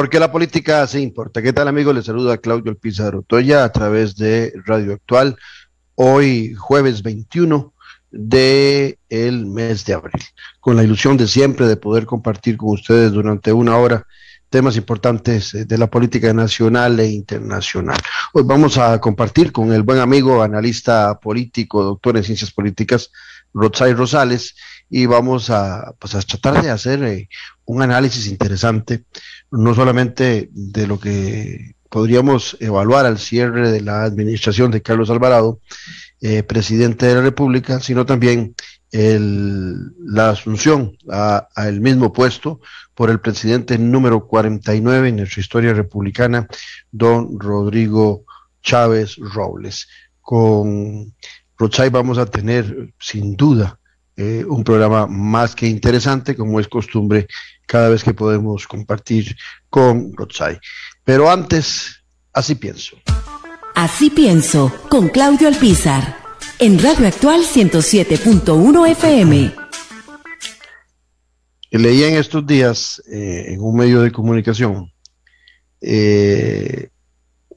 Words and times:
Porque 0.00 0.18
la 0.18 0.32
política 0.32 0.86
se 0.86 0.98
importa. 0.98 1.42
¿Qué 1.42 1.52
tal, 1.52 1.68
amigo? 1.68 1.92
Le 1.92 2.02
saluda 2.02 2.38
Claudio 2.38 2.74
Pizarro 2.74 3.20
Toya 3.20 3.64
a 3.64 3.70
través 3.70 4.16
de 4.16 4.50
Radio 4.64 4.94
Actual. 4.94 5.36
Hoy, 5.94 6.54
jueves 6.54 7.02
21 7.02 7.74
de 8.10 8.98
el 9.10 9.44
mes 9.44 9.84
de 9.84 9.92
abril, 9.92 10.22
con 10.58 10.76
la 10.76 10.84
ilusión 10.84 11.18
de 11.18 11.28
siempre 11.28 11.68
de 11.68 11.76
poder 11.76 12.06
compartir 12.06 12.56
con 12.56 12.70
ustedes 12.70 13.12
durante 13.12 13.52
una 13.52 13.76
hora 13.76 14.06
temas 14.48 14.78
importantes 14.78 15.52
eh, 15.52 15.66
de 15.66 15.76
la 15.76 15.90
política 15.90 16.32
nacional 16.32 16.98
e 16.98 17.10
internacional. 17.10 17.98
Hoy 18.32 18.44
vamos 18.46 18.78
a 18.78 18.98
compartir 19.02 19.52
con 19.52 19.70
el 19.70 19.82
buen 19.82 19.98
amigo, 19.98 20.42
analista 20.42 21.20
político, 21.20 21.84
doctor 21.84 22.16
en 22.16 22.24
ciencias 22.24 22.52
políticas, 22.52 23.12
Rotzai 23.52 23.92
Rosales, 23.92 24.54
y 24.90 25.06
vamos 25.06 25.48
a, 25.50 25.94
pues, 25.98 26.14
a 26.16 26.20
tratar 26.20 26.62
de 26.62 26.70
hacer 26.70 27.02
eh, 27.04 27.28
un 27.64 27.80
análisis 27.80 28.26
interesante, 28.26 29.04
no 29.52 29.74
solamente 29.74 30.50
de 30.52 30.86
lo 30.88 30.98
que 30.98 31.76
podríamos 31.88 32.56
evaluar 32.60 33.06
al 33.06 33.18
cierre 33.18 33.70
de 33.70 33.80
la 33.80 34.02
administración 34.02 34.70
de 34.70 34.82
Carlos 34.82 35.08
Alvarado, 35.10 35.60
eh, 36.20 36.42
presidente 36.42 37.06
de 37.06 37.14
la 37.14 37.22
República, 37.22 37.80
sino 37.80 38.04
también 38.04 38.54
el, 38.92 39.92
la 40.04 40.30
asunción 40.30 40.96
a, 41.08 41.48
el 41.56 41.80
mismo 41.80 42.12
puesto 42.12 42.60
por 42.94 43.10
el 43.10 43.20
presidente 43.20 43.78
número 43.78 44.26
49 44.26 45.08
en 45.08 45.16
nuestra 45.16 45.40
historia 45.40 45.72
republicana, 45.72 46.46
don 46.90 47.38
Rodrigo 47.38 48.24
Chávez 48.62 49.16
Robles. 49.16 49.88
Con 50.20 51.14
Rochay 51.56 51.88
vamos 51.90 52.18
a 52.18 52.26
tener 52.26 52.92
sin 52.98 53.36
duda 53.36 53.79
eh, 54.22 54.44
un 54.46 54.62
programa 54.62 55.06
más 55.06 55.54
que 55.54 55.66
interesante, 55.66 56.36
como 56.36 56.60
es 56.60 56.68
costumbre 56.68 57.26
cada 57.64 57.88
vez 57.88 58.04
que 58.04 58.12
podemos 58.12 58.66
compartir 58.66 59.34
con 59.70 60.12
Rochay. 60.14 60.58
Pero 61.02 61.30
antes, 61.30 62.02
así 62.30 62.54
pienso. 62.54 62.98
Así 63.74 64.10
pienso, 64.10 64.74
con 64.90 65.08
Claudio 65.08 65.48
Alpizar, 65.48 66.18
en 66.58 66.78
Radio 66.78 67.06
Actual 67.06 67.40
107.1 67.44 68.90
FM. 68.90 69.54
Leía 71.70 72.08
en 72.08 72.16
estos 72.16 72.46
días 72.46 73.02
eh, 73.10 73.54
en 73.54 73.62
un 73.62 73.74
medio 73.74 74.02
de 74.02 74.12
comunicación 74.12 74.92
eh, 75.80 76.90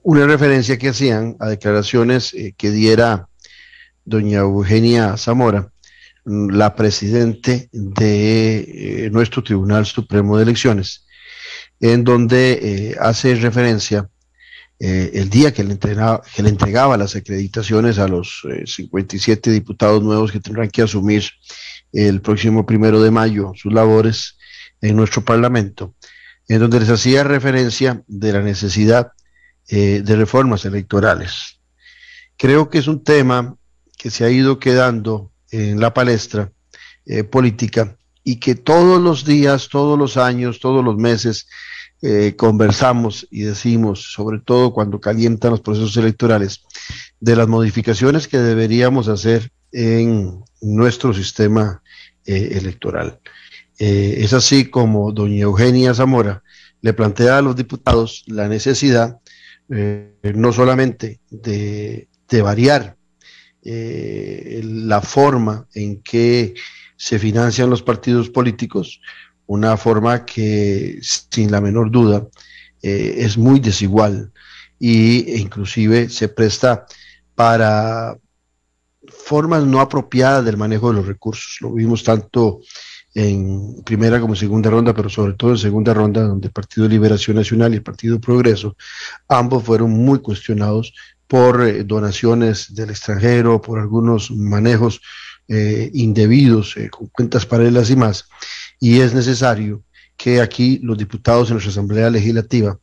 una 0.01 0.25
referencia 0.27 0.77
que 0.77 0.87
hacían 0.87 1.35
a 1.41 1.49
declaraciones 1.49 2.33
que 2.55 2.71
diera 2.71 3.27
doña 4.05 4.39
Eugenia 4.39 5.17
Zamora 5.17 5.72
la 6.25 6.75
presidente 6.75 7.69
de 7.71 9.05
eh, 9.05 9.09
nuestro 9.11 9.43
Tribunal 9.43 9.85
Supremo 9.85 10.37
de 10.37 10.43
Elecciones, 10.43 11.05
en 11.79 12.03
donde 12.03 12.59
eh, 12.61 12.95
hace 12.99 13.35
referencia 13.35 14.09
eh, 14.79 15.11
el 15.13 15.29
día 15.29 15.53
que 15.53 15.63
le, 15.63 15.73
entregaba, 15.73 16.21
que 16.33 16.43
le 16.43 16.49
entregaba 16.49 16.97
las 16.97 17.15
acreditaciones 17.15 17.99
a 17.99 18.07
los 18.07 18.45
57 18.65 19.51
diputados 19.51 20.01
nuevos 20.01 20.31
que 20.31 20.39
tendrán 20.39 20.69
que 20.69 20.81
asumir 20.81 21.23
el 21.91 22.21
próximo 22.21 22.65
primero 22.65 23.01
de 23.01 23.11
mayo 23.11 23.51
sus 23.55 23.71
labores 23.71 24.37
en 24.81 24.95
nuestro 24.95 25.23
Parlamento, 25.23 25.95
en 26.47 26.59
donde 26.59 26.79
les 26.79 26.89
hacía 26.89 27.23
referencia 27.23 28.03
de 28.07 28.33
la 28.33 28.41
necesidad 28.41 29.11
de 29.69 30.15
reformas 30.17 30.65
electorales. 30.65 31.61
Creo 32.35 32.69
que 32.69 32.79
es 32.79 32.87
un 32.87 33.03
tema 33.03 33.55
que 33.97 34.09
se 34.09 34.25
ha 34.25 34.29
ido 34.29 34.59
quedando 34.59 35.32
en 35.53 35.79
la 35.79 35.93
palestra 35.93 36.51
eh, 37.05 37.23
política 37.23 37.95
y 38.23 38.37
que 38.37 38.55
todos 38.55 38.99
los 39.01 39.23
días, 39.23 39.69
todos 39.69 39.99
los 39.99 40.17
años, 40.17 40.59
todos 40.59 40.83
los 40.83 40.97
meses 40.97 41.47
eh, 42.01 42.33
conversamos 42.35 43.27
y 43.29 43.41
decimos, 43.41 44.13
sobre 44.13 44.39
todo 44.39 44.73
cuando 44.73 44.99
calientan 44.99 45.51
los 45.51 45.61
procesos 45.61 45.95
electorales, 45.97 46.63
de 47.19 47.35
las 47.35 47.47
modificaciones 47.47 48.27
que 48.27 48.39
deberíamos 48.39 49.07
hacer 49.07 49.51
en 49.71 50.43
nuestro 50.61 51.13
sistema 51.13 51.81
eh, 52.25 52.57
electoral. 52.59 53.19
es 53.77 54.33
así 54.33 54.65
como 54.69 55.11
doña 55.11 55.43
Eugenia 55.43 55.93
Zamora 55.93 56.41
le 56.81 56.93
plantea 56.93 57.37
a 57.37 57.41
los 57.41 57.55
diputados 57.55 58.23
la 58.27 58.47
necesidad 58.47 59.19
no 59.67 60.51
solamente 60.51 61.19
de, 61.29 62.07
de 62.29 62.41
variar 62.41 62.97
eh, 63.65 64.61
la 64.63 65.01
forma 65.01 65.67
en 65.73 66.01
que 66.01 66.53
se 66.95 67.19
financian 67.19 67.69
los 67.69 67.81
partidos 67.81 68.29
políticos, 68.29 69.01
una 69.45 69.77
forma 69.77 70.25
que 70.25 70.99
sin 71.01 71.51
la 71.51 71.61
menor 71.61 71.91
duda 71.91 72.27
eh, 72.81 73.15
es 73.19 73.37
muy 73.37 73.59
desigual 73.59 74.31
y, 74.79 75.31
e 75.31 75.37
inclusive 75.37 76.09
se 76.09 76.27
presta 76.29 76.85
para 77.35 78.17
formas 79.07 79.63
no 79.63 79.79
apropiadas 79.79 80.45
del 80.45 80.57
manejo 80.57 80.89
de 80.89 80.95
los 80.95 81.07
recursos. 81.07 81.57
Lo 81.61 81.73
vimos 81.73 82.03
tanto 82.03 82.61
en 83.15 83.83
primera 83.83 84.19
como 84.19 84.35
segunda 84.35 84.69
ronda, 84.69 84.93
pero 84.93 85.09
sobre 85.09 85.33
todo 85.33 85.51
en 85.51 85.57
segunda 85.57 85.93
ronda, 85.93 86.23
donde 86.23 86.47
el 86.47 86.53
Partido 86.53 86.87
Liberación 86.87 87.37
Nacional 87.37 87.73
y 87.73 87.77
el 87.77 87.83
Partido 87.83 88.19
Progreso, 88.19 88.75
ambos 89.27 89.63
fueron 89.63 89.91
muy 89.91 90.19
cuestionados 90.19 90.93
por 91.33 91.63
eh, 91.63 91.83
donaciones 91.83 92.75
del 92.75 92.91
extranjero, 92.91 93.59
por 93.59 93.79
algunos 93.79 94.29
manejos 94.29 95.01
eh, 95.47 95.89
indebidos, 95.95 96.77
eh, 96.77 96.91
con 96.91 97.07
cuentas 97.07 97.47
paralelas 97.47 97.89
y 97.89 97.95
más. 97.95 98.29
Y 98.79 98.99
es 98.99 99.15
necesario 99.15 99.81
que 100.15 100.41
aquí 100.41 100.79
los 100.83 100.95
diputados 100.95 101.47
en 101.47 101.55
nuestra 101.55 101.71
Asamblea 101.71 102.11
Legislativa 102.11 102.77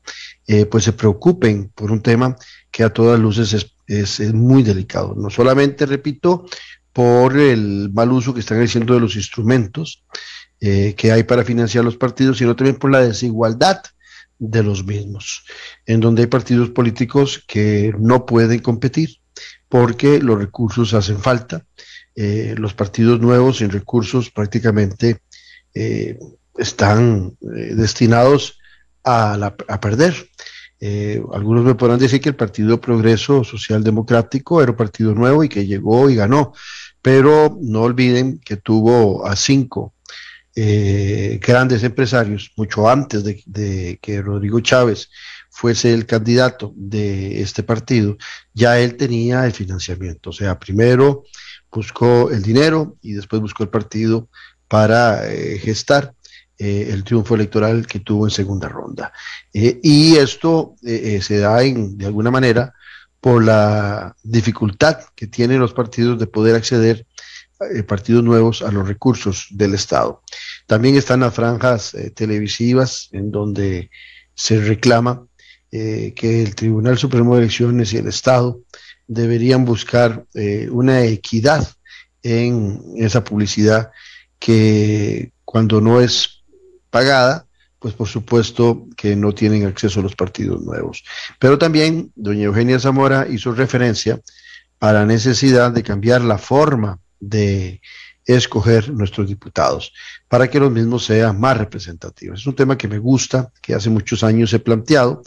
pues 0.69 0.83
se 0.83 0.93
preocupen 0.93 1.71
por 1.77 1.93
un 1.93 2.03
tema 2.03 2.35
que 2.73 2.83
a 2.83 2.93
todas 2.93 3.21
luces 3.21 3.53
es, 3.53 3.73
es, 4.19 4.35
muy 4.35 4.65
delicado. 4.65 5.15
No 5.17 5.31
solamente, 5.31 5.87
repito, 5.87 6.45
por 6.93 7.39
el 7.39 7.93
mal 7.95 8.11
uso 8.11 8.35
que 8.35 8.41
están 8.41 8.61
haciendo 8.61 8.95
de 8.95 9.01
los 9.01 9.15
instrumentos 9.15 10.03
que 10.59 11.13
hay 11.13 11.23
para 11.23 11.45
financiar 11.45 11.85
los 11.85 11.97
partidos, 11.97 12.39
sino 12.39 12.57
también 12.57 12.81
por 12.81 12.91
la 12.91 12.99
desigualdad 12.99 13.81
de 14.41 14.63
los 14.63 14.85
mismos, 14.85 15.45
en 15.87 16.01
donde 16.01 16.23
hay 16.23 16.29
partidos 16.29 16.71
políticos 16.71 17.45
que 17.47 17.95
no 17.99 18.27
pueden 18.27 18.59
competir 18.61 19.21
porque 19.69 20.19
los 20.19 20.39
recursos 20.39 20.95
hacen 20.95 21.21
falta. 21.21 21.65
Eh, 22.17 22.55
los 22.59 22.75
partidos 22.75 23.21
nuevos 23.21 23.59
sin 23.59 23.71
recursos 23.71 24.31
prácticamente 24.31 25.21
eh, 25.75 26.19
están 26.59 27.37
eh, 27.43 27.75
destinados 27.77 28.59
a, 29.05 29.35
a 29.69 29.81
perder. 29.81 30.15
algunos 31.33 31.65
me 31.65 31.75
podrán 31.75 31.99
decir 31.99 32.21
que 32.21 32.31
el 32.31 32.37
Partido 32.37 32.81
Progreso 32.81 33.45
Social 33.45 33.85
Democrático 33.85 34.63
era 34.63 34.73
un 34.73 34.77
partido 34.77 35.15
nuevo 35.15 35.45
y 35.45 35.49
que 35.49 35.67
llegó 35.67 36.11
y 36.11 36.17
ganó, 36.17 36.53
pero 37.03 37.57
no 37.61 37.83
olviden 37.83 38.41
que 38.41 38.57
tuvo 38.57 39.27
a 39.27 39.37
cinco 39.37 39.95
eh, 40.63 41.41
grandes 41.41 41.83
empresarios, 41.85 42.53
mucho 42.55 42.87
antes 42.87 43.25
de, 43.25 43.99
que 44.03 44.21
Rodrigo 44.21 44.61
Chávez 44.61 45.09
fuese 45.49 45.95
el 45.95 46.05
candidato 46.05 46.75
de 46.77 47.41
este 47.41 47.63
partido, 47.63 48.19
ya 48.53 48.79
él 48.79 48.99
tenía 48.99 49.47
el 49.47 49.53
financiamiento. 49.53 50.29
O 50.29 50.33
sea, 50.35 50.59
primero 50.59 51.23
buscó 51.71 52.31
el 52.31 52.43
dinero 52.43 52.99
y 53.01 53.13
después 53.15 53.41
buscó 53.41 53.63
el 53.63 53.71
partido 53.71 54.29
para 54.69 55.33
eh, 55.33 55.59
gestar 55.59 56.13
eh, 56.59 56.91
el 56.91 57.05
triunfo 57.05 57.37
electoral 57.37 57.87
que 57.87 58.01
tuvo 58.01 58.27
en 58.27 58.31
segunda 58.31 58.69
ronda. 58.69 59.15
y 59.55 60.17
esto 60.17 60.75
se 60.83 61.39
da 61.39 61.63
en, 61.63 61.97
de 61.97 62.05
alguna 62.05 62.31
manera 62.31 62.75
por 63.19 63.43
la 63.43 64.15
dificultad 64.23 64.99
que 65.15 65.27
tienen 65.27 65.59
los 65.59 65.73
partidos 65.73 66.19
de 66.19 66.27
poder 66.27 66.55
acceder 66.55 67.07
eh, 67.61 67.83
partidos 67.83 68.25
nuevos 68.25 68.63
a 68.63 68.73
los 68.73 68.89
recursos 68.89 69.49
del 69.51 69.75
Estado. 69.75 70.23
También 70.67 70.97
están 70.97 71.21
las 71.21 71.35
franjas 71.35 71.93
eh, 71.93 72.11
televisivas 72.11 73.11
en 73.13 73.31
donde 73.31 73.91
se 74.35 74.63
reclama 74.63 75.27
eh, 75.71 76.15
que 76.17 76.43
el 76.43 76.55
Tribunal 76.55 76.97
Supremo 76.97 77.35
de 77.35 77.43
Elecciones 77.43 77.93
y 77.93 77.99
el 77.99 78.07
Estado 78.07 78.61
deberían 79.07 79.67
buscar 79.67 80.25
una 80.71 81.03
equidad 81.03 81.69
en 82.23 82.81
esa 82.97 83.25
publicidad 83.25 83.91
que 84.39 85.33
cuando 85.45 85.81
no 85.81 86.01
es 86.01 86.45
pagada, 86.89 87.47
pues 87.79 87.93
por 87.93 88.09
supuesto 88.09 88.87
que 88.97 89.17
no 89.17 89.35
tienen 89.35 89.67
acceso 89.67 90.01
a 90.01 90.03
los 90.05 90.17
partidos 90.17 90.63
nuevos. 90.63 91.05
Pero 91.39 91.59
también 91.59 92.11
doña 92.15 92.45
Eugenia 92.45 92.79
Zamora 92.79 93.27
hizo 93.29 93.53
referencia 93.53 94.19
a 94.79 94.93
la 94.93 95.05
necesidad 95.05 95.73
de 95.73 95.83
cambiar 95.83 96.23
la 96.23 96.39
forma 96.39 96.99
de 97.21 97.81
escoger 98.25 98.93
nuestros 98.93 99.29
diputados 99.29 99.93
para 100.29 100.49
que 100.49 100.61
los 100.61 100.71
mismos 100.71 101.05
sean 101.05 101.39
más 101.39 101.57
representativos. 101.57 102.41
Es 102.41 102.47
un 102.47 102.55
tema 102.55 102.79
que 102.79 102.89
me 102.89 102.99
gusta, 102.99 103.53
que 103.61 103.75
hace 103.75 103.91
muchos 103.91 104.25
años 104.25 104.53
he 104.53 104.59
planteado 104.59 105.23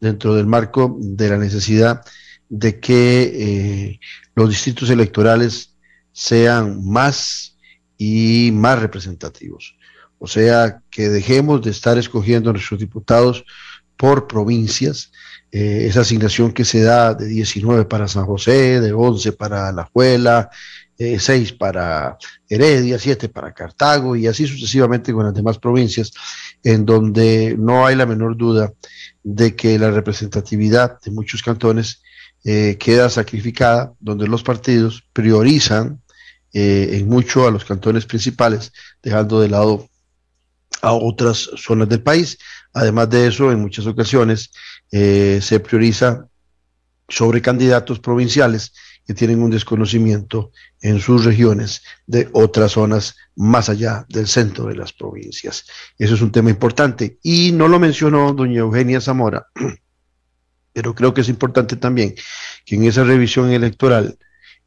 dentro 0.00 0.34
del 0.34 0.46
marco 0.46 0.96
de 1.00 1.28
la 1.28 1.38
necesidad 1.38 2.02
de 2.48 2.78
que 2.80 3.22
eh, 3.22 4.00
los 4.34 4.48
distritos 4.48 4.90
electorales 4.90 5.76
sean 6.12 6.84
más 6.84 7.58
y 7.98 8.50
más 8.52 8.78
representativos. 8.78 9.76
O 10.18 10.26
sea, 10.26 10.80
que 10.90 11.08
dejemos 11.08 11.62
de 11.62 11.70
estar 11.70 11.98
escogiendo 11.98 12.50
a 12.50 12.52
nuestros 12.52 12.80
diputados 12.80 13.44
por 13.96 14.26
provincias. 14.26 15.12
Eh, 15.50 15.86
esa 15.88 16.00
asignación 16.00 16.52
que 16.52 16.64
se 16.64 16.82
da 16.82 17.14
de 17.14 17.26
19 17.26 17.84
para 17.84 18.08
San 18.08 18.26
José, 18.26 18.80
de 18.80 18.92
11 18.92 19.32
para 19.32 19.70
La 19.72 19.84
Juela, 19.84 20.50
eh, 20.96 21.18
6 21.18 21.52
para 21.54 22.16
Heredia, 22.48 22.98
7 22.98 23.28
para 23.28 23.52
Cartago 23.52 24.14
y 24.14 24.28
así 24.28 24.46
sucesivamente 24.46 25.12
con 25.12 25.24
las 25.24 25.34
demás 25.34 25.58
provincias, 25.58 26.12
en 26.62 26.86
donde 26.86 27.56
no 27.58 27.84
hay 27.84 27.96
la 27.96 28.06
menor 28.06 28.36
duda 28.36 28.72
de 29.24 29.56
que 29.56 29.76
la 29.78 29.90
representatividad 29.90 31.00
de 31.00 31.10
muchos 31.10 31.42
cantones 31.42 32.02
eh, 32.44 32.76
queda 32.78 33.10
sacrificada, 33.10 33.92
donde 33.98 34.28
los 34.28 34.44
partidos 34.44 35.02
priorizan 35.12 36.00
eh, 36.52 36.90
en 36.92 37.08
mucho 37.08 37.48
a 37.48 37.50
los 37.50 37.64
cantones 37.64 38.06
principales, 38.06 38.72
dejando 39.02 39.40
de 39.40 39.48
lado 39.48 39.88
a 40.80 40.92
otras 40.92 41.50
zonas 41.56 41.88
del 41.88 42.02
país. 42.02 42.38
Además 42.72 43.10
de 43.10 43.26
eso, 43.26 43.50
en 43.50 43.60
muchas 43.60 43.86
ocasiones 43.86 44.50
se 44.90 45.60
prioriza 45.60 46.28
sobre 47.08 47.42
candidatos 47.42 47.98
provinciales 47.98 48.72
que 49.06 49.14
tienen 49.14 49.42
un 49.42 49.50
desconocimiento 49.50 50.50
en 50.80 50.98
sus 51.00 51.24
regiones 51.24 51.82
de 52.06 52.28
otras 52.32 52.72
zonas 52.72 53.16
más 53.36 53.68
allá 53.68 54.06
del 54.08 54.26
centro 54.26 54.66
de 54.66 54.76
las 54.76 54.92
provincias. 54.92 55.66
Eso 55.98 56.14
es 56.14 56.22
un 56.22 56.32
tema 56.32 56.50
importante. 56.50 57.18
Y 57.22 57.52
no 57.52 57.68
lo 57.68 57.78
mencionó 57.78 58.32
doña 58.32 58.60
Eugenia 58.60 59.00
Zamora, 59.00 59.46
pero 60.72 60.94
creo 60.94 61.12
que 61.12 61.20
es 61.20 61.28
importante 61.28 61.76
también 61.76 62.14
que 62.64 62.76
en 62.76 62.84
esa 62.84 63.04
revisión 63.04 63.50
electoral 63.50 64.18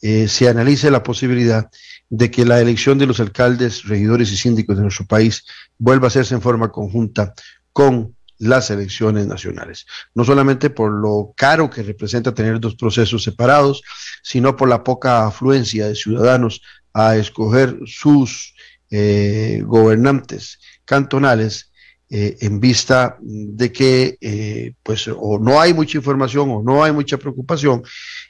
eh, 0.01 0.27
se 0.27 0.47
analice 0.47 0.91
la 0.91 1.01
posibilidad 1.01 1.69
de 2.09 2.31
que 2.31 2.45
la 2.45 2.61
elección 2.61 2.97
de 2.97 3.07
los 3.07 3.19
alcaldes, 3.19 3.83
regidores 3.83 4.31
y 4.31 4.37
síndicos 4.37 4.77
de 4.77 4.83
nuestro 4.83 5.05
país 5.05 5.45
vuelva 5.77 6.05
a 6.05 6.09
hacerse 6.09 6.35
en 6.35 6.41
forma 6.41 6.71
conjunta 6.71 7.33
con 7.73 8.16
las 8.39 8.69
elecciones 8.69 9.27
nacionales. 9.27 9.85
No 10.13 10.23
solamente 10.23 10.69
por 10.69 10.91
lo 10.91 11.33
caro 11.35 11.69
que 11.69 11.83
representa 11.83 12.33
tener 12.33 12.59
dos 12.59 12.75
procesos 12.75 13.23
separados, 13.23 13.81
sino 14.23 14.55
por 14.55 14.69
la 14.69 14.83
poca 14.83 15.25
afluencia 15.25 15.87
de 15.87 15.95
ciudadanos 15.95 16.61
a 16.93 17.15
escoger 17.15 17.77
sus 17.85 18.53
eh, 18.89 19.61
gobernantes 19.65 20.59
cantonales 20.85 21.71
eh, 22.09 22.37
en 22.39 22.61
vista 22.61 23.17
de 23.21 23.69
que 23.73 24.17
eh, 24.21 24.73
pues 24.81 25.09
o 25.09 25.37
no 25.39 25.59
hay 25.59 25.73
mucha 25.73 25.97
información 25.97 26.49
o 26.51 26.63
no 26.63 26.81
hay 26.81 26.93
mucha 26.93 27.17
preocupación 27.17 27.83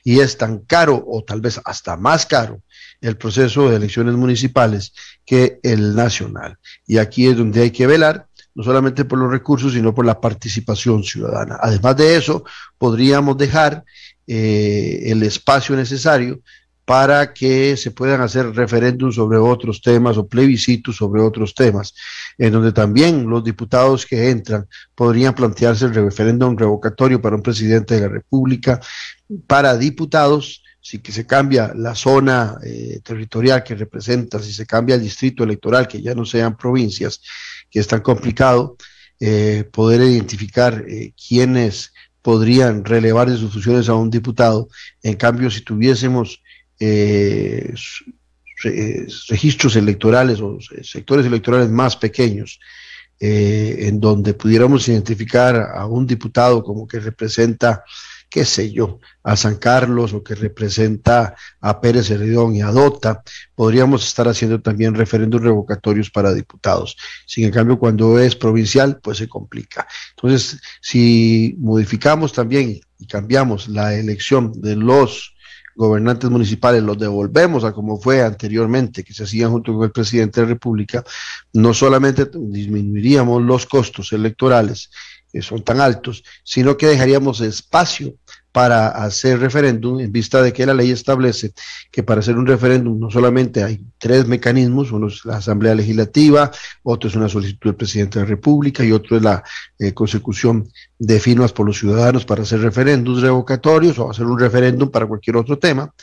y 0.03 0.19
es 0.19 0.35
tan 0.35 0.59
caro 0.61 1.03
o 1.07 1.23
tal 1.23 1.41
vez 1.41 1.61
hasta 1.63 1.95
más 1.95 2.25
caro 2.25 2.63
el 3.01 3.17
proceso 3.17 3.69
de 3.69 3.75
elecciones 3.75 4.15
municipales 4.15 4.93
que 5.23 5.59
el 5.61 5.95
nacional. 5.95 6.57
Y 6.87 6.97
aquí 6.97 7.27
es 7.27 7.37
donde 7.37 7.61
hay 7.61 7.71
que 7.71 7.85
velar 7.85 8.27
no 8.57 8.63
solamente 8.63 9.05
por 9.05 9.19
los 9.19 9.29
recursos, 9.29 9.73
sino 9.73 9.93
por 9.93 10.03
la 10.03 10.19
participación 10.19 11.03
ciudadana. 11.03 11.59
Además 11.61 11.95
de 11.95 12.15
eso, 12.15 12.43
podríamos 12.79 13.37
dejar 13.37 13.83
eh, 14.25 15.03
el 15.05 15.21
espacio 15.21 15.75
necesario 15.75 16.41
para 16.83 17.33
que 17.33 17.77
se 17.77 17.91
puedan 17.91 18.21
hacer 18.21 18.55
referéndums 18.55 19.13
sobre 19.13 19.37
otros 19.37 19.79
temas 19.79 20.17
o 20.17 20.27
plebiscitos 20.27 20.95
sobre 20.95 21.21
otros 21.21 21.53
temas, 21.53 21.93
en 22.39 22.51
donde 22.51 22.71
también 22.71 23.29
los 23.29 23.43
diputados 23.43 24.07
que 24.07 24.31
entran 24.31 24.67
podrían 24.95 25.35
plantearse 25.35 25.85
el 25.85 25.93
referéndum 25.93 26.57
revocatorio 26.57 27.21
para 27.21 27.35
un 27.35 27.43
presidente 27.43 27.93
de 27.93 28.01
la 28.01 28.07
República, 28.07 28.79
para 29.45 29.77
diputados, 29.77 30.63
si 30.81 30.97
que 30.97 31.11
se 31.11 31.27
cambia 31.27 31.73
la 31.75 31.93
zona 31.93 32.57
eh, 32.63 33.01
territorial 33.03 33.61
que 33.61 33.75
representa, 33.75 34.39
si 34.39 34.51
se 34.51 34.65
cambia 34.65 34.95
el 34.95 35.01
distrito 35.01 35.43
electoral, 35.43 35.87
que 35.87 36.01
ya 36.01 36.15
no 36.15 36.25
sean 36.25 36.57
provincias, 36.57 37.21
que 37.69 37.79
es 37.79 37.87
tan 37.87 38.01
complicado 38.01 38.77
eh, 39.19 39.63
poder 39.71 40.01
identificar 40.01 40.85
eh, 40.87 41.11
quiénes 41.27 41.91
podrían 42.21 42.85
relevar 42.85 43.29
de 43.29 43.37
sus 43.37 43.51
funciones 43.51 43.89
a 43.89 43.95
un 43.95 44.11
diputado. 44.11 44.69
En 45.01 45.15
cambio, 45.15 45.49
si 45.49 45.61
tuviésemos 45.61 46.43
eh, 46.79 47.73
registros 49.29 49.75
electorales 49.75 50.39
o 50.39 50.59
sectores 50.83 51.25
electorales 51.25 51.69
más 51.69 51.95
pequeños, 51.95 52.59
en 53.19 53.99
donde 53.99 54.35
pudiéramos 54.35 54.87
identificar 54.87 55.71
a 55.73 55.87
un 55.87 56.05
diputado 56.05 56.63
como 56.63 56.87
que 56.87 56.99
representa 56.99 57.83
qué 58.29 58.45
sé 58.45 58.71
yo, 58.71 58.99
a 59.23 59.35
San 59.35 59.55
Carlos 59.55 60.13
o 60.13 60.23
que 60.23 60.35
representa 60.35 61.35
a 61.61 61.81
Pérez 61.81 62.09
Heredón 62.09 62.55
y 62.55 62.61
a 62.61 62.71
Dota, 62.71 63.23
podríamos 63.55 64.05
estar 64.05 64.27
haciendo 64.27 64.61
también 64.61 64.95
referendos 64.95 65.41
revocatorios 65.41 66.09
para 66.09 66.33
diputados. 66.33 66.97
Sin 67.25 67.49
cambio, 67.51 67.79
cuando 67.79 68.19
es 68.19 68.35
provincial, 68.35 68.99
pues 69.01 69.17
se 69.17 69.27
complica. 69.27 69.87
Entonces, 70.15 70.59
si 70.81 71.55
modificamos 71.59 72.33
también 72.33 72.79
y 72.99 73.07
cambiamos 73.07 73.67
la 73.67 73.93
elección 73.93 74.51
de 74.61 74.75
los 74.75 75.33
gobernantes 75.77 76.29
municipales 76.31 76.81
los 76.81 76.97
devolvemos 76.97 77.63
a 77.63 77.71
como 77.71 77.99
fue 77.99 78.23
anteriormente, 78.23 79.03
que 79.03 79.13
se 79.13 79.23
hacían 79.23 79.51
junto 79.51 79.73
con 79.75 79.83
el 79.83 79.91
presidente 79.91 80.41
de 80.41 80.47
la 80.47 80.53
República, 80.53 81.03
no 81.53 81.73
solamente 81.73 82.27
disminuiríamos 82.33 83.43
los 83.43 83.67
costos 83.67 84.11
electorales 84.11 84.89
que 85.31 85.41
son 85.41 85.63
tan 85.63 85.81
altos, 85.81 86.23
sino 86.43 86.77
que 86.77 86.87
dejaríamos 86.87 87.41
espacio 87.41 88.15
para 88.57 88.87
hacer 88.87 89.39
referéndum 89.39 89.99
en 89.99 90.11
vista 90.11 90.41
de 90.41 90.51
que 90.51 90.65
la 90.65 90.73
ley 90.73 90.89
establece 90.89 91.53
que 91.91 92.01
para 92.01 92.21
hacer 92.21 92.37
un 92.37 92.47
referéndum 92.47 92.97
no 92.97 93.11
solamente 93.11 93.63
hay 93.63 93.79
tres 93.99 94.25
mecanismos, 94.25 94.91
uno 94.91 95.09
es 95.09 95.23
la 95.25 95.37
Asamblea 95.37 95.75
Legislativa, 95.75 96.49
otro 96.81 97.07
es 97.07 97.15
una 97.15 97.29
solicitud 97.29 97.69
del 97.69 97.75
presidente 97.75 98.17
de 98.17 98.25
la 98.25 98.29
República 98.29 98.83
y 98.83 98.91
otro 98.91 99.17
es 99.17 99.21
la 99.21 99.43
eh, 99.77 99.93
consecución 99.93 100.67
de 100.97 101.19
firmas 101.19 101.53
por 101.53 101.67
los 101.67 101.77
ciudadanos 101.77 102.25
para 102.25 102.41
hacer 102.41 102.61
referéndums 102.61 103.21
revocatorios 103.21 103.99
o 103.99 104.09
hacer 104.09 104.25
un 104.25 104.39
referéndum 104.39 104.89
para 104.89 105.05
cualquier 105.05 105.37
otro 105.37 105.59
tema. 105.59 105.93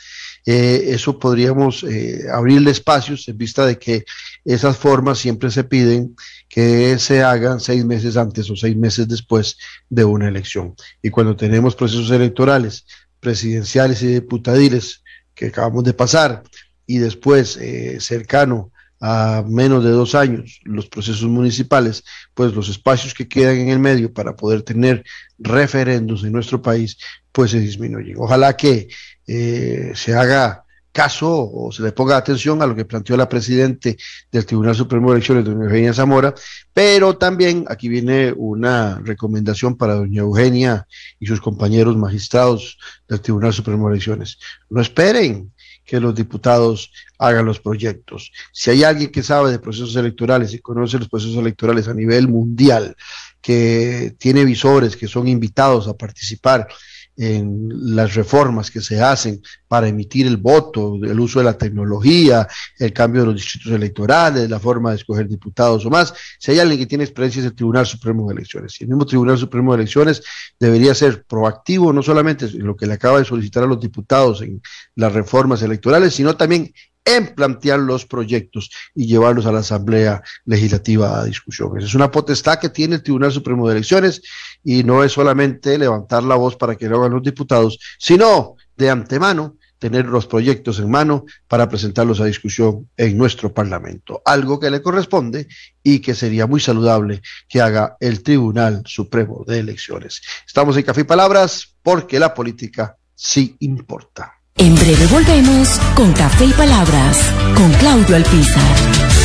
Eh, 0.45 0.93
eso 0.93 1.17
podríamos 1.17 1.83
eh, 1.83 2.25
abrirle 2.31 2.71
espacios 2.71 3.27
en 3.27 3.37
vista 3.37 3.65
de 3.65 3.79
que 3.79 4.05
esas 4.45 4.77
formas 4.77 5.17
siempre 5.17 5.49
se 5.49 5.63
piden 5.63 6.15
que 6.47 6.97
se 6.99 7.23
hagan 7.23 7.59
seis 7.59 7.83
meses 7.83 8.15
antes 8.15 8.49
o 8.49 8.55
seis 8.55 8.77
meses 8.77 9.07
después 9.07 9.57
de 9.89 10.05
una 10.05 10.27
elección. 10.27 10.75
Y 11.01 11.09
cuando 11.09 11.35
tenemos 11.35 11.75
procesos 11.75 12.11
electorales 12.11 12.85
presidenciales 13.19 14.03
y 14.03 14.07
diputadiles 14.07 15.03
que 15.33 15.47
acabamos 15.47 15.83
de 15.83 15.93
pasar 15.93 16.43
y 16.85 16.99
después 16.99 17.57
eh, 17.57 17.99
cercano 17.99 18.71
a 19.01 19.43
menos 19.47 19.83
de 19.83 19.89
dos 19.89 20.15
años 20.15 20.61
los 20.63 20.87
procesos 20.87 21.27
municipales, 21.27 22.03
pues 22.33 22.53
los 22.53 22.69
espacios 22.69 23.13
que 23.13 23.27
quedan 23.27 23.57
en 23.57 23.69
el 23.69 23.79
medio 23.79 24.13
para 24.13 24.35
poder 24.35 24.61
tener 24.61 25.03
referendos 25.37 26.23
en 26.23 26.31
nuestro 26.31 26.61
país, 26.61 26.97
pues 27.31 27.51
se 27.51 27.59
disminuyen. 27.59 28.15
Ojalá 28.17 28.55
que 28.55 28.87
eh, 29.27 29.91
se 29.95 30.13
haga 30.13 30.64
caso 30.95 31.51
o 31.53 31.73
se 31.73 31.83
le 31.83 31.91
ponga 31.91 32.15
atención 32.15 32.61
a 32.61 32.65
lo 32.65 32.73
que 32.73 32.85
planteó 32.85 33.17
la 33.17 33.27
presidente 33.27 33.97
del 34.31 34.45
Tribunal 34.45 34.75
Supremo 34.75 35.09
de 35.09 35.17
Elecciones, 35.17 35.43
doña 35.43 35.65
Eugenia 35.65 35.93
Zamora, 35.93 36.33
pero 36.73 37.17
también 37.17 37.65
aquí 37.67 37.89
viene 37.89 38.31
una 38.31 39.01
recomendación 39.03 39.75
para 39.75 39.95
doña 39.95 40.21
Eugenia 40.21 40.87
y 41.19 41.25
sus 41.25 41.41
compañeros 41.41 41.97
magistrados 41.97 42.77
del 43.09 43.19
Tribunal 43.19 43.51
Supremo 43.51 43.89
de 43.89 43.95
Elecciones. 43.95 44.39
No 44.69 44.79
esperen 44.79 45.51
que 45.83 45.99
los 45.99 46.15
diputados 46.15 46.93
hagan 47.19 47.45
los 47.45 47.59
proyectos. 47.59 48.31
Si 48.53 48.71
hay 48.71 48.85
alguien 48.85 49.11
que 49.11 49.21
sabe 49.21 49.51
de 49.51 49.59
procesos 49.59 49.97
electorales 49.97 50.53
y 50.53 50.59
conoce 50.59 50.97
los 50.97 51.09
procesos 51.09 51.35
electorales 51.35 51.89
a 51.89 51.93
nivel 51.93 52.29
mundial, 52.29 52.95
que 53.41 54.15
tiene 54.17 54.45
visores 54.45 54.95
que 54.95 55.09
son 55.09 55.27
invitados 55.27 55.89
a 55.89 55.97
participar 55.97 56.69
en 57.17 57.69
las 57.95 58.13
reformas 58.13 58.69
que 58.69 58.81
se 58.81 59.01
hacen 59.01 59.41
para 59.67 59.87
emitir 59.87 60.27
el 60.27 60.37
voto, 60.37 60.95
el 61.01 61.19
uso 61.19 61.39
de 61.39 61.45
la 61.45 61.57
tecnología, 61.57 62.47
el 62.77 62.93
cambio 62.93 63.21
de 63.21 63.27
los 63.27 63.35
distritos 63.35 63.71
electorales, 63.71 64.49
la 64.49 64.59
forma 64.59 64.89
de 64.89 64.97
escoger 64.97 65.27
diputados 65.27 65.85
o 65.85 65.89
más. 65.89 66.13
Si 66.39 66.51
hay 66.51 66.59
alguien 66.59 66.79
que 66.79 66.85
tiene 66.85 67.03
experiencia 67.03 67.39
es 67.39 67.45
el 67.45 67.55
Tribunal 67.55 67.85
Supremo 67.85 68.27
de 68.27 68.33
Elecciones. 68.35 68.79
Y 68.79 68.83
el 68.83 68.89
mismo 68.89 69.05
Tribunal 69.05 69.37
Supremo 69.37 69.73
de 69.73 69.81
Elecciones 69.81 70.23
debería 70.59 70.93
ser 70.93 71.23
proactivo, 71.23 71.93
no 71.93 72.03
solamente 72.03 72.45
en 72.45 72.65
lo 72.65 72.75
que 72.75 72.87
le 72.87 72.93
acaba 72.93 73.19
de 73.19 73.25
solicitar 73.25 73.63
a 73.63 73.67
los 73.67 73.79
diputados 73.79 74.41
en 74.41 74.61
las 74.95 75.13
reformas 75.13 75.61
electorales, 75.61 76.13
sino 76.13 76.35
también 76.35 76.73
en 77.05 77.35
plantear 77.35 77.79
los 77.79 78.05
proyectos 78.05 78.71
y 78.95 79.05
llevarlos 79.05 79.45
a 79.45 79.51
la 79.51 79.59
Asamblea 79.59 80.23
Legislativa 80.45 81.19
a 81.19 81.25
discusión. 81.25 81.77
Esa 81.77 81.87
es 81.87 81.95
una 81.95 82.11
potestad 82.11 82.59
que 82.59 82.69
tiene 82.69 82.95
el 82.95 83.03
Tribunal 83.03 83.31
Supremo 83.31 83.67
de 83.67 83.75
Elecciones 83.75 84.23
y 84.63 84.83
no 84.83 85.03
es 85.03 85.11
solamente 85.11 85.77
levantar 85.77 86.23
la 86.23 86.35
voz 86.35 86.55
para 86.55 86.75
que 86.75 86.89
lo 86.89 86.97
hagan 86.97 87.13
los 87.13 87.23
diputados, 87.23 87.79
sino 87.99 88.55
de 88.75 88.89
antemano 88.89 89.55
tener 89.77 90.05
los 90.05 90.25
proyectos 90.25 90.79
en 90.79 90.89
mano 90.89 91.25
para 91.47 91.69
presentarlos 91.69 92.19
a 92.19 92.25
discusión 92.25 92.89
en 92.97 93.17
nuestro 93.17 93.53
Parlamento, 93.53 94.21
algo 94.25 94.59
que 94.59 94.71
le 94.71 94.81
corresponde 94.81 95.47
y 95.83 95.99
que 95.99 96.15
sería 96.15 96.47
muy 96.47 96.59
saludable 96.59 97.21
que 97.47 97.61
haga 97.61 97.95
el 97.99 98.23
Tribunal 98.23 98.81
Supremo 98.85 99.43
de 99.45 99.59
Elecciones. 99.59 100.21
Estamos 100.47 100.75
en 100.77 100.83
Café 100.83 101.05
Palabras 101.05 101.75
porque 101.83 102.19
la 102.19 102.33
política 102.33 102.97
sí 103.13 103.55
importa. 103.59 104.34
En 104.57 104.73
breve 104.73 105.05
volvemos 105.07 105.67
con 105.95 106.13
Café 106.13 106.45
y 106.45 106.53
Palabras 106.53 107.19
con 107.57 107.69
Claudio 107.73 108.15
Alpizar. 108.15 109.24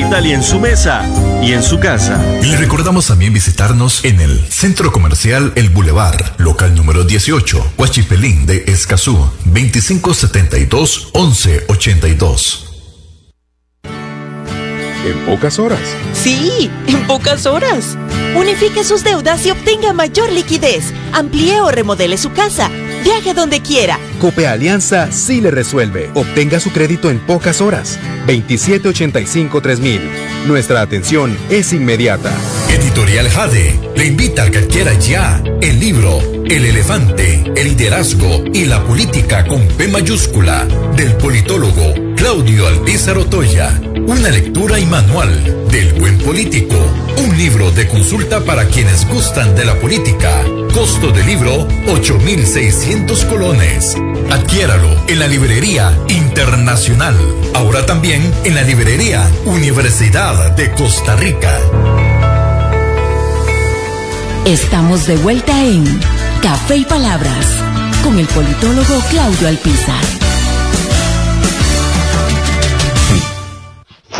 Italia 0.00 0.34
en 0.34 0.42
su 0.42 0.58
mesa 0.58 1.04
y 1.42 1.52
en 1.52 1.62
su 1.62 1.78
casa. 1.78 2.20
Y 2.42 2.46
le 2.46 2.56
recordamos 2.56 3.06
también 3.06 3.32
visitarnos 3.32 4.04
en 4.04 4.20
el 4.20 4.40
Centro 4.48 4.92
Comercial 4.92 5.52
El 5.56 5.70
Boulevard, 5.70 6.20
local 6.38 6.74
número 6.74 7.04
18, 7.04 7.72
Huachipelín 7.76 8.46
de 8.46 8.64
Escazú, 8.66 9.16
2572 9.44 11.10
1182 11.14 12.66
en 15.04 15.18
pocas 15.26 15.58
horas. 15.58 15.80
Sí, 16.12 16.70
en 16.86 17.06
pocas 17.06 17.46
horas. 17.46 17.96
Unifique 18.36 18.84
sus 18.84 19.02
deudas 19.02 19.44
y 19.46 19.50
obtenga 19.50 19.92
mayor 19.92 20.30
liquidez. 20.30 20.92
Amplíe 21.12 21.60
o 21.60 21.70
remodele 21.70 22.18
su 22.18 22.32
casa. 22.32 22.70
Viaje 23.02 23.34
donde 23.34 23.60
quiera. 23.60 23.98
Cope 24.20 24.46
Alianza 24.46 25.10
sí 25.12 25.40
le 25.40 25.50
resuelve. 25.50 26.10
Obtenga 26.14 26.60
su 26.60 26.70
crédito 26.70 27.10
en 27.10 27.18
pocas 27.20 27.60
horas. 27.60 27.98
2785-3000. 28.26 30.00
Nuestra 30.46 30.82
atención 30.82 31.36
es 31.50 31.72
inmediata. 31.72 32.32
Editorial 32.70 33.28
Jade 33.28 33.78
le 33.96 34.06
invita 34.06 34.44
a 34.44 34.50
que 34.50 34.58
adquiera 34.58 34.92
ya 34.98 35.42
el 35.60 35.80
libro 35.80 36.20
El 36.46 36.64
elefante, 36.64 37.44
el 37.56 37.68
liderazgo 37.68 38.44
y 38.52 38.64
la 38.64 38.82
política 38.84 39.46
con 39.46 39.66
P 39.66 39.88
mayúscula 39.88 40.66
del 40.96 41.14
politólogo 41.14 42.09
Claudio 42.20 42.66
Alpizar 42.66 43.16
Otoya. 43.16 43.80
Una 44.06 44.28
lectura 44.28 44.78
y 44.78 44.84
manual 44.84 45.66
del 45.70 45.94
buen 45.94 46.18
político. 46.18 46.76
Un 47.16 47.38
libro 47.38 47.70
de 47.70 47.88
consulta 47.88 48.44
para 48.44 48.66
quienes 48.66 49.08
gustan 49.08 49.56
de 49.56 49.64
la 49.64 49.74
política. 49.76 50.44
Costo 50.74 51.12
del 51.12 51.26
libro 51.26 51.66
8,600 51.88 53.24
colones. 53.24 53.96
Adquiéralo 54.30 54.88
en 55.08 55.18
la 55.18 55.28
librería 55.28 55.98
internacional. 56.08 57.16
Ahora 57.54 57.86
también 57.86 58.30
en 58.44 58.54
la 58.54 58.62
librería 58.64 59.26
Universidad 59.46 60.54
de 60.56 60.72
Costa 60.72 61.16
Rica. 61.16 61.58
Estamos 64.44 65.06
de 65.06 65.16
vuelta 65.16 65.64
en 65.64 65.84
Café 66.42 66.76
y 66.76 66.84
Palabras 66.84 67.46
con 68.04 68.18
el 68.18 68.26
politólogo 68.26 69.00
Claudio 69.08 69.48
Alpizar. 69.48 70.19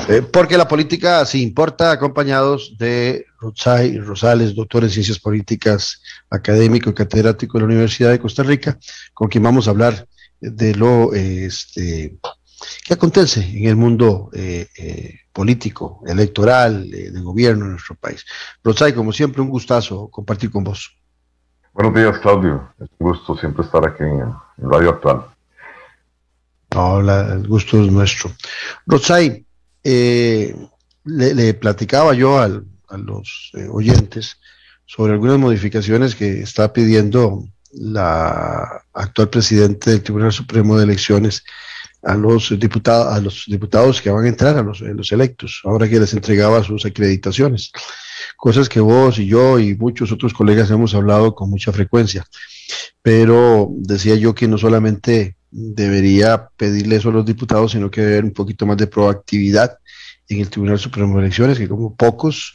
Eh, 0.08 0.22
porque 0.22 0.56
la 0.56 0.68
política 0.68 1.24
sí 1.24 1.42
importa, 1.42 1.92
acompañados 1.92 2.76
de 2.78 3.26
Rosay 3.40 3.98
Rosales, 3.98 4.54
doctor 4.54 4.84
en 4.84 4.90
ciencias 4.90 5.18
políticas, 5.18 6.02
académico 6.30 6.90
y 6.90 6.94
catedrático 6.94 7.58
de 7.58 7.62
la 7.62 7.66
Universidad 7.66 8.10
de 8.10 8.18
Costa 8.18 8.42
Rica, 8.42 8.78
con 9.14 9.28
quien 9.28 9.44
vamos 9.44 9.66
a 9.66 9.70
hablar 9.70 10.06
de 10.40 10.74
lo 10.74 11.12
este, 11.12 12.18
que 12.84 12.94
acontece 12.94 13.40
en 13.40 13.66
el 13.66 13.76
mundo 13.76 14.30
eh, 14.32 14.68
eh, 14.78 15.14
político, 15.32 16.02
electoral, 16.06 16.90
de 16.90 17.20
gobierno 17.20 17.66
en 17.66 17.72
nuestro 17.72 17.94
país. 17.94 18.24
Rosay, 18.64 18.92
como 18.92 19.12
siempre, 19.12 19.42
un 19.42 19.48
gustazo 19.48 20.08
compartir 20.08 20.50
con 20.50 20.64
vos. 20.64 20.96
Buenos 21.72 21.94
días, 21.94 22.18
Claudio. 22.18 22.68
Es 22.80 22.88
un 22.98 23.08
gusto 23.08 23.36
siempre 23.36 23.64
estar 23.64 23.86
aquí 23.86 24.02
en, 24.02 24.34
Radio 24.58 24.90
Actual. 24.90 25.24
Hola, 26.74 27.32
el 27.32 27.46
gusto 27.46 27.82
es 27.82 27.90
nuestro. 27.90 28.30
Rosay, 28.86 29.46
eh, 29.84 30.54
le, 31.04 31.54
platicaba 31.54 32.14
yo 32.14 32.38
a 32.38 32.48
los 32.98 33.50
eh, 33.54 33.66
oyentes 33.70 34.36
sobre 34.86 35.12
algunas 35.12 35.38
modificaciones 35.38 36.14
que 36.14 36.40
está 36.40 36.72
pidiendo 36.72 37.44
la 37.72 38.82
actual 38.92 39.30
presidente 39.30 39.90
del 39.90 40.02
Tribunal 40.02 40.32
Supremo 40.32 40.76
de 40.76 40.84
Elecciones 40.84 41.44
a 42.02 42.14
los 42.14 42.58
diputados, 42.58 43.14
a 43.14 43.20
los 43.20 43.44
diputados 43.46 44.00
que 44.00 44.10
van 44.10 44.24
a 44.24 44.28
entrar 44.28 44.56
a 44.56 44.62
los, 44.62 44.80
los 44.80 45.12
electos, 45.12 45.60
ahora 45.64 45.88
que 45.88 46.00
les 46.00 46.12
entregaba 46.14 46.64
sus 46.64 46.84
acreditaciones. 46.86 47.70
Cosas 48.36 48.68
que 48.68 48.80
vos 48.80 49.18
y 49.18 49.26
yo 49.26 49.58
y 49.58 49.76
muchos 49.76 50.10
otros 50.12 50.32
colegas 50.32 50.70
hemos 50.70 50.94
hablado 50.94 51.34
con 51.34 51.50
mucha 51.50 51.72
frecuencia. 51.72 52.24
Pero 53.02 53.68
decía 53.76 54.14
yo 54.14 54.34
que 54.34 54.48
no 54.48 54.58
solamente 54.58 55.36
debería 55.50 56.48
pedirle 56.56 56.96
eso 56.96 57.08
a 57.08 57.12
los 57.12 57.26
diputados, 57.26 57.72
sino 57.72 57.90
que 57.90 58.00
debe 58.00 58.12
haber 58.14 58.24
un 58.24 58.32
poquito 58.32 58.66
más 58.66 58.76
de 58.76 58.86
proactividad 58.86 59.78
en 60.28 60.40
el 60.40 60.50
Tribunal 60.50 60.78
Supremo 60.78 61.16
de 61.16 61.26
Elecciones, 61.26 61.58
que 61.58 61.68
como 61.68 61.94
pocos 61.94 62.54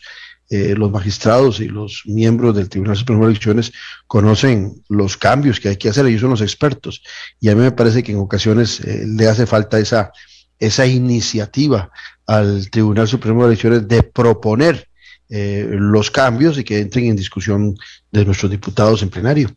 eh, 0.50 0.75
los 0.75 0.92
magistrados 0.92 1.60
y 1.60 1.68
los 1.68 2.04
miembros 2.06 2.56
del 2.56 2.70
Tribunal 2.70 2.96
Supremo 2.96 3.25
de 3.25 3.32
Elecciones 3.32 3.74
conocen 4.06 4.84
los 4.90 5.18
cambios 5.18 5.60
que 5.60 5.70
hay 5.70 5.78
que 5.78 5.90
hacer, 5.90 6.06
ellos 6.06 6.22
son 6.22 6.30
los 6.30 6.42
expertos. 6.42 7.02
Y 7.40 7.50
a 7.50 7.56
mí 7.56 7.62
me 7.62 7.72
parece 7.72 8.04
que 8.04 8.12
en 8.12 8.20
ocasiones 8.20 8.80
eh, 8.82 9.06
le 9.08 9.28
hace 9.28 9.46
falta 9.46 9.80
esa, 9.80 10.12
esa 10.60 10.86
iniciativa 10.86 11.90
al 12.28 12.70
Tribunal 12.70 13.08
Supremo 13.08 13.42
de 13.42 13.48
Elecciones 13.48 13.88
de 13.88 14.04
proponer 14.04 14.88
eh, 15.30 15.68
los 15.72 16.12
cambios 16.12 16.60
y 16.60 16.64
que 16.64 16.80
entren 16.80 17.06
en 17.06 17.16
discusión 17.16 17.75
de 18.12 18.24
nuestros 18.24 18.52
diputados 18.52 19.02
en 19.02 19.10
plenario. 19.10 19.50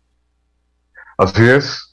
Así 1.18 1.42
es. 1.42 1.92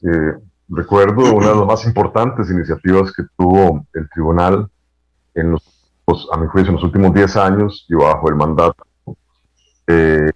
Recuerdo 0.69 1.21
una 1.35 1.49
de 1.49 1.55
las 1.55 1.65
más 1.65 1.85
importantes 1.85 2.49
iniciativas 2.49 3.11
que 3.11 3.23
tuvo 3.37 3.85
el 3.93 4.09
tribunal 4.09 4.67
en 5.33 5.51
los, 5.51 5.63
pues, 6.05 6.25
a 6.31 6.37
mi 6.37 6.47
juicio, 6.47 6.69
en 6.69 6.75
los 6.75 6.83
últimos 6.83 7.13
10 7.13 7.35
años 7.37 7.85
y 7.89 7.95
bajo 7.95 8.29
el 8.29 8.35
mandato 8.35 8.85
eh, 9.87 10.31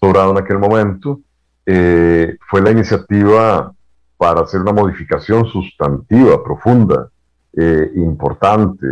sobrado 0.00 0.32
en 0.32 0.38
aquel 0.38 0.58
momento, 0.58 1.20
eh, 1.64 2.36
fue 2.50 2.60
la 2.60 2.70
iniciativa 2.70 3.72
para 4.16 4.42
hacer 4.42 4.60
una 4.60 4.72
modificación 4.72 5.46
sustantiva, 5.46 6.42
profunda, 6.42 7.08
eh, 7.52 7.90
importante, 7.96 8.86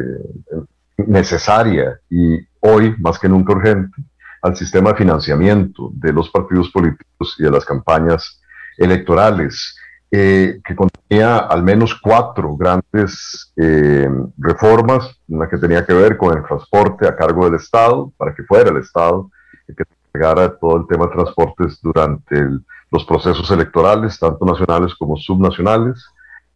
necesaria 0.99 1.99
y 2.11 2.39
hoy 2.61 2.95
más 2.99 3.19
que 3.19 3.29
nunca 3.29 3.55
urgente 3.55 4.03
al 4.43 4.57
sistema 4.57 4.91
de 4.91 4.97
financiamiento 4.97 5.91
de 5.95 6.13
los 6.13 6.31
partidos 6.31 6.71
políticos 6.71 7.37
y 7.39 7.45
de 7.45 7.51
las 7.51 7.65
campañas 7.65 8.41
electorales. 8.77 9.77
Eh, 10.13 10.61
que 10.65 10.75
contenía 10.75 11.39
al 11.39 11.63
menos 11.63 11.95
cuatro 11.95 12.57
grandes 12.57 13.53
eh, 13.57 14.09
reformas, 14.39 15.17
una 15.29 15.49
que 15.49 15.57
tenía 15.57 15.87
que 15.87 15.95
ver 15.95 16.17
con 16.17 16.37
el 16.37 16.43
transporte 16.43 17.07
a 17.07 17.15
cargo 17.15 17.45
del 17.45 17.55
Estado, 17.55 18.13
para 18.17 18.35
que 18.35 18.43
fuera 18.43 18.71
el 18.71 18.79
Estado 18.79 19.31
el 19.69 19.77
que 19.77 19.85
entregara 20.07 20.59
todo 20.59 20.79
el 20.79 20.87
tema 20.89 21.07
de 21.07 21.13
transportes 21.13 21.79
durante 21.81 22.45
los 22.91 23.05
procesos 23.05 23.49
electorales, 23.53 24.19
tanto 24.19 24.45
nacionales 24.45 24.97
como 24.97 25.17
subnacionales. 25.17 26.05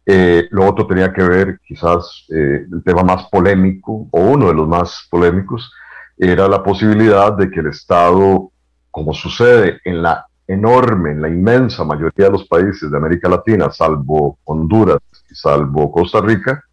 Eh, 0.05 0.49
lo 0.51 0.65
otro 0.65 0.85
tenía 0.85 1.13
que 1.13 1.23
ver, 1.23 1.57
quizás, 1.65 2.25
el 2.27 2.83
tema 2.83 3.03
más 3.03 3.29
polémico, 3.29 4.09
o 4.11 4.19
uno 4.19 4.47
de 4.47 4.53
los 4.53 4.67
más 4.67 5.07
polémicos, 5.09 5.71
era 6.17 6.49
la 6.49 6.61
posibilidad 6.61 7.31
de 7.31 7.49
que 7.49 7.61
el 7.61 7.67
Estado, 7.67 8.51
como 8.91 9.13
sucede 9.13 9.79
en 9.85 10.01
la 10.01 10.27
enorme 10.47 11.11
en 11.11 11.21
la 11.21 11.29
inmensa 11.29 11.83
mayoría 11.83 12.25
de 12.25 12.31
los 12.31 12.47
países 12.47 12.89
de 12.91 12.97
América 12.97 13.29
Latina, 13.29 13.71
salvo 13.71 14.37
Honduras 14.43 14.99
y 15.29 15.35
salvo 15.35 15.91
Costa 15.91 16.21
Rica, 16.21 16.63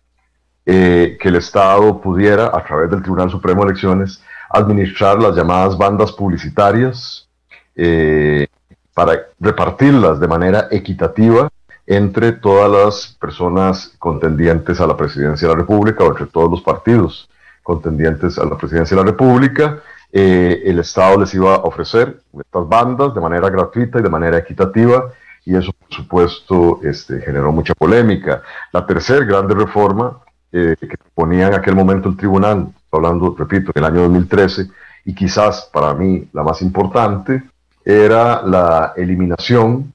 eh, 0.64 1.16
que 1.20 1.28
el 1.28 1.36
Estado 1.36 2.00
pudiera, 2.00 2.46
a 2.46 2.64
través 2.64 2.90
del 2.90 3.02
Tribunal 3.02 3.30
Supremo 3.30 3.62
de 3.62 3.70
Elecciones, 3.70 4.22
administrar 4.50 5.20
las 5.20 5.34
llamadas 5.34 5.76
bandas 5.76 6.12
publicitarias 6.12 7.28
eh, 7.74 8.46
para 8.94 9.22
repartirlas 9.40 10.20
de 10.20 10.28
manera 10.28 10.68
equitativa 10.70 11.48
entre 11.86 12.32
todas 12.32 12.70
las 12.70 13.16
personas 13.18 13.94
contendientes 13.98 14.80
a 14.80 14.86
la 14.86 14.96
presidencia 14.96 15.48
de 15.48 15.54
la 15.54 15.60
República 15.60 16.04
o 16.04 16.08
entre 16.08 16.26
todos 16.26 16.50
los 16.50 16.62
partidos 16.62 17.28
contendientes 17.62 18.38
a 18.38 18.44
la 18.44 18.56
presidencia 18.56 18.96
de 18.96 19.02
la 19.02 19.10
República 19.10 19.80
eh, 20.12 20.62
el 20.66 20.78
Estado 20.78 21.20
les 21.20 21.34
iba 21.34 21.54
a 21.54 21.62
ofrecer 21.62 22.20
estas 22.38 22.68
bandas 22.68 23.14
de 23.14 23.20
manera 23.20 23.48
gratuita 23.48 23.98
y 23.98 24.02
de 24.02 24.10
manera 24.10 24.38
equitativa, 24.38 25.10
y 25.44 25.56
eso, 25.56 25.72
por 25.72 25.88
supuesto, 25.90 26.80
este, 26.82 27.20
generó 27.22 27.50
mucha 27.50 27.74
polémica. 27.74 28.42
La 28.72 28.86
tercera 28.86 29.24
grande 29.24 29.54
reforma 29.54 30.18
eh, 30.52 30.76
que 30.78 30.96
ponía 31.14 31.48
en 31.48 31.54
aquel 31.54 31.74
momento 31.74 32.10
el 32.10 32.16
tribunal, 32.16 32.68
hablando, 32.90 33.34
repito, 33.36 33.72
en 33.74 33.82
el 33.82 33.90
año 33.90 34.02
2013, 34.02 34.68
y 35.06 35.14
quizás 35.14 35.68
para 35.72 35.94
mí 35.94 36.28
la 36.32 36.42
más 36.42 36.60
importante, 36.60 37.42
era 37.84 38.42
la 38.42 38.92
eliminación 38.96 39.92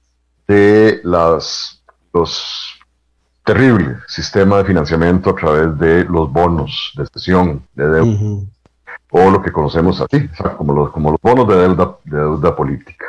de 0.48 1.00
los 1.04 1.82
terrible 3.46 4.00
sistema 4.08 4.58
de 4.58 4.66
financiamiento 4.66 5.30
a 5.30 5.36
través 5.36 5.80
de 5.80 6.04
los 6.04 6.30
bonos 6.32 6.92
de 6.98 7.06
cesión 7.06 7.64
de 7.76 7.88
deuda, 7.88 8.42
o 9.12 9.30
lo 9.30 9.42
que 9.42 9.52
conocemos 9.52 10.02
así, 10.02 10.30
como 10.58 10.74
los, 10.74 10.92
como 10.92 11.12
los 11.12 11.22
bonos 11.22 11.48
de 11.48 11.56
deuda, 11.56 11.98
de 12.04 12.18
deuda 12.18 12.56
política. 12.56 13.06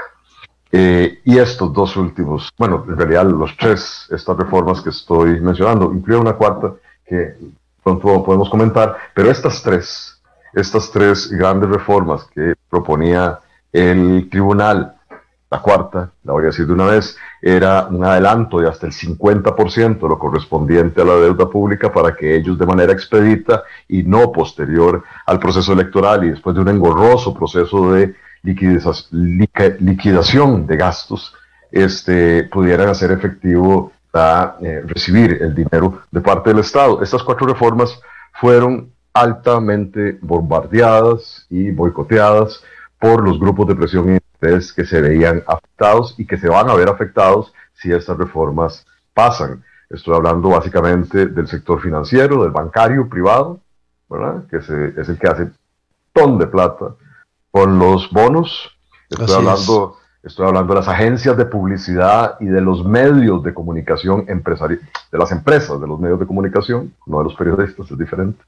Eh, 0.70 1.20
y 1.24 1.38
estos 1.38 1.72
dos 1.72 1.96
últimos, 1.96 2.50
bueno, 2.58 2.84
en 2.86 2.96
realidad 2.96 3.24
los 3.24 3.56
tres, 3.56 4.06
estas 4.10 4.36
reformas 4.36 4.82
que 4.82 4.90
estoy 4.90 5.40
mencionando, 5.40 5.92
incluye 5.92 6.20
una 6.20 6.34
cuarta 6.34 6.74
que 7.06 7.36
pronto 7.82 8.22
podemos 8.22 8.50
comentar, 8.50 8.96
pero 9.14 9.30
estas 9.30 9.62
tres, 9.62 10.20
estas 10.52 10.90
tres 10.90 11.30
grandes 11.30 11.70
reformas 11.70 12.24
que 12.34 12.54
proponía 12.68 13.40
el 13.72 14.28
tribunal, 14.30 14.97
la 15.50 15.62
cuarta, 15.62 16.12
la 16.24 16.32
voy 16.32 16.42
a 16.42 16.46
decir 16.46 16.66
de 16.66 16.74
una 16.74 16.86
vez, 16.86 17.16
era 17.40 17.86
un 17.86 18.04
adelanto 18.04 18.60
de 18.60 18.68
hasta 18.68 18.86
el 18.86 18.92
50% 18.92 20.00
de 20.00 20.08
lo 20.08 20.18
correspondiente 20.18 21.00
a 21.00 21.04
la 21.04 21.14
deuda 21.14 21.48
pública 21.48 21.90
para 21.90 22.14
que 22.14 22.36
ellos 22.36 22.58
de 22.58 22.66
manera 22.66 22.92
expedita 22.92 23.62
y 23.88 24.02
no 24.02 24.30
posterior 24.30 25.02
al 25.26 25.38
proceso 25.38 25.72
electoral 25.72 26.24
y 26.24 26.30
después 26.30 26.54
de 26.54 26.62
un 26.62 26.68
engorroso 26.68 27.32
proceso 27.32 27.92
de 27.92 28.14
liquidación 28.42 30.66
de 30.66 30.76
gastos, 30.76 31.34
este, 31.70 32.44
pudieran 32.44 32.88
hacer 32.88 33.12
efectivo 33.12 33.92
eh, 34.14 34.82
recibir 34.84 35.38
el 35.40 35.54
dinero 35.54 36.02
de 36.10 36.20
parte 36.20 36.50
del 36.50 36.58
Estado. 36.58 37.02
Estas 37.02 37.22
cuatro 37.22 37.46
reformas 37.46 37.98
fueron 38.32 38.90
altamente 39.12 40.18
bombardeadas 40.20 41.46
y 41.48 41.70
boicoteadas 41.70 42.62
por 42.98 43.22
los 43.22 43.38
grupos 43.38 43.68
de 43.68 43.76
presión 43.76 44.08
y 44.08 44.12
interés 44.14 44.72
que 44.72 44.84
se 44.84 45.00
veían 45.00 45.42
afectados 45.46 46.14
y 46.18 46.26
que 46.26 46.36
se 46.36 46.48
van 46.48 46.68
a 46.68 46.74
ver 46.74 46.88
afectados 46.88 47.52
si 47.74 47.92
estas 47.92 48.16
reformas 48.16 48.86
pasan. 49.14 49.62
Estoy 49.88 50.16
hablando 50.16 50.50
básicamente 50.50 51.26
del 51.26 51.46
sector 51.46 51.80
financiero, 51.80 52.42
del 52.42 52.52
bancario 52.52 53.08
privado, 53.08 53.60
¿verdad? 54.08 54.44
que 54.50 54.56
es 54.58 54.68
el 54.68 55.18
que 55.18 55.28
hace 55.28 55.50
ton 56.12 56.38
de 56.38 56.46
plata 56.46 56.94
con 57.50 57.78
los 57.78 58.10
bonos. 58.10 58.70
Estoy 59.08 59.34
hablando, 59.34 59.96
estoy 60.22 60.46
hablando 60.46 60.74
de 60.74 60.80
las 60.80 60.88
agencias 60.88 61.36
de 61.36 61.46
publicidad 61.46 62.36
y 62.40 62.46
de 62.46 62.60
los 62.60 62.84
medios 62.84 63.42
de 63.42 63.54
comunicación 63.54 64.24
empresarial, 64.28 64.80
de 65.10 65.18
las 65.18 65.32
empresas 65.32 65.80
de 65.80 65.86
los 65.86 65.98
medios 65.98 66.20
de 66.20 66.26
comunicación, 66.26 66.92
no 67.06 67.18
de 67.18 67.24
los 67.24 67.34
periodistas, 67.34 67.90
es 67.90 67.98
diferente, 67.98 68.42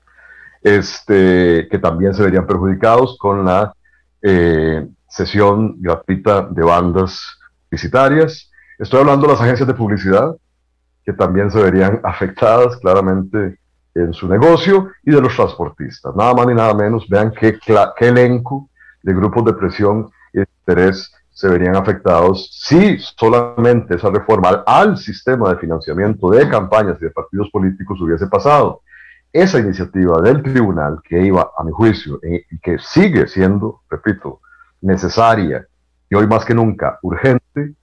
este, 0.62 1.68
que 1.70 1.78
también 1.78 2.12
se 2.14 2.22
verían 2.22 2.46
perjudicados 2.46 3.16
con 3.18 3.44
la 3.44 3.74
eh, 4.22 4.86
sesión 5.08 5.76
gratuita 5.80 6.42
de 6.42 6.62
bandas 6.62 7.38
publicitarias. 7.68 8.50
Estoy 8.78 9.00
hablando 9.00 9.26
de 9.26 9.32
las 9.32 9.42
agencias 9.42 9.66
de 9.66 9.74
publicidad, 9.74 10.36
que 11.04 11.12
también 11.12 11.50
se 11.50 11.60
verían 11.60 12.00
afectadas 12.02 12.76
claramente 12.76 13.58
en 13.94 14.12
su 14.12 14.28
negocio, 14.28 14.88
y 15.04 15.10
de 15.10 15.20
los 15.20 15.34
transportistas. 15.34 16.14
Nada 16.14 16.34
más 16.34 16.46
ni 16.46 16.54
nada 16.54 16.74
menos, 16.74 17.08
vean 17.08 17.32
qué, 17.32 17.58
qué 17.58 18.08
elenco 18.08 18.70
de 19.02 19.14
grupos 19.14 19.44
de 19.44 19.54
presión 19.54 20.10
y 20.32 20.40
interés 20.40 21.12
se 21.32 21.48
verían 21.48 21.76
afectados 21.76 22.50
si 22.52 22.98
solamente 22.98 23.96
esa 23.96 24.10
reforma 24.10 24.62
al, 24.66 24.98
sistema 24.98 25.50
de 25.50 25.56
financiamiento 25.56 26.30
de 26.30 26.48
campañas 26.48 26.98
y 27.00 27.04
de 27.04 27.10
partidos 27.10 27.48
políticos 27.50 28.00
hubiese 28.00 28.26
pasado. 28.26 28.82
Esa 29.32 29.58
iniciativa 29.58 30.20
del 30.20 30.42
tribunal 30.42 31.00
que 31.04 31.22
iba, 31.22 31.50
a 31.56 31.64
mi 31.64 31.70
juicio, 31.72 32.18
y 32.22 32.58
que 32.58 32.78
sigue 32.78 33.28
siendo, 33.28 33.82
repito, 33.88 34.40
necesaria 34.80 35.66
y 36.08 36.14
hoy 36.16 36.26
más 36.26 36.44
que 36.44 36.54
nunca 36.54 36.98
urgente, 37.02 37.74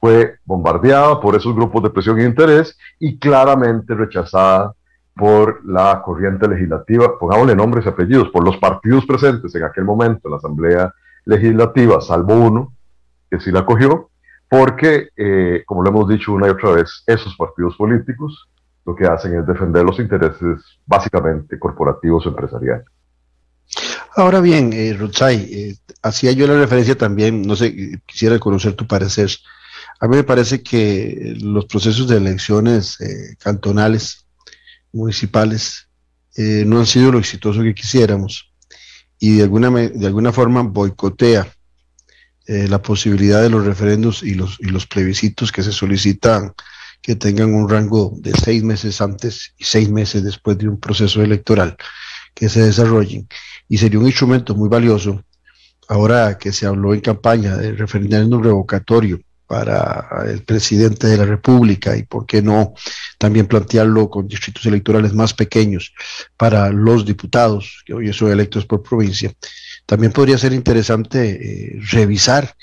fue 0.00 0.36
bombardeada 0.44 1.20
por 1.20 1.36
esos 1.36 1.54
grupos 1.54 1.82
de 1.82 1.90
presión 1.90 2.18
e 2.20 2.24
interés 2.24 2.76
y 2.98 3.18
claramente 3.18 3.94
rechazada 3.94 4.72
por 5.14 5.64
la 5.64 6.00
corriente 6.02 6.46
legislativa, 6.46 7.18
pongámosle 7.18 7.56
nombres 7.56 7.84
y 7.86 7.88
apellidos, 7.88 8.28
por 8.30 8.44
los 8.44 8.56
partidos 8.58 9.04
presentes 9.06 9.54
en 9.54 9.64
aquel 9.64 9.84
momento 9.84 10.22
en 10.24 10.30
la 10.30 10.36
Asamblea 10.36 10.94
Legislativa, 11.24 12.00
salvo 12.00 12.34
uno, 12.34 12.72
que 13.28 13.40
sí 13.40 13.50
la 13.50 13.66
cogió, 13.66 14.10
porque, 14.48 15.08
eh, 15.16 15.64
como 15.66 15.82
lo 15.82 15.90
hemos 15.90 16.08
dicho 16.08 16.32
una 16.32 16.46
y 16.46 16.50
otra 16.50 16.70
vez, 16.70 17.02
esos 17.06 17.36
partidos 17.36 17.76
políticos 17.76 18.48
lo 18.88 18.96
que 18.96 19.04
hacen 19.04 19.38
es 19.38 19.46
defender 19.46 19.84
los 19.84 19.98
intereses 19.98 20.60
básicamente 20.86 21.58
corporativos 21.58 22.24
o 22.24 22.30
empresariales. 22.30 22.86
Ahora 24.16 24.40
bien, 24.40 24.72
eh, 24.72 24.96
eh, 24.98 25.74
hacía 26.00 26.32
yo 26.32 26.46
la 26.46 26.58
referencia 26.58 26.96
también, 26.96 27.42
no 27.42 27.54
sé, 27.54 28.00
quisiera 28.06 28.38
conocer 28.38 28.72
tu 28.72 28.86
parecer. 28.86 29.30
A 30.00 30.08
mí 30.08 30.16
me 30.16 30.24
parece 30.24 30.62
que 30.62 31.36
los 31.38 31.66
procesos 31.66 32.08
de 32.08 32.16
elecciones 32.16 32.98
eh, 33.02 33.36
cantonales 33.38 34.24
municipales 34.90 35.88
eh, 36.34 36.64
no 36.66 36.78
han 36.78 36.86
sido 36.86 37.12
lo 37.12 37.18
exitoso 37.18 37.62
que 37.62 37.74
quisiéramos 37.74 38.50
y 39.18 39.36
de 39.36 39.42
alguna, 39.42 39.70
de 39.70 40.06
alguna 40.06 40.32
forma 40.32 40.62
boicotea 40.62 41.46
eh, 42.46 42.68
la 42.68 42.80
posibilidad 42.80 43.42
de 43.42 43.50
los 43.50 43.66
referendos 43.66 44.22
y 44.22 44.32
los, 44.34 44.56
y 44.60 44.70
los 44.70 44.86
plebiscitos 44.86 45.52
que 45.52 45.62
se 45.62 45.72
solicitan 45.72 46.54
que 47.00 47.16
tengan 47.16 47.54
un 47.54 47.68
rango 47.68 48.12
de 48.16 48.32
seis 48.32 48.62
meses 48.62 49.00
antes 49.00 49.54
y 49.56 49.64
seis 49.64 49.90
meses 49.90 50.24
después 50.24 50.58
de 50.58 50.68
un 50.68 50.78
proceso 50.78 51.22
electoral 51.22 51.76
que 52.34 52.48
se 52.48 52.62
desarrollen. 52.62 53.28
Y 53.68 53.78
sería 53.78 53.98
un 53.98 54.06
instrumento 54.06 54.54
muy 54.54 54.68
valioso, 54.68 55.22
ahora 55.88 56.38
que 56.38 56.52
se 56.52 56.66
habló 56.66 56.94
en 56.94 57.00
campaña 57.00 57.56
de 57.56 57.72
referéndum 57.72 58.42
revocatorio 58.42 59.20
para 59.48 60.24
el 60.26 60.44
presidente 60.44 61.06
de 61.06 61.16
la 61.16 61.24
República 61.24 61.96
y 61.96 62.02
por 62.02 62.26
qué 62.26 62.42
no 62.42 62.74
también 63.16 63.46
plantearlo 63.46 64.10
con 64.10 64.28
distritos 64.28 64.66
electorales 64.66 65.14
más 65.14 65.32
pequeños 65.32 65.94
para 66.36 66.70
los 66.70 67.06
diputados, 67.06 67.82
que 67.86 67.94
hoy 67.94 68.12
son 68.12 68.30
electos 68.30 68.66
por 68.66 68.82
provincia. 68.82 69.32
También 69.86 70.12
podría 70.12 70.36
ser 70.36 70.52
interesante 70.52 71.30
eh, 71.30 71.80
revisar 71.90 72.54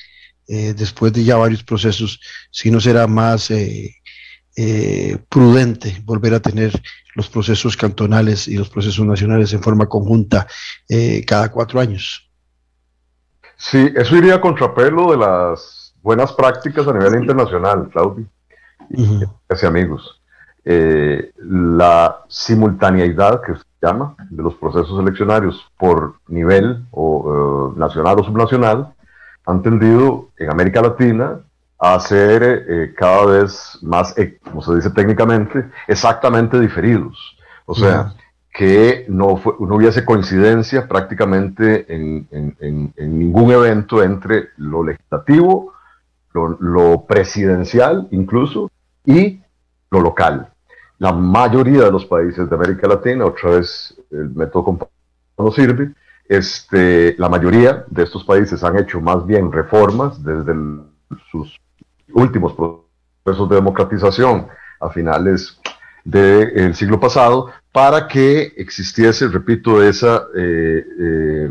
eh, 0.47 0.75
después 0.77 1.11
de 1.11 1.23
ya 1.23 1.37
varios 1.37 1.63
procesos 1.63 2.19
si 2.51 2.69
no 2.69 2.79
será 2.79 3.07
más 3.07 3.49
eh, 3.49 3.95
prudente 5.27 6.01
volver 6.05 6.33
a 6.33 6.39
tener 6.39 6.71
los 7.15 7.29
procesos 7.29 7.75
cantonales 7.75 8.47
y 8.47 8.57
los 8.57 8.69
procesos 8.69 9.05
nacionales 9.05 9.51
en 9.53 9.61
forma 9.61 9.87
conjunta 9.87 10.47
cada 11.27 11.51
cuatro 11.51 11.79
años. 11.79 12.29
Sí, 13.57 13.91
eso 13.95 14.15
iría 14.15 14.35
a 14.35 14.41
contrapelo 14.41 15.11
de 15.11 15.17
las 15.17 15.93
buenas 16.01 16.31
prácticas 16.33 16.87
a 16.87 16.93
nivel 16.93 17.21
internacional, 17.21 17.89
Claudio, 17.91 18.27
y 18.89 19.03
uh 19.03 19.27
amigos. 19.63 20.21
Eh, 20.63 21.31
la 21.37 22.23
simultaneidad 22.27 23.41
que 23.41 23.53
se 23.53 23.63
llama 23.81 24.15
de 24.29 24.41
los 24.41 24.55
procesos 24.55 24.99
eleccionarios 24.99 25.63
por 25.77 26.15
nivel 26.27 26.85
o 26.91 27.71
eh, 27.75 27.79
nacional 27.79 28.19
o 28.19 28.23
subnacional 28.23 28.93
han 29.45 29.61
tendido 29.61 30.29
en 30.37 30.49
América 30.49 30.81
Latina 30.81 31.39
a 31.93 31.99
ser 31.99 32.43
eh, 32.43 32.93
cada 32.97 33.25
vez 33.25 33.77
más, 33.81 34.15
como 34.43 34.61
se 34.61 34.75
dice 34.75 34.89
técnicamente, 34.89 35.65
exactamente 35.87 36.59
diferidos. 36.59 37.37
O 37.65 37.75
sea, 37.75 38.13
que 38.53 39.05
no, 39.09 39.41
no, 39.59 39.75
hubiese 39.75 40.05
coincidencia 40.05 40.87
prácticamente 40.87 41.93
en, 41.93 42.27
en, 42.31 42.93
en, 42.95 43.19
ningún 43.19 43.51
evento 43.51 44.01
entre 44.01 44.49
lo 44.57 44.83
legislativo 44.83 45.73
lo, 46.59 47.05
presidencial 47.07 48.07
incluso 48.11 48.69
y 49.05 49.41
lo 49.91 50.01
local. 50.01 50.49
La 50.97 51.11
mayoría 51.11 51.83
de 51.83 51.91
los 51.91 52.05
países 52.05 52.49
de 52.49 52.55
América 52.55 52.87
Latina, 52.87 53.25
otra 53.25 53.51
vez 53.51 53.95
el 54.11 54.29
método 54.29 54.87
no 55.37 55.51
sirve, 55.51 55.91
este, 56.27 57.15
la 57.17 57.29
mayoría 57.29 57.85
de 57.87 58.03
estos 58.03 58.23
países 58.23 58.63
han 58.63 58.79
hecho 58.79 58.99
más 59.01 59.25
bien 59.25 59.51
reformas 59.51 60.23
desde 60.23 60.53
sus 61.29 61.59
últimos 62.15 62.53
procesos 62.53 63.49
de 63.49 63.55
democratización 63.55 64.47
a 64.79 64.89
finales 64.89 65.59
del 66.03 66.75
siglo 66.75 66.99
pasado 66.99 67.51
para 67.71 68.07
que 68.07 68.53
existiese, 68.57 69.27
repito, 69.27 69.83
esa 69.83 70.23
eh, 70.37 70.85
eh, 70.99 71.49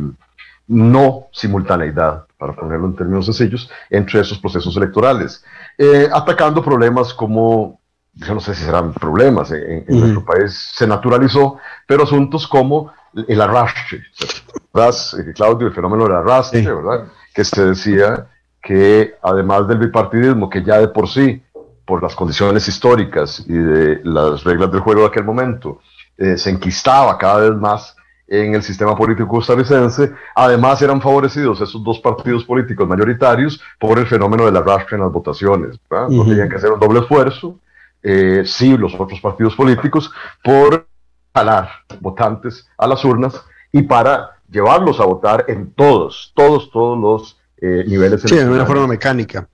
no 0.69 1.27
simultaneidad 1.33 2.25
para 2.39 2.55
ponerlo 2.55 2.87
en 2.87 2.97
términos 2.97 3.27
sencillos, 3.27 3.71
entre 3.91 4.21
esos 4.21 4.39
procesos 4.39 4.77
electorales, 4.77 5.45
eh, 5.77 6.09
atacando 6.13 6.63
problemas 6.63 7.13
como, 7.13 7.81
yo 8.15 8.35
no 8.35 8.41
sé 8.41 8.55
si 8.55 8.65
serán 8.65 8.93
problemas, 8.95 9.51
en, 9.51 9.85
nuestro 9.89 10.25
país 10.25 10.73
se 10.75 10.87
naturalizó, 10.87 11.59
pero 11.87 12.05
asuntos 12.05 12.47
como 12.47 12.93
el 13.29 13.41
arrastre, 13.41 13.99
eh, 13.99 15.33
Claudio, 15.35 15.69
el 15.69 15.75
fenómeno 15.75 16.05
del 16.05 16.17
arrastre, 16.17 16.63
¿verdad? 16.63 17.07
Que 17.35 17.45
se 17.45 17.65
decía 17.67 18.27
que 18.65 19.15
además 19.23 19.69
del 19.69 19.79
bipartidismo, 19.79 20.49
que 20.49 20.63
ya 20.63 20.79
de 20.79 20.89
por 20.89 21.09
sí, 21.09 21.43
por 21.85 22.03
las 22.03 22.17
condiciones 22.17 22.67
históricas 22.67 23.45
y 23.47 23.53
de 23.53 24.01
las 24.05 24.43
reglas 24.43 24.73
del 24.73 24.81
juego 24.81 25.03
de 25.03 25.09
aquel 25.09 25.25
momento, 25.25 25.81
eh, 26.17 26.39
se 26.39 26.51
enquistaba 26.51 27.19
cada 27.19 27.51
vez 27.51 27.59
más 27.59 27.95
en 28.27 28.55
el 28.55 28.63
sistema 28.63 28.97
político 28.97 29.29
costarricense. 29.29 30.13
Además, 30.35 30.81
eran 30.81 31.03
favorecidos 31.03 31.61
esos 31.61 31.85
dos 31.85 32.01
partidos 32.01 32.43
políticos 32.45 32.89
mayoritarios 32.89 33.61
por 33.79 33.99
el 33.99 34.07
fenómeno 34.07 34.47
del 34.47 34.57
arrastre 34.57 34.97
en 34.97 35.03
las 35.03 35.13
votaciones. 35.13 35.79
No 35.91 36.25
tenían 36.25 36.49
que 36.49 36.57
hacer 36.57 36.73
un 36.73 36.81
doble 36.81 37.01
esfuerzo 37.01 37.59
eh, 38.05 38.43
sí 38.45 38.77
los 38.77 38.95
otros 39.01 39.19
partidos 39.19 39.57
políticos, 39.57 40.13
por 40.43 40.87
jalar 41.35 41.71
votantes 42.01 42.69
a 42.77 42.87
las 42.87 43.03
urnas 43.03 43.43
y 43.73 43.83
para 43.83 44.37
llevarlos 44.51 45.01
a 45.01 45.07
votar 45.07 45.47
en 45.49 45.73
todos, 45.73 46.31
todos, 46.37 46.71
todos 46.71 46.99
los 46.99 47.39
eh, 47.65 47.85
niveles. 47.87 48.21
Sí, 48.23 48.37
de 48.37 48.49
una 48.49 48.67
forma 48.67 48.87
mecánica. 48.87 49.49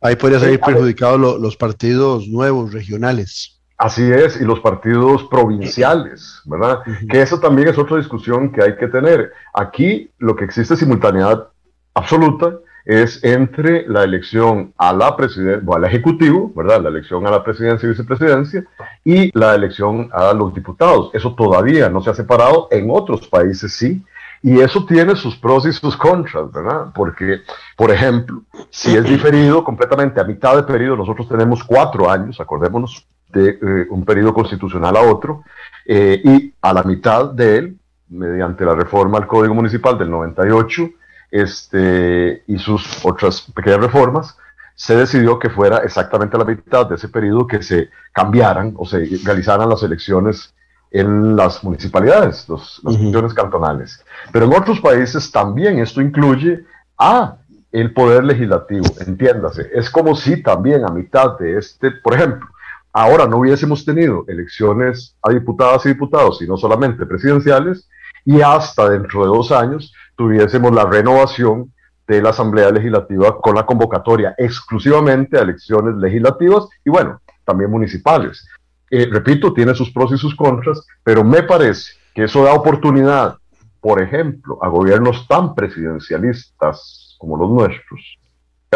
Ahí 0.00 0.16
podría 0.16 0.40
salir 0.40 0.60
perjudicados 0.60 1.40
los 1.40 1.56
partidos 1.56 2.28
nuevos, 2.28 2.72
regionales. 2.72 3.60
Así 3.78 4.10
es, 4.10 4.40
y 4.40 4.44
los 4.44 4.60
partidos 4.60 5.24
provinciales, 5.24 6.40
¿verdad? 6.46 6.80
Que 7.10 7.20
eso 7.20 7.38
también 7.38 7.68
es 7.68 7.76
otra 7.76 7.98
discusión 7.98 8.50
que 8.50 8.62
hay 8.62 8.76
que 8.76 8.88
tener. 8.88 9.32
Aquí 9.52 10.10
lo 10.18 10.34
que 10.34 10.46
existe 10.46 10.76
simultaneidad 10.76 11.48
absoluta 11.92 12.58
es 12.86 13.22
entre 13.24 13.86
la 13.88 14.04
elección 14.04 14.72
a 14.78 14.92
la 14.94 15.14
presidencia, 15.14 15.62
o 15.66 15.74
al 15.74 15.84
ejecutivo, 15.84 16.52
¿verdad? 16.54 16.80
La 16.80 16.88
elección 16.88 17.26
a 17.26 17.30
la 17.30 17.44
presidencia 17.44 17.86
y 17.86 17.90
vicepresidencia 17.90 18.64
y 19.04 19.36
la 19.38 19.54
elección 19.54 20.08
a 20.12 20.32
los 20.32 20.54
diputados. 20.54 21.10
Eso 21.12 21.34
todavía 21.34 21.90
no 21.90 22.00
se 22.00 22.10
ha 22.10 22.14
separado, 22.14 22.68
en 22.70 22.88
otros 22.90 23.26
países 23.28 23.74
sí, 23.74 24.02
y 24.46 24.60
eso 24.60 24.86
tiene 24.86 25.16
sus 25.16 25.36
pros 25.36 25.66
y 25.66 25.72
sus 25.72 25.96
contras, 25.96 26.52
¿verdad? 26.52 26.92
Porque, 26.94 27.40
por 27.76 27.90
ejemplo, 27.90 28.44
si 28.70 28.96
es 28.96 29.02
diferido 29.02 29.64
completamente 29.64 30.20
a 30.20 30.24
mitad 30.24 30.54
de 30.54 30.62
periodo, 30.62 30.98
nosotros 30.98 31.28
tenemos 31.28 31.64
cuatro 31.64 32.08
años, 32.08 32.38
acordémonos, 32.38 33.08
de 33.32 33.58
eh, 33.60 33.86
un 33.90 34.04
periodo 34.04 34.32
constitucional 34.32 34.96
a 34.96 35.00
otro, 35.00 35.42
eh, 35.84 36.22
y 36.22 36.54
a 36.62 36.72
la 36.72 36.84
mitad 36.84 37.32
de 37.32 37.56
él, 37.56 37.76
mediante 38.08 38.64
la 38.64 38.76
reforma 38.76 39.18
al 39.18 39.26
Código 39.26 39.52
Municipal 39.52 39.98
del 39.98 40.12
98 40.12 40.90
este, 41.32 42.44
y 42.46 42.56
sus 42.58 43.04
otras 43.04 43.50
pequeñas 43.52 43.80
reformas, 43.80 44.38
se 44.76 44.94
decidió 44.94 45.40
que 45.40 45.50
fuera 45.50 45.78
exactamente 45.78 46.36
a 46.36 46.38
la 46.38 46.44
mitad 46.44 46.88
de 46.88 46.94
ese 46.94 47.08
periodo 47.08 47.48
que 47.48 47.64
se 47.64 47.90
cambiaran 48.12 48.74
o 48.76 48.86
se 48.86 49.08
realizaran 49.24 49.68
las 49.68 49.82
elecciones 49.82 50.54
en 50.98 51.36
las 51.36 51.62
municipalidades, 51.62 52.48
las 52.48 52.80
elecciones 52.86 53.34
cantonales. 53.34 54.02
Pero 54.32 54.46
en 54.46 54.54
otros 54.54 54.80
países 54.80 55.30
también 55.30 55.78
esto 55.78 56.00
incluye 56.00 56.64
a 56.98 57.36
el 57.70 57.92
poder 57.92 58.24
legislativo, 58.24 58.86
entiéndase. 59.06 59.70
Es 59.74 59.90
como 59.90 60.16
si 60.16 60.42
también 60.42 60.84
a 60.84 60.92
mitad 60.92 61.38
de 61.38 61.58
este, 61.58 61.90
por 61.90 62.14
ejemplo, 62.14 62.48
ahora 62.92 63.26
no 63.26 63.38
hubiésemos 63.38 63.84
tenido 63.84 64.24
elecciones 64.28 65.14
a 65.22 65.30
diputadas 65.30 65.84
y 65.84 65.90
diputados, 65.90 66.38
sino 66.38 66.56
solamente 66.56 67.04
presidenciales, 67.04 67.88
y 68.24 68.40
hasta 68.40 68.88
dentro 68.88 69.22
de 69.22 69.28
dos 69.28 69.52
años 69.52 69.92
tuviésemos 70.16 70.74
la 70.74 70.86
renovación 70.86 71.72
de 72.08 72.22
la 72.22 72.30
Asamblea 72.30 72.70
Legislativa 72.70 73.38
con 73.40 73.54
la 73.54 73.66
convocatoria 73.66 74.34
exclusivamente 74.38 75.38
a 75.38 75.42
elecciones 75.42 75.96
legislativas 75.96 76.68
y 76.84 76.90
bueno, 76.90 77.20
también 77.44 77.70
municipales. 77.70 78.46
Eh, 78.90 79.08
repito, 79.10 79.52
tiene 79.52 79.74
sus 79.74 79.90
pros 79.90 80.12
y 80.12 80.18
sus 80.18 80.34
contras, 80.34 80.86
pero 81.02 81.24
me 81.24 81.42
parece 81.42 81.92
que 82.14 82.24
eso 82.24 82.44
da 82.44 82.54
oportunidad, 82.54 83.36
por 83.80 84.00
ejemplo, 84.00 84.58
a 84.62 84.68
gobiernos 84.68 85.26
tan 85.26 85.54
presidencialistas 85.54 87.16
como 87.18 87.36
los 87.36 87.50
nuestros, 87.50 88.00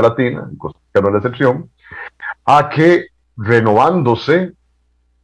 Latina, 0.01 0.49
Costa 0.57 0.79
Rica 0.79 1.01
no 1.01 1.09
es 1.09 1.13
la 1.13 1.19
excepción, 1.19 1.71
a 2.45 2.69
que 2.69 3.09
renovándose 3.37 4.53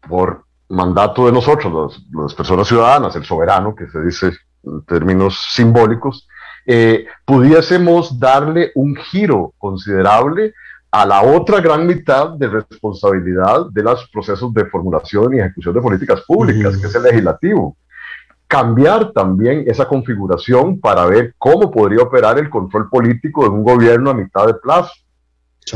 por 0.08 0.44
mandato 0.68 1.26
de 1.26 1.32
nosotros, 1.32 2.04
las, 2.12 2.34
personas 2.34 2.68
ciudadanas, 2.68 3.14
el 3.16 3.24
soberano, 3.24 3.74
que 3.74 3.88
se 3.88 4.02
dice 4.02 4.32
en 4.64 4.82
términos 4.84 5.38
simbólicos, 5.52 6.28
eh, 6.66 7.06
pudiésemos 7.24 8.18
darle 8.18 8.72
un 8.74 8.96
giro 8.96 9.54
considerable 9.58 10.52
a 10.96 11.04
la 11.04 11.20
otra 11.20 11.60
gran 11.60 11.86
mitad 11.86 12.30
de 12.30 12.48
responsabilidad 12.48 13.66
de 13.70 13.82
los 13.82 14.08
procesos 14.08 14.54
de 14.54 14.64
formulación 14.64 15.34
y 15.34 15.40
ejecución 15.40 15.74
de 15.74 15.82
políticas 15.82 16.22
públicas, 16.22 16.78
que 16.78 16.86
es 16.86 16.94
el 16.94 17.02
legislativo. 17.02 17.76
Cambiar 18.46 19.12
también 19.12 19.64
esa 19.66 19.86
configuración 19.86 20.80
para 20.80 21.04
ver 21.04 21.34
cómo 21.36 21.70
podría 21.70 22.02
operar 22.02 22.38
el 22.38 22.48
control 22.48 22.88
político 22.88 23.42
de 23.42 23.50
un 23.50 23.62
gobierno 23.62 24.08
a 24.08 24.14
mitad 24.14 24.46
de 24.46 24.54
plazo. 24.54 24.90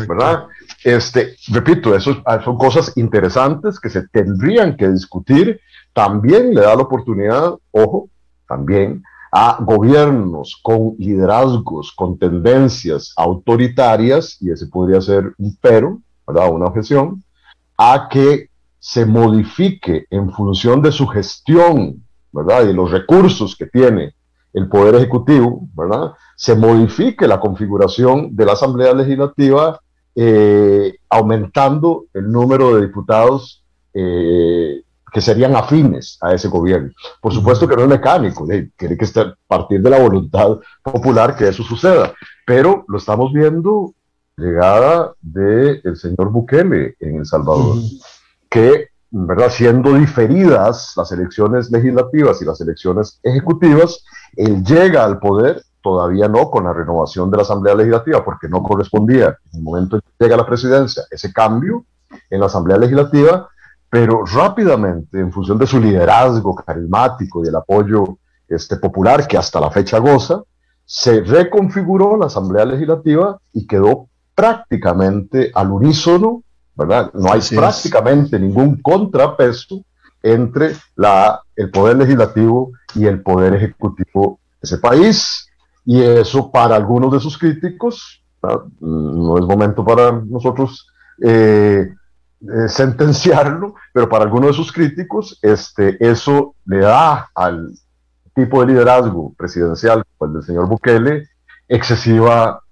¿Verdad? 0.08 0.46
Este, 0.84 1.36
repito, 1.48 1.94
eso 1.94 2.22
ah, 2.24 2.40
son 2.42 2.56
cosas 2.56 2.96
interesantes 2.96 3.78
que 3.78 3.90
se 3.90 4.08
tendrían 4.08 4.74
que 4.74 4.88
discutir. 4.88 5.60
También 5.92 6.54
le 6.54 6.62
da 6.62 6.74
la 6.76 6.82
oportunidad, 6.82 7.52
ojo, 7.72 8.08
también 8.48 9.02
a 9.32 9.58
gobiernos 9.60 10.58
con 10.62 10.94
liderazgos, 10.98 11.92
con 11.92 12.18
tendencias 12.18 13.12
autoritarias, 13.16 14.36
y 14.40 14.50
ese 14.50 14.66
podría 14.66 15.00
ser 15.00 15.32
un 15.38 15.56
pero, 15.60 16.00
¿verdad? 16.26 16.52
Una 16.52 16.66
objeción, 16.66 17.22
a 17.78 18.08
que 18.10 18.50
se 18.78 19.06
modifique 19.06 20.06
en 20.10 20.30
función 20.32 20.82
de 20.82 20.90
su 20.90 21.06
gestión, 21.06 22.02
¿verdad? 22.32 22.68
Y 22.68 22.72
los 22.72 22.90
recursos 22.90 23.54
que 23.56 23.66
tiene 23.66 24.14
el 24.52 24.68
Poder 24.68 24.96
Ejecutivo, 24.96 25.68
¿verdad? 25.74 26.12
Se 26.36 26.54
modifique 26.54 27.28
la 27.28 27.38
configuración 27.38 28.34
de 28.34 28.46
la 28.46 28.52
Asamblea 28.52 28.94
Legislativa 28.94 29.80
eh, 30.16 30.96
aumentando 31.08 32.06
el 32.14 32.30
número 32.32 32.74
de 32.74 32.86
diputados 32.86 33.64
eh, 33.94 34.82
que 35.12 35.20
serían 35.20 35.56
afines 35.56 36.18
a 36.20 36.32
ese 36.34 36.48
gobierno. 36.48 36.90
Por 37.20 37.32
supuesto 37.32 37.66
que 37.66 37.76
no 37.76 37.82
es 37.82 37.88
mecánico, 37.88 38.46
tiene 38.46 38.96
que 38.96 39.04
estar, 39.04 39.36
partir 39.46 39.80
de 39.82 39.90
la 39.90 39.98
voluntad 39.98 40.58
popular 40.82 41.36
que 41.36 41.48
eso 41.48 41.62
suceda, 41.62 42.12
pero 42.46 42.84
lo 42.88 42.98
estamos 42.98 43.32
viendo 43.32 43.94
llegada 44.36 45.12
del 45.20 45.80
el 45.84 45.96
señor 45.96 46.30
Bukele 46.30 46.96
en 47.00 47.18
El 47.18 47.26
Salvador, 47.26 47.76
que, 48.48 48.88
¿verdad? 49.10 49.50
siendo 49.50 49.94
diferidas 49.94 50.94
las 50.96 51.12
elecciones 51.12 51.70
legislativas 51.70 52.40
y 52.40 52.44
las 52.44 52.60
elecciones 52.60 53.20
ejecutivas, 53.22 54.04
él 54.36 54.64
llega 54.64 55.04
al 55.04 55.18
poder 55.18 55.62
todavía 55.82 56.28
no 56.28 56.50
con 56.50 56.64
la 56.64 56.72
renovación 56.72 57.30
de 57.30 57.38
la 57.38 57.42
Asamblea 57.42 57.74
Legislativa, 57.74 58.24
porque 58.24 58.48
no 58.48 58.62
correspondía 58.62 59.38
en 59.52 59.58
el 59.58 59.62
momento 59.62 59.96
en 59.96 60.02
que 60.02 60.24
llega 60.24 60.36
la 60.36 60.46
presidencia 60.46 61.04
ese 61.10 61.32
cambio 61.32 61.84
en 62.28 62.40
la 62.40 62.46
Asamblea 62.46 62.78
Legislativa, 62.78 63.48
pero 63.90 64.24
rápidamente, 64.24 65.18
en 65.18 65.32
función 65.32 65.58
de 65.58 65.66
su 65.66 65.80
liderazgo 65.80 66.54
carismático 66.54 67.44
y 67.44 67.48
el 67.48 67.56
apoyo 67.56 68.18
este, 68.48 68.76
popular 68.76 69.26
que 69.26 69.36
hasta 69.36 69.60
la 69.60 69.70
fecha 69.70 69.98
goza, 69.98 70.42
se 70.84 71.20
reconfiguró 71.22 72.16
la 72.16 72.26
Asamblea 72.26 72.64
Legislativa 72.64 73.38
y 73.52 73.66
quedó 73.66 74.08
prácticamente 74.34 75.50
al 75.54 75.72
unísono, 75.72 76.44
¿verdad? 76.74 77.10
No 77.14 77.32
hay 77.32 77.40
prácticamente 77.54 78.38
ningún 78.38 78.80
contrapeso 78.80 79.84
entre 80.22 80.76
la, 80.96 81.40
el 81.56 81.70
poder 81.70 81.96
legislativo 81.96 82.72
y 82.94 83.06
el 83.06 83.22
poder 83.22 83.54
ejecutivo 83.54 84.38
de 84.54 84.58
ese 84.62 84.78
país. 84.78 85.48
Y 85.84 86.00
eso 86.00 86.50
para 86.50 86.76
algunos 86.76 87.12
de 87.12 87.20
sus 87.20 87.36
críticos, 87.36 88.22
no 88.80 89.38
es 89.38 89.44
momento 89.44 89.84
para 89.84 90.12
nosotros 90.12 90.86
eh, 91.22 91.94
eh, 92.42 92.68
sentenciarlo, 92.68 93.74
pero 93.92 94.08
para 94.08 94.24
algunos 94.24 94.48
de 94.48 94.54
sus 94.54 94.72
críticos, 94.72 95.38
este, 95.42 95.96
eso 96.00 96.54
le 96.64 96.78
da 96.78 97.30
al 97.34 97.74
tipo 98.34 98.60
de 98.60 98.68
liderazgo 98.68 99.34
presidencial 99.36 100.02
como 100.16 100.30
el 100.30 100.34
del 100.38 100.46
señor 100.46 100.66
Bukele 100.66 101.28
excesiva 101.68 102.62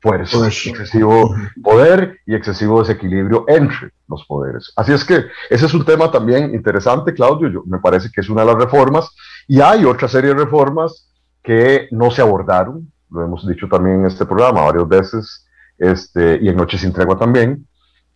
fuerza, 0.00 0.46
excesivo 0.46 1.34
poder 1.62 2.18
y 2.24 2.34
excesivo 2.34 2.80
desequilibrio 2.80 3.44
entre 3.48 3.92
los 4.08 4.24
poderes. 4.24 4.72
Así 4.76 4.92
es 4.92 5.04
que 5.04 5.26
ese 5.50 5.66
es 5.66 5.74
un 5.74 5.84
tema 5.84 6.10
también 6.10 6.54
interesante, 6.54 7.12
Claudio. 7.12 7.50
Yo, 7.50 7.62
me 7.66 7.80
parece 7.80 8.10
que 8.10 8.22
es 8.22 8.30
una 8.30 8.42
de 8.42 8.46
las 8.46 8.56
reformas 8.56 9.10
y 9.46 9.60
hay 9.60 9.84
otra 9.84 10.08
serie 10.08 10.30
de 10.30 10.44
reformas 10.44 11.10
que 11.42 11.88
no 11.90 12.10
se 12.10 12.22
abordaron, 12.22 12.90
lo 13.10 13.24
hemos 13.24 13.46
dicho 13.46 13.68
también 13.68 14.00
en 14.00 14.06
este 14.06 14.24
programa 14.24 14.62
varias 14.62 14.88
veces, 14.88 15.46
este, 15.76 16.38
y 16.40 16.48
en 16.48 16.56
Noche 16.56 16.78
sin 16.78 16.92
Tregua 16.94 17.18
también, 17.18 17.67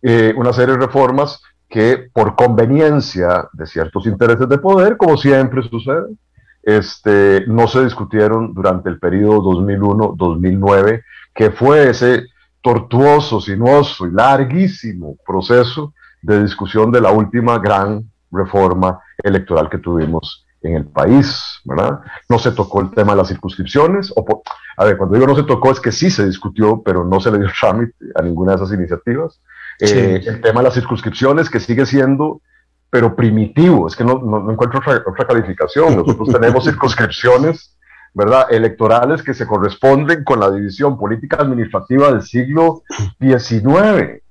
eh, 0.03 0.33
una 0.35 0.53
serie 0.53 0.75
de 0.75 0.85
reformas 0.85 1.41
que 1.69 2.09
por 2.13 2.35
conveniencia 2.35 3.47
de 3.53 3.65
ciertos 3.65 4.05
intereses 4.05 4.47
de 4.47 4.59
poder, 4.59 4.97
como 4.97 5.17
siempre 5.17 5.63
sucede, 5.63 6.05
este, 6.61 7.45
no 7.47 7.67
se 7.67 7.83
discutieron 7.83 8.53
durante 8.53 8.89
el 8.89 8.99
periodo 8.99 9.41
2001-2009, 9.41 11.03
que 11.33 11.51
fue 11.51 11.89
ese 11.89 12.27
tortuoso, 12.61 13.41
sinuoso 13.41 14.05
y 14.05 14.11
larguísimo 14.11 15.17
proceso 15.25 15.93
de 16.21 16.43
discusión 16.43 16.91
de 16.91 17.01
la 17.01 17.11
última 17.11 17.57
gran 17.59 18.03
reforma 18.31 18.99
electoral 19.23 19.69
que 19.69 19.77
tuvimos 19.77 20.45
en 20.61 20.75
el 20.75 20.85
país, 20.85 21.59
¿verdad? 21.65 21.99
No 22.29 22.39
se 22.39 22.51
tocó 22.51 22.81
el 22.81 22.91
tema 22.91 23.11
de 23.11 23.17
las 23.17 23.27
circunscripciones, 23.27 24.13
o 24.15 24.43
a 24.77 24.85
ver, 24.85 24.97
cuando 24.97 25.15
digo 25.15 25.27
no 25.27 25.35
se 25.35 25.43
tocó 25.43 25.71
es 25.71 25.79
que 25.79 25.91
sí 25.91 26.09
se 26.09 26.25
discutió, 26.25 26.81
pero 26.83 27.03
no 27.03 27.19
se 27.19 27.31
le 27.31 27.39
dio 27.39 27.49
trámite 27.59 27.93
a 28.15 28.21
ninguna 28.21 28.53
de 28.53 28.63
esas 28.63 28.77
iniciativas. 28.77 29.41
Eh, 29.83 30.21
el 30.25 30.41
tema 30.41 30.61
de 30.61 30.65
las 30.65 30.73
circunscripciones 30.73 31.49
que 31.49 31.59
sigue 31.59 31.85
siendo, 31.85 32.41
pero 32.89 33.15
primitivo, 33.15 33.87
es 33.87 33.95
que 33.95 34.03
no, 34.03 34.19
no, 34.19 34.51
encuentro 34.51 34.79
otra, 34.79 35.03
otra, 35.05 35.27
calificación. 35.27 35.95
Nosotros 35.95 36.29
tenemos 36.33 36.63
circunscripciones, 36.63 37.77
¿verdad? 38.13 38.47
Electorales 38.51 39.23
que 39.23 39.33
se 39.33 39.47
corresponden 39.47 40.23
con 40.23 40.39
la 40.39 40.49
división 40.51 40.97
política 40.97 41.37
administrativa 41.37 42.11
del 42.11 42.21
siglo 42.21 42.83
XIX, 43.19 44.21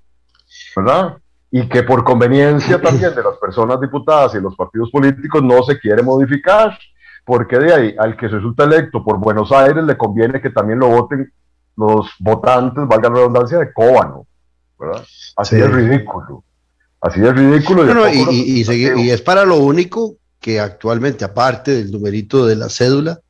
¿verdad? 0.77 1.17
y 1.55 1.69
que 1.69 1.83
por 1.83 2.03
conveniencia 2.03 2.81
también 2.81 3.15
de 3.15 3.23
las 3.23 3.37
personas 3.37 3.79
diputadas 3.79 4.35
y 4.35 4.41
los 4.41 4.57
partidos 4.57 4.91
políticos 4.91 5.43
no 5.43 5.63
se 5.63 5.79
quiere 5.79 6.03
modificar, 6.03 6.77
porque 7.27 7.59
de 7.59 7.75
ahí 7.75 7.95
al 7.99 8.17
que 8.17 8.27
resulta 8.27 8.65
electo 8.65 9.05
por 9.05 9.19
Buenos 9.19 9.53
Aires 9.53 9.85
le 9.85 9.99
conviene 9.99 10.41
que 10.41 10.49
también 10.49 10.79
lo 10.79 10.89
voten 10.89 11.31
los 11.77 12.11
votantes, 12.19 12.89
valga 12.89 13.11
la 13.11 13.17
redundancia, 13.17 13.59
de 13.59 13.71
Cóbano, 13.71 14.27
¿verdad? 14.83 15.05
Así 15.37 15.57
es 15.57 15.71
ridículo. 15.71 16.45
Así 17.01 17.21
es 17.21 17.35
ridículo. 17.35 18.09
Y, 18.09 18.63
y, 18.63 19.11
es 19.11 19.23
para 19.23 19.45
lo 19.45 19.59
único 19.59 20.17
que 20.39 20.61
actualmente, 20.61 21.25
aparte 21.25 21.73
del 21.73 21.91
numerito 21.91 22.47
de 22.47 22.57
la 22.57 22.69
cédula, 22.69 23.21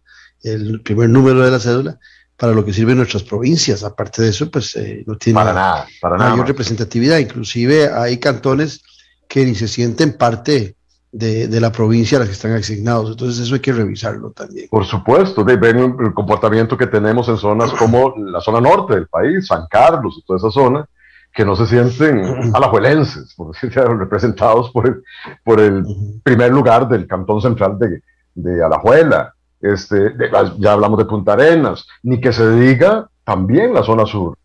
el 0.43 0.81
primer 0.83 1.09
número 1.09 1.43
de 1.43 1.51
la 1.51 1.61
cédula, 1.61 1.99
para 2.37 2.53
lo 2.53 2.65
que 2.65 2.73
sirven 2.73 2.97
nuestras 2.97 3.23
provincias. 3.23 3.85
Aparte 3.85 4.23
de 4.23 4.31
eso, 4.31 4.51
pues 4.51 4.75
eh, 4.77 5.05
no 5.07 5.17
tiene 5.17 5.39
para 5.39 5.53
nada, 5.53 5.87
para 6.01 6.17
mayor 6.17 6.49
representatividad. 6.49 7.19
Inclusive 7.19 7.89
hay 7.93 8.19
cantones 8.19 8.83
que 9.29 9.47
ni 9.47 9.55
se 9.55 9.69
sienten 9.69 10.17
parte 10.17 10.75
de, 11.13 11.61
la 11.61 11.71
provincia 11.71 12.17
a 12.17 12.21
las 12.21 12.29
que 12.29 12.35
están 12.35 12.53
asignados. 12.53 13.11
Entonces 13.11 13.45
eso 13.45 13.55
hay 13.55 13.61
que 13.61 13.73
revisarlo 13.73 14.31
también. 14.33 14.69
Por 14.71 14.85
supuesto, 14.85 15.45
de 15.45 15.57
ven 15.57 15.97
el 16.01 16.15
comportamiento 16.15 16.77
que 16.77 16.87
tenemos 16.87 17.29
en 17.29 17.37
zonas 17.37 17.73
como 17.73 18.15
la 18.17 18.41
zona 18.41 18.61
norte 18.61 18.95
del 18.95 19.07
país, 19.07 19.47
San 19.47 19.67
Carlos 19.71 20.17
y 20.19 20.27
toda 20.27 20.39
esa 20.39 20.51
zona, 20.51 20.87
que 21.33 21.45
no 21.45 21.57
se 21.57 21.67
sienten 21.67 22.23
alajuelenses, 22.55 23.35
por 23.35 23.53
decirlo, 23.53 23.95
representados 23.99 24.71
por 24.71 24.87
el, 24.87 25.03
por 25.45 25.61
el 25.61 25.85
primer 26.23 26.53
lugar 26.53 26.89
del 26.89 27.07
cantón 27.07 27.41
central 27.41 27.79
de, 27.79 28.03
de 28.35 28.65
Alajuela. 28.65 29.35
Este, 29.61 30.15
ya 30.59 30.73
hablamos 30.73 30.99
de 30.99 31.05
Punta 31.05 31.35
Arenas, 31.35 31.87
ni 32.03 32.21
que 32.21 32.33
se 32.33 32.51
diga 32.57 33.09
también 33.25 33.73
la 33.73 33.83
zona 33.83 34.05
sur. 34.07 34.37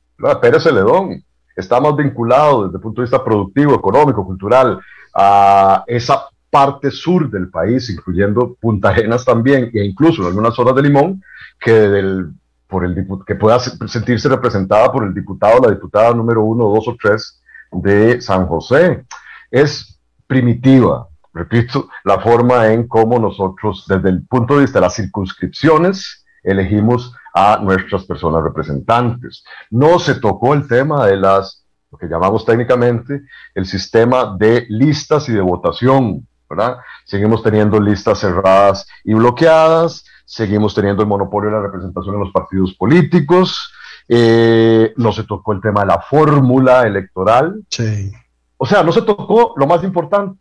Pérez 0.42 0.64
Celedón 0.64 1.24
está 1.56 1.80
más 1.80 1.96
vinculado 1.96 2.66
desde 2.66 2.78
el 2.78 2.82
punto 2.82 3.02
de 3.02 3.06
vista 3.06 3.24
productivo, 3.24 3.74
económico, 3.74 4.24
cultural, 4.24 4.80
a 5.14 5.84
esa 5.88 6.26
parte 6.52 6.92
sur 6.92 7.30
del 7.30 7.50
país, 7.50 7.90
incluyendo 7.90 8.56
Punta 8.60 8.90
Arenas 8.90 9.26
también, 9.26 9.72
e 9.74 9.84
incluso 9.84 10.22
en 10.22 10.28
algunas 10.28 10.54
zonas 10.54 10.76
de 10.76 10.84
Limón, 10.84 11.24
que, 11.60 11.72
del, 11.72 12.32
por 12.68 12.86
el, 12.86 13.08
que 13.26 13.36
pueda 13.36 13.60
sentirse 13.60 14.30
representada 14.30 14.92
por 14.92 15.04
el 15.04 15.14
diputado 15.14 15.62
la 15.62 15.72
diputada 15.72 16.14
número 16.14 16.44
uno, 16.44 16.66
dos 16.66 16.88
o 16.88 16.96
tres 17.02 17.42
de 17.72 18.22
San 18.22 18.48
José. 18.48 19.06
Es 19.50 20.00
primitiva, 20.28 21.08
repito, 21.34 21.90
la 22.04 22.20
forma 22.20 22.68
en 22.68 22.88
cómo 22.88 23.20
nosotros, 23.20 23.86
desde 23.88 24.10
el 24.10 24.28
punto 24.28 24.56
de 24.56 24.62
vista 24.62 24.80
de 24.80 24.86
las 24.86 24.96
circunscripciones, 24.96 26.26
elegimos 26.44 27.14
a 27.34 27.60
nuestras 27.62 28.06
personas 28.06 28.44
representantes. 28.44 29.44
No 29.70 30.00
se 30.00 30.16
tocó 30.16 30.54
el 30.54 30.68
tema 30.68 31.06
de 31.06 31.18
las, 31.18 31.66
lo 31.92 31.98
que 31.98 32.08
llamamos 32.08 32.46
técnicamente, 32.46 33.22
el 33.54 33.66
sistema 33.66 34.36
de 34.38 34.66
listas 34.70 35.30
y 35.30 35.34
de 35.34 35.42
votación, 35.42 36.28
¿verdad? 36.50 36.78
Seguimos 37.06 37.44
teniendo 37.44 37.80
listas 37.80 38.20
cerradas 38.20 38.88
y 39.04 39.14
bloqueadas, 39.14 40.06
seguimos 40.28 40.76
teniendo 40.76 41.02
el 41.02 41.08
monopolio 41.08 41.50
de 41.50 41.56
la 41.56 41.62
representación 41.62 42.16
en 42.16 42.20
los 42.20 42.32
partidos 42.34 42.74
políticos, 42.74 43.72
eh, 44.10 44.94
no 44.98 45.14
se 45.14 45.24
tocó 45.24 45.54
el 45.54 45.62
tema 45.62 45.82
de 45.82 45.88
la 45.88 46.02
fórmula 46.02 46.86
electoral. 46.86 47.64
Sí. 47.70 48.12
O 48.58 48.66
sea, 48.66 48.84
no 48.84 48.92
se 48.92 49.04
tocó 49.04 49.54
lo 49.56 49.66
más 49.66 49.84
importante, 49.86 50.38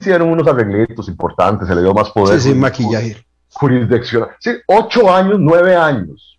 hicieron 0.00 0.30
unos 0.30 0.48
arreglitos 0.48 1.06
importantes, 1.08 1.68
se 1.68 1.74
le 1.74 1.82
dio 1.82 1.92
más 1.92 2.10
poder. 2.10 2.40
Sí, 2.40 2.50
sí, 2.50 2.54
maquillaje. 2.54 3.24
Jurisdiccional. 3.52 4.30
Sí, 4.38 4.52
ocho 4.66 5.12
años, 5.12 5.36
nueve 5.38 5.76
años 5.76 6.38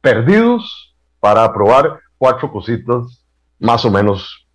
perdidos 0.00 0.94
para 1.18 1.42
aprobar 1.42 1.98
cuatro 2.16 2.52
cositas 2.52 3.24
más 3.58 3.84
o 3.84 3.90
menos 3.90 4.46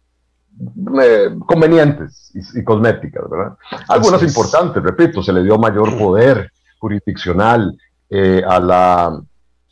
eh, 1.02 1.30
convenientes 1.46 2.32
y, 2.56 2.64
cosméticas, 2.64 3.30
¿verdad? 3.30 3.58
Algunas 3.90 4.24
importantes, 4.24 4.82
repito, 4.82 5.22
se 5.22 5.34
le 5.34 5.44
dio 5.44 5.58
mayor 5.58 5.98
poder 5.98 6.52
jurisdiccional 6.80 7.78
eh, 8.10 8.42
a 8.48 8.60
la, 8.60 9.22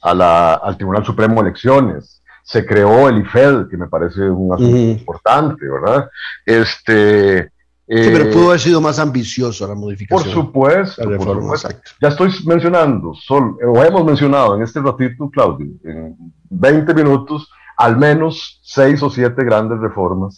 a 0.01 0.13
la, 0.13 0.53
al 0.55 0.77
Tribunal 0.77 1.05
Supremo 1.05 1.35
de 1.35 1.49
Elecciones, 1.49 2.21
se 2.43 2.65
creó 2.65 3.09
el 3.09 3.19
IFED, 3.19 3.67
que 3.69 3.77
me 3.77 3.87
parece 3.87 4.21
un 4.29 4.53
asunto 4.53 4.77
importante, 4.77 5.65
¿verdad? 5.67 6.09
Este, 6.45 7.51
Sí, 7.89 8.09
pero 8.11 8.29
pudo 8.31 8.47
haber 8.49 8.59
sido 8.59 8.81
más 8.81 8.99
ambicioso 8.99 9.65
la 9.65 9.73
modificación. 9.73 10.21
Por 10.21 10.33
supuesto. 10.33 11.01
Ya 12.01 12.09
estoy 12.09 12.33
mencionando, 12.45 13.13
sol, 13.13 13.57
o 13.65 13.81
hemos 13.81 14.03
mencionado 14.03 14.57
en 14.57 14.63
este 14.63 14.81
ratito, 14.81 15.29
Claudio, 15.29 15.67
en 15.85 16.17
20 16.49 16.93
minutos, 16.93 17.49
al 17.77 17.95
menos 17.95 18.59
seis 18.61 19.01
o 19.01 19.09
siete 19.09 19.41
grandes 19.45 19.79
reformas, 19.79 20.37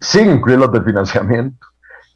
sin 0.00 0.30
incluir 0.30 0.58
las 0.58 0.72
de 0.72 0.82
financiamiento, 0.82 1.64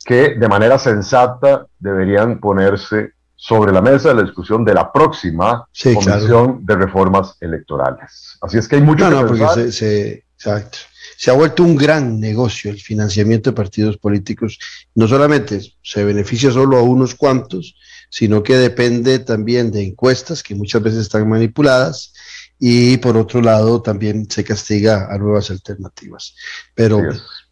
que 0.05 0.35
de 0.35 0.49
manera 0.49 0.77
sensata 0.77 1.67
deberían 1.79 2.41
ponerse 2.41 3.13
sobre 3.43 3.73
la 3.73 3.83
mesa 3.83 4.11
de 4.11 4.15
la 4.15 4.23
discusión 4.23 4.65
de 4.65 4.73
la 4.73 4.93
próxima 4.93 5.67
Comisión 5.83 6.65
de 6.65 6.77
Reformas 6.77 7.37
Electorales. 7.41 8.39
Así 8.41 8.59
es 8.59 8.69
que 8.69 8.77
hay 8.77 8.83
mucho 8.83 9.11
no, 9.11 9.23
no, 9.23 9.27
porque 9.27 9.73
se, 9.73 10.27
exacto 10.35 10.79
se 11.17 11.31
ha 11.31 11.35
vuelto 11.35 11.65
un 11.65 11.77
gran 11.77 12.21
negocio 12.21 12.71
el 12.71 12.81
financiamiento 12.81 13.51
de 13.51 13.57
partidos 13.57 13.97
políticos. 13.97 14.59
No 14.95 15.09
solamente 15.09 15.61
se 15.83 16.05
beneficia 16.05 16.53
solo 16.53 16.79
a 16.79 16.83
unos 16.83 17.15
cuantos, 17.15 17.77
sino 18.11 18.43
que 18.43 18.57
depende 18.57 19.19
también 19.19 19.73
de 19.73 19.83
encuestas 19.85 20.43
que 20.43 20.55
muchas 20.55 20.83
veces 20.83 21.01
están 21.01 21.29
manipuladas 21.29 22.13
y 22.61 22.97
por 22.99 23.17
otro 23.17 23.41
lado 23.41 23.83
también 23.83 24.31
se 24.31 24.45
castiga 24.45 25.09
a 25.13 25.19
nuevas 25.19 25.51
alternativas. 25.51 26.35
Pero 26.75 27.01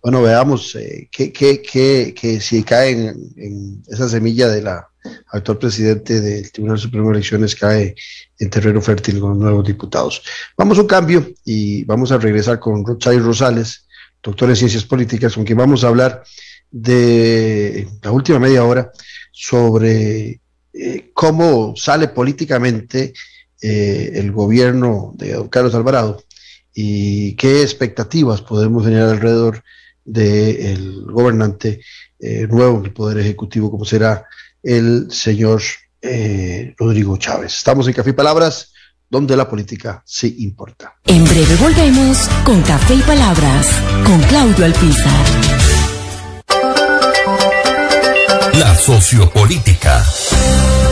bueno, 0.03 0.23
veamos 0.23 0.75
eh, 0.77 1.09
que, 1.11 2.41
si 2.41 2.63
cae 2.63 2.91
en, 2.91 3.83
esa 3.89 4.09
semilla 4.09 4.49
de 4.49 4.63
la 4.63 4.90
actual 5.33 5.59
presidente 5.59 6.21
del 6.21 6.51
Tribunal 6.53 6.79
Supremo 6.79 7.09
de 7.09 7.15
Elecciones 7.15 7.55
cae 7.55 7.95
en 8.39 8.51
terreno 8.51 8.81
fértil 8.81 9.21
con 9.21 9.39
nuevos 9.39 9.67
diputados. 9.67 10.23
Vamos 10.57 10.79
a 10.79 10.83
un 10.83 10.87
cambio 10.87 11.29
y 11.45 11.85
vamos 11.85 12.13
a 12.13 12.19
regresar 12.19 12.59
con 12.59 12.85
Rochay 12.85 13.19
Rosales, 13.19 13.87
doctor 14.23 14.51
en 14.51 14.57
Ciencias 14.57 14.85
Políticas, 14.85 15.35
con 15.35 15.45
quien 15.45 15.59
vamos 15.59 15.85
a 15.85 15.89
hablar 15.89 16.23
de 16.71 17.89
la 18.03 18.11
última 18.13 18.39
media 18.39 18.65
hora 18.65 18.93
sobre 19.33 20.41
eh, 20.73 21.11
cómo 21.15 21.75
sale 21.77 22.09
políticamente 22.09 23.13
eh, 23.61 24.13
el 24.15 24.33
gobierno 24.33 25.13
de 25.17 25.49
Carlos 25.51 25.75
Alvarado 25.75 26.23
y 26.75 27.35
qué 27.35 27.63
expectativas 27.63 28.41
podemos 28.41 28.85
tener 28.85 29.03
alrededor 29.03 29.63
del 30.05 31.05
gobernante 31.07 31.81
eh, 32.19 32.47
nuevo 32.49 32.81
del 32.81 32.93
Poder 32.93 33.19
Ejecutivo, 33.19 33.71
como 33.71 33.85
será 33.85 34.27
el 34.63 35.09
señor 35.11 35.63
eh, 36.03 36.75
Rodrigo 36.79 37.17
Chávez. 37.17 37.55
Estamos 37.55 37.87
en 37.89 37.95
Café 37.95 38.11
y 38.11 38.15
Palabras, 38.15 38.73
donde 39.09 39.37
la 39.37 39.49
política 39.49 40.03
sí 40.07 40.37
importa. 40.41 40.97
En 41.07 41.25
breve 41.25 41.57
volvemos 41.57 42.29
con 42.45 42.63
Café 42.63 42.95
y 42.95 43.03
Palabras, 43.03 43.67
con 44.05 44.21
Claudio 44.23 44.65
Alpizar. 44.65 45.27
La 48.55 48.75
sociopolítica. 48.77 50.05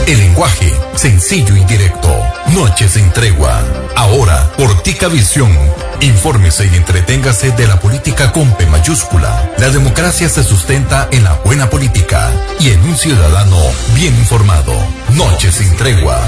El 0.07 0.17
lenguaje 0.17 0.71
sencillo 0.95 1.55
y 1.55 1.63
directo. 1.65 2.28
Noches 2.53 2.93
sin 2.93 3.11
tregua. 3.11 3.61
Ahora, 3.95 4.51
por 4.57 4.81
Tica 4.81 5.07
Visión. 5.07 5.55
Infórmese 6.01 6.65
y 6.71 6.75
entreténgase 6.75 7.51
de 7.51 7.67
la 7.67 7.79
política 7.79 8.31
con 8.31 8.55
P 8.55 8.65
mayúscula. 8.65 9.51
La 9.57 9.69
democracia 9.69 10.29
se 10.29 10.43
sustenta 10.43 11.07
en 11.11 11.23
la 11.23 11.33
buena 11.45 11.69
política 11.69 12.31
y 12.59 12.69
en 12.69 12.81
un 12.81 12.97
ciudadano 12.97 13.57
bien 13.95 14.15
informado. 14.15 14.73
Noches 15.13 15.55
sin 15.55 15.75
tregua. 15.75 16.19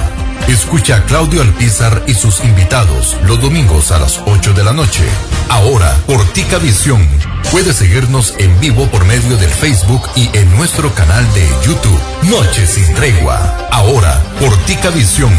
Escucha 0.47 0.97
a 0.97 1.05
Claudio 1.05 1.41
Alpizar 1.41 2.03
y 2.07 2.13
sus 2.13 2.43
invitados 2.43 3.15
los 3.25 3.41
domingos 3.41 3.91
a 3.91 3.99
las 3.99 4.21
8 4.25 4.53
de 4.53 4.63
la 4.63 4.73
noche. 4.73 5.03
Ahora, 5.49 5.95
por 6.05 6.23
Tica 6.33 6.57
Visión. 6.57 7.07
Puede 7.51 7.73
seguirnos 7.73 8.35
en 8.37 8.59
vivo 8.59 8.85
por 8.87 9.05
medio 9.05 9.37
del 9.37 9.49
Facebook 9.49 10.07
y 10.15 10.29
en 10.37 10.55
nuestro 10.55 10.93
canal 10.93 11.25
de 11.33 11.47
YouTube. 11.65 11.99
Noche 12.23 12.67
sin 12.67 12.93
tregua. 12.93 13.67
Ahora, 13.71 14.21
por 14.39 14.55
Tica 14.65 14.89
Visión. 14.89 15.31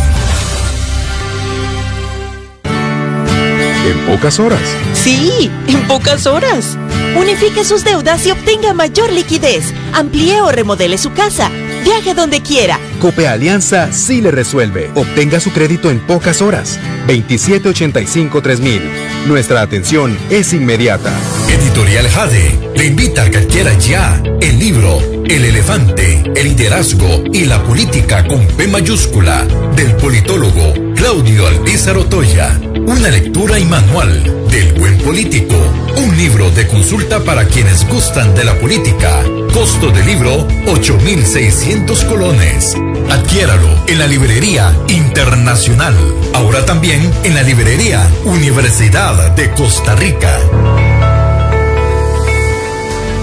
En 3.85 4.07
pocas 4.07 4.39
horas. 4.39 4.63
Sí, 4.95 5.51
en 5.67 5.89
pocas 5.89 6.27
horas. 6.27 6.79
Unifique 7.19 7.65
sus 7.65 7.85
deudas 7.85 8.25
y 8.27 8.31
obtenga 8.31 8.73
mayor 8.75 9.11
liquidez. 9.13 9.73
Amplíe 9.93 10.41
o 10.41 10.51
remodele 10.53 10.99
su 10.99 11.13
casa 11.13 11.51
Viaje 11.85 12.15
donde 12.15 12.41
quiera. 12.41 12.79
Cope 13.01 13.27
Alianza 13.27 13.93
sí 13.93 14.21
le 14.21 14.31
resuelve. 14.31 14.91
Obtenga 14.95 15.41
su 15.41 15.53
crédito 15.53 15.91
en 15.91 15.99
pocas 16.01 16.41
horas. 16.41 16.79
2785-3000. 17.09 18.81
Nuestra 19.27 19.63
atención 19.63 20.17
es 20.31 20.53
inmediata. 20.53 21.13
Editorial 21.49 22.09
Jade 22.09 22.71
le 22.77 22.87
invita 22.87 23.23
a 23.23 23.31
que 23.31 23.39
adquiera 23.39 23.77
ya 23.79 24.23
el 24.41 24.59
libro 24.59 25.01
El 25.25 25.45
elefante, 25.45 26.23
el 26.35 26.49
liderazgo 26.49 27.25
y 27.33 27.45
la 27.45 27.63
política 27.63 28.27
con 28.27 28.47
P 28.47 28.69
mayúscula 28.69 29.45
del 29.77 29.95
politólogo 29.97 30.75
Claudio 30.95 31.47
Alpizar 31.47 31.97
Otoya. 31.97 32.61
Una 32.87 33.09
lectura 33.09 33.59
y 33.59 33.65
manual 33.65 34.49
del 34.51 34.73
buen 34.75 34.99
político. 34.99 35.55
Un 35.97 36.17
libro 36.17 36.51
de 36.51 36.67
consulta 36.69 37.21
para 37.21 37.47
quienes 37.47 37.87
gustan 37.89 38.35
de 38.35 38.45
la 38.45 38.55
política. 38.59 39.23
Costo 39.53 39.91
del 39.91 40.07
libro 40.07 40.49
8.600 40.67 42.07
colones. 42.09 42.75
Adquiéralo 43.11 43.69
en 43.87 43.99
la 43.99 44.07
librería 44.07 44.75
internacional. 44.89 45.95
Ahora 46.33 46.65
también 46.65 47.13
en 47.23 47.35
la 47.35 47.43
librería 47.43 48.09
Universidad 48.25 49.33
de 49.33 49.51
Costa 49.53 49.95
Rica. 49.95 50.39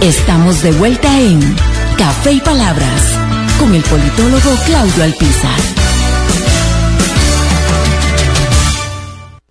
Estamos 0.01 0.61
de 0.61 0.71
vuelta 0.73 1.19
en 1.19 1.39
Café 1.97 2.33
y 2.33 2.41
Palabras 2.41 3.11
con 3.59 3.73
el 3.73 3.81
politólogo 3.81 4.55
Claudio 4.67 5.03
Alpizar. 5.03 5.78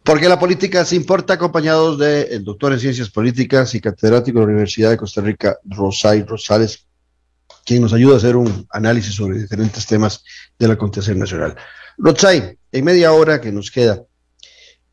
Porque 0.09 0.27
la 0.27 0.39
política 0.39 0.87
se 0.87 0.97
importa, 0.97 1.35
acompañados 1.35 1.99
del 1.99 2.43
doctor 2.43 2.73
en 2.73 2.81
Ciencias 2.81 3.11
Políticas 3.11 3.75
y 3.75 3.81
catedrático 3.83 4.39
de 4.39 4.47
la 4.47 4.53
Universidad 4.53 4.89
de 4.89 4.97
Costa 4.97 5.21
Rica, 5.21 5.59
Rosay 5.67 6.23
Rosales, 6.23 6.87
quien 7.63 7.83
nos 7.83 7.93
ayuda 7.93 8.15
a 8.15 8.17
hacer 8.17 8.35
un 8.35 8.67
análisis 8.71 9.15
sobre 9.15 9.39
diferentes 9.39 9.85
temas 9.85 10.25
del 10.59 10.71
acontecer 10.71 11.15
nacional. 11.15 11.57
Rosay, 11.99 12.57
en 12.73 12.85
media 12.87 13.13
hora 13.13 13.39
que 13.39 13.53
nos 13.53 13.71
queda, 13.71 14.03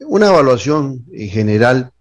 una 0.02 0.28
evaluación 0.28 1.06
en 1.14 1.30
general 1.30 1.94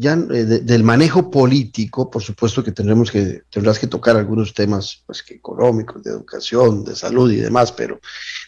ya 0.00 0.14
eh, 0.14 0.44
del 0.44 0.82
manejo 0.82 1.30
político, 1.30 2.10
por 2.10 2.22
supuesto 2.22 2.64
que 2.64 2.72
tendremos 2.72 3.10
que, 3.10 3.42
tendrás 3.50 3.78
que 3.78 3.86
tocar 3.86 4.16
algunos 4.16 4.54
temas 4.54 5.02
pues, 5.04 5.22
que 5.22 5.34
económicos, 5.34 6.02
de 6.02 6.10
educación, 6.12 6.84
de 6.84 6.96
salud 6.96 7.30
y 7.30 7.36
demás, 7.36 7.70
pero, 7.72 8.00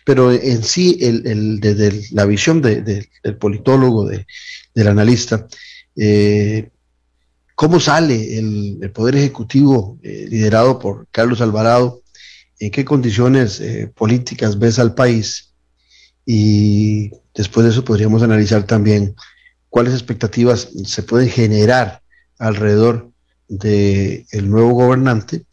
pero 0.02 0.32
en 0.32 0.62
sí, 0.64 0.96
el, 1.02 1.26
el 1.26 1.60
desde 1.60 2.06
la 2.12 2.24
visión 2.24 2.62
de, 2.62 2.80
del 2.80 3.36
politólogo, 3.36 4.06
de, 4.06 4.26
del 4.74 4.88
analista, 4.88 5.46
eh, 5.94 6.70
¿cómo 7.54 7.78
sale 7.80 8.38
el, 8.38 8.78
el 8.80 8.90
Poder 8.90 9.16
Ejecutivo 9.16 9.98
eh, 10.02 10.24
liderado 10.30 10.78
por 10.78 11.06
Carlos 11.10 11.42
Alvarado? 11.42 12.02
¿En 12.58 12.70
qué 12.70 12.82
condiciones 12.82 13.62
políticas 13.94 14.58
ves 14.58 14.78
al 14.78 14.94
país? 14.94 15.52
Y 16.24 17.10
después 17.34 17.64
de 17.64 17.72
eso 17.72 17.84
podríamos 17.84 18.22
analizar 18.22 18.62
también 18.62 19.14
cuáles 19.72 19.94
expectativas 19.94 20.68
se 20.84 21.02
pueden 21.02 21.30
generar 21.30 22.02
alrededor 22.38 23.10
del 23.48 24.26
el 24.30 24.50
nuevo 24.50 24.72
gobernante 24.72 25.46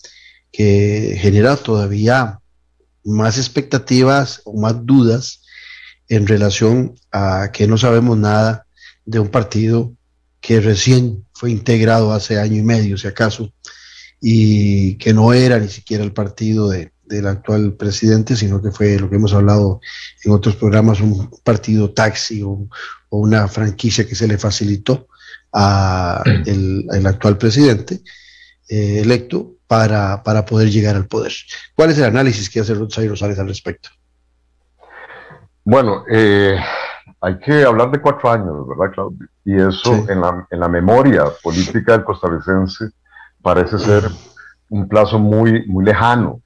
que 0.52 1.18
genera 1.22 1.56
todavía 1.56 2.42
más 3.06 3.38
expectativas 3.38 4.42
o 4.44 4.60
más 4.60 4.86
dudas 4.86 5.44
en 6.10 6.28
relación 6.28 6.96
a 7.14 7.52
que 7.54 7.66
no 7.66 7.78
sabemos 7.78 8.18
nada 8.18 8.66
de 9.06 9.20
un 9.20 9.30
partido 9.30 9.94
que 10.42 10.60
recién 10.60 11.26
fue 11.32 11.52
integrado 11.52 12.12
hace 12.12 12.40
año 12.40 12.58
y 12.58 12.64
medio, 12.64 12.98
si 12.98 13.08
acaso, 13.08 13.54
y 14.20 14.96
que 14.96 15.14
no 15.14 15.32
era 15.32 15.60
ni 15.60 15.70
siquiera 15.70 16.04
el 16.04 16.12
partido 16.12 16.68
de, 16.68 16.92
del 17.10 17.28
actual 17.28 17.74
presidente, 17.74 18.36
sino 18.36 18.62
que 18.62 18.72
fue 18.72 19.00
lo 19.00 19.10
que 19.10 19.16
hemos 19.16 19.34
hablado 19.34 19.82
en 20.24 20.32
otros 20.32 20.56
programas, 20.56 21.02
un 21.02 21.30
partido 21.44 21.92
taxi 21.92 22.44
o, 22.44 22.68
o 23.10 23.18
una 23.18 23.48
franquicia 23.48 24.08
que 24.08 24.16
se 24.16 24.28
le 24.28 24.38
facilitó 24.38 25.08
a 25.52 26.22
el, 26.46 26.86
el 26.92 27.08
actual 27.08 27.38
presidente 27.38 28.02
eh, 28.70 29.02
electo 29.02 29.54
para, 29.66 30.22
para, 30.24 30.46
poder 30.46 30.70
llegar 30.70 30.96
al 30.96 31.08
poder. 31.08 31.34
¿Cuál 31.76 31.90
es 31.90 31.98
el 31.98 32.06
análisis 32.06 32.50
que 32.50 32.60
hace 32.60 32.76
Rutzay 32.76 33.08
Rosales 33.08 33.40
al 33.40 33.48
respecto? 33.48 33.90
Bueno, 35.64 36.04
eh, 36.10 36.56
hay 37.22 37.40
que 37.40 37.64
hablar 37.64 37.92
de 37.92 38.02
cuatro 38.02 38.32
años, 38.32 38.68
¿verdad, 38.68 38.94
Claudio? 38.94 39.28
Y 39.46 39.56
eso 39.56 39.96
sí. 39.96 40.06
en, 40.10 40.22
la, 40.22 40.48
en 40.50 40.60
la 40.60 40.68
memoria 40.68 41.26
política 41.42 41.94
del 41.94 42.04
costarricense 42.04 42.90
parece 43.42 43.80
ser 43.80 44.04
un 44.70 44.88
plazo 44.88 45.18
muy, 45.18 45.66
muy 45.68 45.84
lejano. 45.84 46.42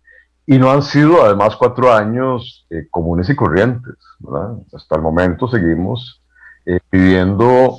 Y 0.45 0.57
no 0.57 0.71
han 0.71 0.83
sido 0.83 1.23
además 1.23 1.55
cuatro 1.55 1.93
años 1.93 2.65
eh, 2.69 2.87
comunes 2.89 3.29
y 3.29 3.35
corrientes. 3.35 3.95
¿verdad? 4.19 4.57
Hasta 4.73 4.95
el 4.95 5.01
momento 5.01 5.47
seguimos 5.47 6.21
eh, 6.65 6.79
viviendo 6.91 7.77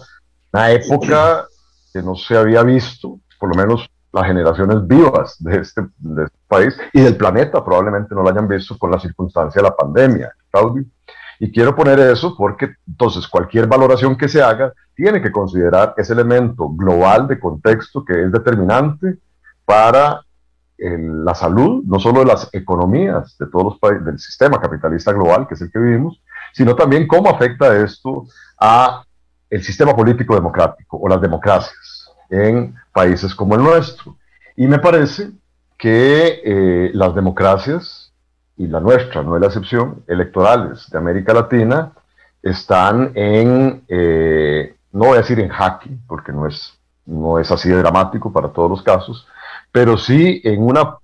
una 0.52 0.70
época 0.70 1.46
que 1.92 2.02
no 2.02 2.14
se 2.14 2.36
había 2.36 2.62
visto, 2.62 3.18
por 3.38 3.54
lo 3.54 3.62
menos 3.62 3.88
las 4.12 4.26
generaciones 4.26 4.86
vivas 4.86 5.36
de 5.40 5.58
este, 5.58 5.82
de 5.98 6.24
este, 6.24 6.38
país 6.46 6.76
y 6.92 7.00
del 7.00 7.16
planeta 7.16 7.64
probablemente 7.64 8.14
no 8.14 8.22
lo 8.22 8.30
hayan 8.30 8.46
visto 8.46 8.78
con 8.78 8.90
la 8.90 9.00
circunstancia 9.00 9.60
de 9.60 9.68
la 9.68 9.74
pandemia, 9.74 10.32
Claudio. 10.50 10.84
Y 11.40 11.50
quiero 11.50 11.74
poner 11.74 11.98
eso 11.98 12.36
porque 12.36 12.74
entonces 12.86 13.26
cualquier 13.26 13.66
valoración 13.66 14.16
que 14.16 14.28
se 14.28 14.40
haga 14.40 14.72
tiene 14.94 15.20
que 15.20 15.32
considerar 15.32 15.94
ese 15.96 16.12
elemento 16.12 16.68
global 16.68 17.26
de 17.26 17.40
contexto 17.40 18.04
que 18.04 18.22
es 18.22 18.30
determinante 18.30 19.16
para 19.64 20.20
el, 20.78 21.24
la 21.24 21.34
salud, 21.34 21.82
no 21.84 21.98
solo 21.98 22.20
de 22.20 22.26
las 22.26 22.48
economías 22.52 23.36
de 23.38 23.46
todos 23.46 23.64
los 23.64 23.78
países, 23.78 24.04
del 24.04 24.18
sistema 24.18 24.60
capitalista 24.60 25.12
global, 25.12 25.46
que 25.46 25.54
es 25.54 25.60
el 25.60 25.70
que 25.70 25.78
vivimos, 25.78 26.20
sino 26.52 26.74
también 26.74 27.06
cómo 27.06 27.30
afecta 27.30 27.76
esto 27.76 28.26
a 28.60 29.04
el 29.50 29.62
sistema 29.62 29.94
político 29.94 30.34
democrático 30.34 30.98
o 30.98 31.08
las 31.08 31.20
democracias 31.20 32.10
en 32.30 32.74
países 32.92 33.34
como 33.34 33.54
el 33.54 33.62
nuestro. 33.62 34.16
Y 34.56 34.66
me 34.66 34.78
parece 34.78 35.30
que 35.78 36.40
eh, 36.44 36.90
las 36.94 37.14
democracias, 37.14 38.12
y 38.56 38.66
la 38.66 38.80
nuestra 38.80 39.22
no 39.22 39.36
es 39.36 39.40
la 39.40 39.48
excepción, 39.48 40.02
electorales 40.06 40.88
de 40.90 40.98
América 40.98 41.34
Latina, 41.34 41.92
están 42.42 43.12
en, 43.14 43.84
eh, 43.88 44.76
no 44.92 45.06
voy 45.06 45.14
a 45.14 45.22
decir 45.22 45.40
en 45.40 45.48
jaque, 45.48 45.90
porque 46.06 46.32
no 46.32 46.46
es, 46.46 46.78
no 47.06 47.38
es 47.38 47.50
así 47.50 47.68
de 47.68 47.76
dramático 47.76 48.32
para 48.32 48.48
todos 48.48 48.70
los 48.70 48.82
casos, 48.82 49.26
pero 49.74 49.98
sí 49.98 50.40
en 50.44 50.62
una 50.62 50.98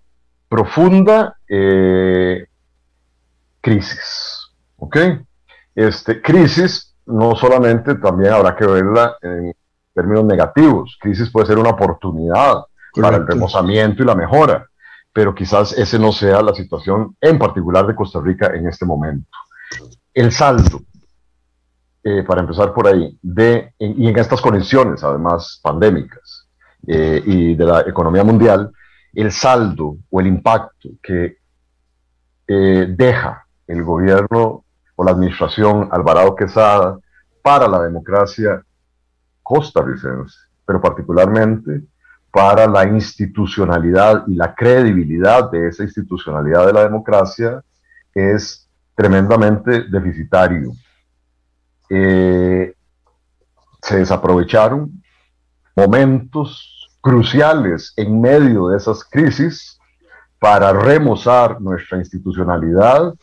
profunda 0.48 1.36
eh, 1.48 2.46
crisis. 3.60 4.52
¿Ok? 4.76 4.96
Este, 5.74 6.22
crisis 6.22 6.94
no 7.04 7.34
solamente 7.34 7.96
también 7.96 8.32
habrá 8.32 8.54
que 8.54 8.64
verla 8.64 9.16
en 9.22 9.52
términos 9.92 10.24
negativos. 10.24 10.96
Crisis 11.00 11.30
puede 11.30 11.48
ser 11.48 11.58
una 11.58 11.70
oportunidad 11.70 12.64
Correcto. 12.92 13.02
para 13.02 13.16
el 13.16 13.26
remozamiento 13.26 14.04
y 14.04 14.06
la 14.06 14.14
mejora, 14.14 14.64
pero 15.12 15.34
quizás 15.34 15.72
ese 15.72 15.98
no 15.98 16.12
sea 16.12 16.40
la 16.40 16.54
situación 16.54 17.16
en 17.20 17.40
particular 17.40 17.88
de 17.88 17.96
Costa 17.96 18.20
Rica 18.20 18.52
en 18.54 18.68
este 18.68 18.86
momento. 18.86 19.28
El 20.14 20.30
saldo, 20.30 20.82
eh, 22.04 22.22
para 22.22 22.42
empezar 22.42 22.72
por 22.72 22.86
ahí, 22.86 23.18
de, 23.20 23.74
en, 23.80 24.00
y 24.00 24.06
en 24.06 24.16
estas 24.16 24.40
condiciones, 24.40 25.02
además 25.02 25.58
pandémicas, 25.60 26.39
eh, 26.86 27.22
y 27.24 27.54
de 27.54 27.64
la 27.64 27.80
economía 27.80 28.24
mundial, 28.24 28.70
el 29.12 29.32
saldo 29.32 29.96
o 30.08 30.20
el 30.20 30.26
impacto 30.26 30.90
que 31.02 31.38
eh, 32.46 32.86
deja 32.88 33.46
el 33.66 33.82
gobierno 33.84 34.64
o 34.96 35.04
la 35.04 35.12
administración 35.12 35.88
Alvarado 35.90 36.34
Quesada 36.34 36.98
para 37.42 37.68
la 37.68 37.82
democracia 37.82 38.62
costarricense, 39.42 40.36
pero 40.66 40.80
particularmente 40.80 41.82
para 42.30 42.66
la 42.66 42.84
institucionalidad 42.86 44.24
y 44.28 44.34
la 44.34 44.54
credibilidad 44.54 45.50
de 45.50 45.68
esa 45.68 45.82
institucionalidad 45.82 46.66
de 46.66 46.72
la 46.72 46.82
democracia 46.84 47.62
es 48.14 48.68
tremendamente 48.94 49.84
deficitario. 49.84 50.72
Eh, 51.88 52.74
se 53.82 53.96
desaprovecharon 53.96 55.02
momentos 55.80 56.90
cruciales 57.00 57.94
en 57.96 58.20
medio 58.20 58.68
de 58.68 58.76
esas 58.76 59.04
crisis 59.04 59.78
para 60.38 60.72
remozar 60.72 61.60
nuestra 61.60 61.98
institucionalidad 61.98 63.14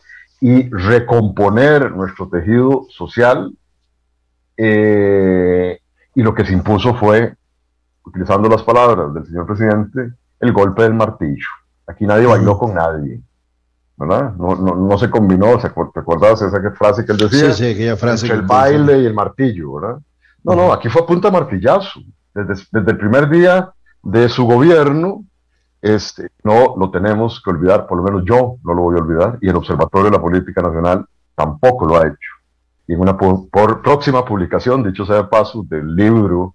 y 0.41 0.69
recomponer 0.69 1.91
nuestro 1.91 2.27
tejido 2.29 2.85
social. 2.89 3.53
Eh, 4.55 5.79
y 6.15 6.21
lo 6.23 6.33
que 6.33 6.45
se 6.45 6.53
impuso 6.53 6.95
fue, 6.95 7.35
utilizando 8.03 8.49
las 8.49 8.63
palabras 8.63 9.13
del 9.13 9.25
señor 9.25 9.45
presidente, 9.45 10.13
el 10.39 10.51
golpe 10.51 10.83
del 10.83 10.95
martillo. 10.95 11.49
Aquí 11.85 12.05
nadie 12.05 12.25
bailó 12.25 12.57
con 12.57 12.73
nadie. 12.73 13.21
¿verdad? 13.97 14.33
No, 14.35 14.55
no, 14.55 14.75
no 14.75 14.97
se 14.97 15.09
combinó, 15.09 15.57
¿te 15.57 15.67
acuerdas 15.67 16.41
esa 16.43 16.71
frase 16.71 17.03
que 17.03 17.11
él 17.11 17.17
decía? 17.17 17.51
Sí, 17.51 17.63
sí, 17.63 17.71
aquella 17.71 17.97
frase. 17.97 18.27
Entre 18.27 18.39
el 18.39 18.45
baile 18.45 18.99
y 18.99 19.05
el 19.07 19.13
martillo, 19.13 19.73
¿verdad? 19.73 19.97
No, 20.43 20.55
no, 20.55 20.71
aquí 20.71 20.87
fue 20.87 21.01
a 21.01 21.05
punta 21.05 21.31
martillazo. 21.31 22.01
Desde, 22.45 22.63
desde, 22.71 22.91
el 22.91 22.97
primer 22.97 23.29
día 23.29 23.71
de 24.03 24.29
su 24.29 24.45
gobierno, 24.45 25.25
este, 25.81 26.29
no 26.43 26.75
lo 26.77 26.91
tenemos 26.91 27.41
que 27.43 27.49
olvidar, 27.49 27.87
por 27.87 27.97
lo 27.97 28.03
menos 28.03 28.23
yo 28.25 28.57
no 28.63 28.73
lo 28.75 28.83
voy 28.83 28.95
a 28.95 29.01
olvidar, 29.01 29.37
y 29.41 29.49
el 29.49 29.55
Observatorio 29.55 30.11
de 30.11 30.17
la 30.17 30.21
Política 30.21 30.61
Nacional 30.61 31.05
tampoco 31.35 31.87
lo 31.87 31.97
ha 31.97 32.07
hecho. 32.07 32.31
Y 32.87 32.93
en 32.93 32.99
una 32.99 33.17
por 33.17 33.81
próxima 33.81 34.23
publicación, 34.23 34.83
dicho 34.83 35.05
sea 35.05 35.17
de 35.17 35.23
paso, 35.23 35.63
del 35.67 35.95
libro 35.95 36.53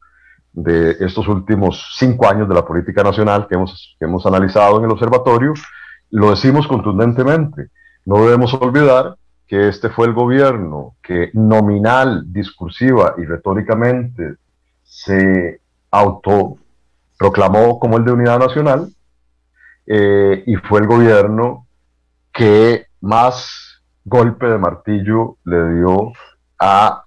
de 0.53 0.93
estos 1.01 1.27
últimos 1.27 1.95
cinco 1.97 2.29
años 2.29 2.49
de 2.49 2.55
la 2.55 2.65
política 2.65 3.03
nacional 3.03 3.49
que 3.49 3.55
hemos, 3.55 3.97
que 3.99 4.05
hemos 4.05 4.25
analizado 4.27 4.79
en 4.79 4.85
el 4.85 4.93
observatorio, 4.93 5.53
lo 6.11 6.31
decimos 6.31 6.69
contundentemente. 6.69 7.71
No 8.05 8.25
debemos 8.25 8.55
olvidar 8.55 9.17
que 9.47 9.69
este 9.69 9.89
fue 9.89 10.07
el 10.07 10.13
gobierno 10.13 10.95
que 11.03 11.31
nominal, 11.35 12.25
discursiva 12.33 13.15
y 13.19 13.25
retóricamente 13.25 14.37
se 14.83 15.62
autoproclamó 15.93 17.79
como 17.79 17.99
el 17.99 18.05
de 18.05 18.13
unidad 18.13 18.41
nacional 18.41 18.89
eh, 19.87 20.43
y 20.47 20.57
fue 20.57 20.81
el 20.81 20.87
gobierno 20.87 21.67
que 22.33 22.87
más 23.01 23.83
golpe 24.05 24.47
de 24.47 24.59
martillo 24.59 25.37
le 25.45 25.75
dio 25.75 26.13
a 26.59 27.05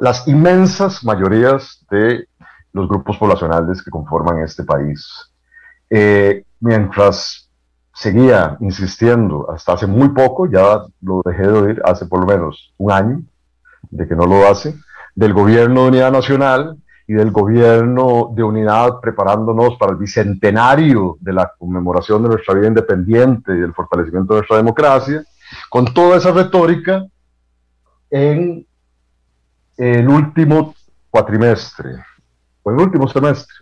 las 0.00 0.28
inmensas 0.28 1.02
mayorías 1.04 1.84
de 1.90 2.28
los 2.72 2.88
grupos 2.88 3.16
poblacionales 3.16 3.82
que 3.82 3.90
conforman 3.90 4.42
este 4.42 4.62
país. 4.62 5.32
Eh, 5.88 6.44
mientras 6.60 7.50
seguía 7.94 8.58
insistiendo 8.60 9.50
hasta 9.50 9.72
hace 9.72 9.86
muy 9.86 10.10
poco, 10.10 10.46
ya 10.50 10.82
lo 11.00 11.22
dejé 11.24 11.42
de 11.42 11.52
oír 11.52 11.82
hace 11.84 12.04
por 12.04 12.20
lo 12.20 12.26
menos 12.26 12.74
un 12.76 12.92
año 12.92 13.22
de 13.90 14.06
que 14.06 14.14
no 14.14 14.26
lo 14.26 14.46
hace, 14.46 14.74
del 15.14 15.32
gobierno 15.32 15.82
de 15.82 15.88
unidad 15.88 16.12
nacional 16.12 16.76
y 17.08 17.14
del 17.14 17.30
gobierno 17.30 18.32
de 18.34 18.42
unidad 18.42 19.00
preparándonos 19.00 19.76
para 19.76 19.92
el 19.92 19.98
bicentenario 19.98 21.16
de 21.20 21.32
la 21.32 21.52
conmemoración 21.56 22.22
de 22.22 22.30
nuestra 22.30 22.54
vida 22.54 22.66
independiente 22.66 23.52
y 23.54 23.60
del 23.60 23.74
fortalecimiento 23.74 24.34
de 24.34 24.40
nuestra 24.40 24.56
democracia, 24.56 25.24
con 25.70 25.84
toda 25.94 26.16
esa 26.16 26.32
retórica 26.32 27.06
en 28.10 28.66
el 29.76 30.08
último 30.08 30.74
cuatrimestre, 31.10 31.90
o 32.62 32.70
el 32.70 32.80
último 32.80 33.08
semestre, 33.08 33.54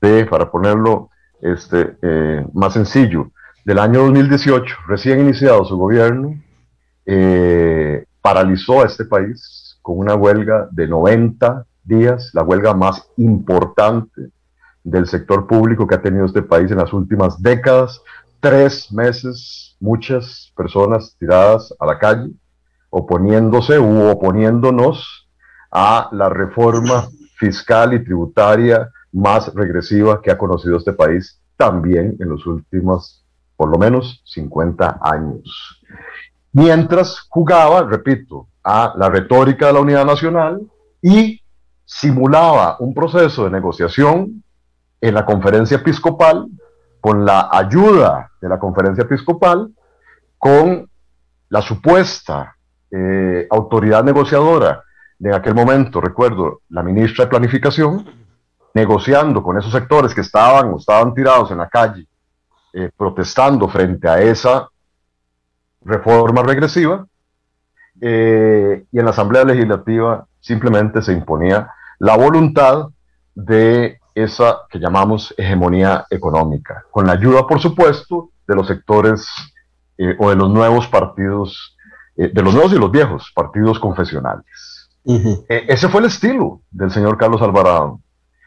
de, 0.00 0.26
para 0.26 0.50
ponerlo 0.50 1.10
este, 1.40 1.96
eh, 2.02 2.44
más 2.52 2.74
sencillo, 2.74 3.30
del 3.64 3.78
año 3.78 4.00
2018, 4.00 4.76
recién 4.88 5.20
iniciado 5.20 5.64
su 5.64 5.76
gobierno, 5.76 6.34
eh, 7.06 8.04
paralizó 8.20 8.82
a 8.82 8.86
este 8.86 9.04
país 9.04 9.78
con 9.80 9.98
una 9.98 10.14
huelga 10.14 10.68
de 10.70 10.88
90 10.88 11.64
días, 11.84 12.30
la 12.32 12.42
huelga 12.42 12.74
más 12.74 13.08
importante 13.16 14.30
del 14.84 15.06
sector 15.06 15.46
público 15.46 15.86
que 15.86 15.94
ha 15.94 16.02
tenido 16.02 16.26
este 16.26 16.42
país 16.42 16.70
en 16.70 16.78
las 16.78 16.92
últimas 16.92 17.40
décadas, 17.40 18.02
tres 18.40 18.92
meses, 18.92 19.76
muchas 19.80 20.52
personas 20.56 21.16
tiradas 21.18 21.72
a 21.78 21.86
la 21.86 21.98
calle, 21.98 22.30
oponiéndose 22.90 23.78
u 23.78 24.08
oponiéndonos 24.08 25.28
a 25.70 26.08
la 26.12 26.28
reforma 26.28 27.08
fiscal 27.36 27.94
y 27.94 28.04
tributaria 28.04 28.90
más 29.12 29.52
regresiva 29.54 30.20
que 30.20 30.30
ha 30.30 30.38
conocido 30.38 30.76
este 30.76 30.92
país 30.92 31.40
también 31.56 32.16
en 32.18 32.28
los 32.28 32.46
últimos, 32.46 33.24
por 33.56 33.68
lo 33.68 33.78
menos, 33.78 34.22
50 34.26 34.98
años. 35.00 35.80
Mientras 36.52 37.20
jugaba, 37.28 37.82
repito, 37.82 38.48
a 38.64 38.94
la 38.96 39.08
retórica 39.08 39.68
de 39.68 39.72
la 39.72 39.80
unidad 39.80 40.04
nacional 40.04 40.60
y 41.00 41.41
simulaba 41.94 42.76
un 42.78 42.94
proceso 42.94 43.44
de 43.44 43.50
negociación 43.50 44.42
en 44.98 45.14
la 45.14 45.26
conferencia 45.26 45.76
episcopal, 45.76 46.48
con 47.00 47.26
la 47.26 47.50
ayuda 47.52 48.30
de 48.40 48.48
la 48.48 48.58
conferencia 48.58 49.02
episcopal, 49.02 49.70
con 50.38 50.88
la 51.50 51.60
supuesta 51.60 52.56
eh, 52.90 53.46
autoridad 53.50 54.02
negociadora 54.04 54.82
de 55.18 55.34
aquel 55.34 55.54
momento, 55.54 56.00
recuerdo, 56.00 56.62
la 56.70 56.82
ministra 56.82 57.26
de 57.26 57.30
Planificación, 57.30 58.06
negociando 58.72 59.42
con 59.42 59.58
esos 59.58 59.72
sectores 59.72 60.14
que 60.14 60.22
estaban 60.22 60.72
o 60.72 60.78
estaban 60.78 61.12
tirados 61.12 61.50
en 61.50 61.58
la 61.58 61.68
calle, 61.68 62.06
eh, 62.72 62.90
protestando 62.96 63.68
frente 63.68 64.08
a 64.08 64.18
esa 64.18 64.66
reforma 65.82 66.42
regresiva, 66.42 67.06
eh, 68.00 68.84
y 68.90 68.98
en 68.98 69.04
la 69.04 69.10
Asamblea 69.10 69.44
Legislativa 69.44 70.26
simplemente 70.40 71.02
se 71.02 71.12
imponía 71.12 71.70
la 72.02 72.16
voluntad 72.16 72.88
de 73.32 74.00
esa 74.12 74.62
que 74.68 74.80
llamamos 74.80 75.32
hegemonía 75.38 76.04
económica, 76.10 76.84
con 76.90 77.06
la 77.06 77.12
ayuda, 77.12 77.46
por 77.46 77.60
supuesto, 77.60 78.30
de 78.44 78.56
los 78.56 78.66
sectores 78.66 79.24
eh, 79.96 80.16
o 80.18 80.30
de 80.30 80.34
los 80.34 80.50
nuevos 80.50 80.88
partidos, 80.88 81.76
eh, 82.16 82.28
de 82.34 82.42
los 82.42 82.54
nuevos 82.54 82.72
y 82.72 82.78
los 82.78 82.90
viejos 82.90 83.30
partidos 83.32 83.78
confesionales. 83.78 84.90
Eh, 85.04 85.66
ese 85.68 85.88
fue 85.88 86.00
el 86.00 86.08
estilo 86.08 86.62
del 86.72 86.90
señor 86.90 87.16
Carlos 87.16 87.40
Alvarado. 87.40 88.00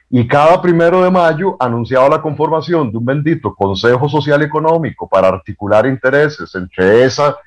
Y 0.09 0.27
cada 0.27 0.61
primero 0.61 1.01
de 1.01 1.09
mayo 1.09 1.55
anunciaba 1.57 2.09
la 2.09 2.21
conformación 2.21 2.91
de 2.91 2.97
un 2.97 3.05
bendito 3.05 3.55
Consejo 3.55 4.09
Social 4.09 4.41
y 4.41 4.45
Económico 4.45 5.07
para 5.07 5.29
articular 5.29 5.85
intereses 5.85 6.53
entre 6.55 7.05
esa 7.05 7.37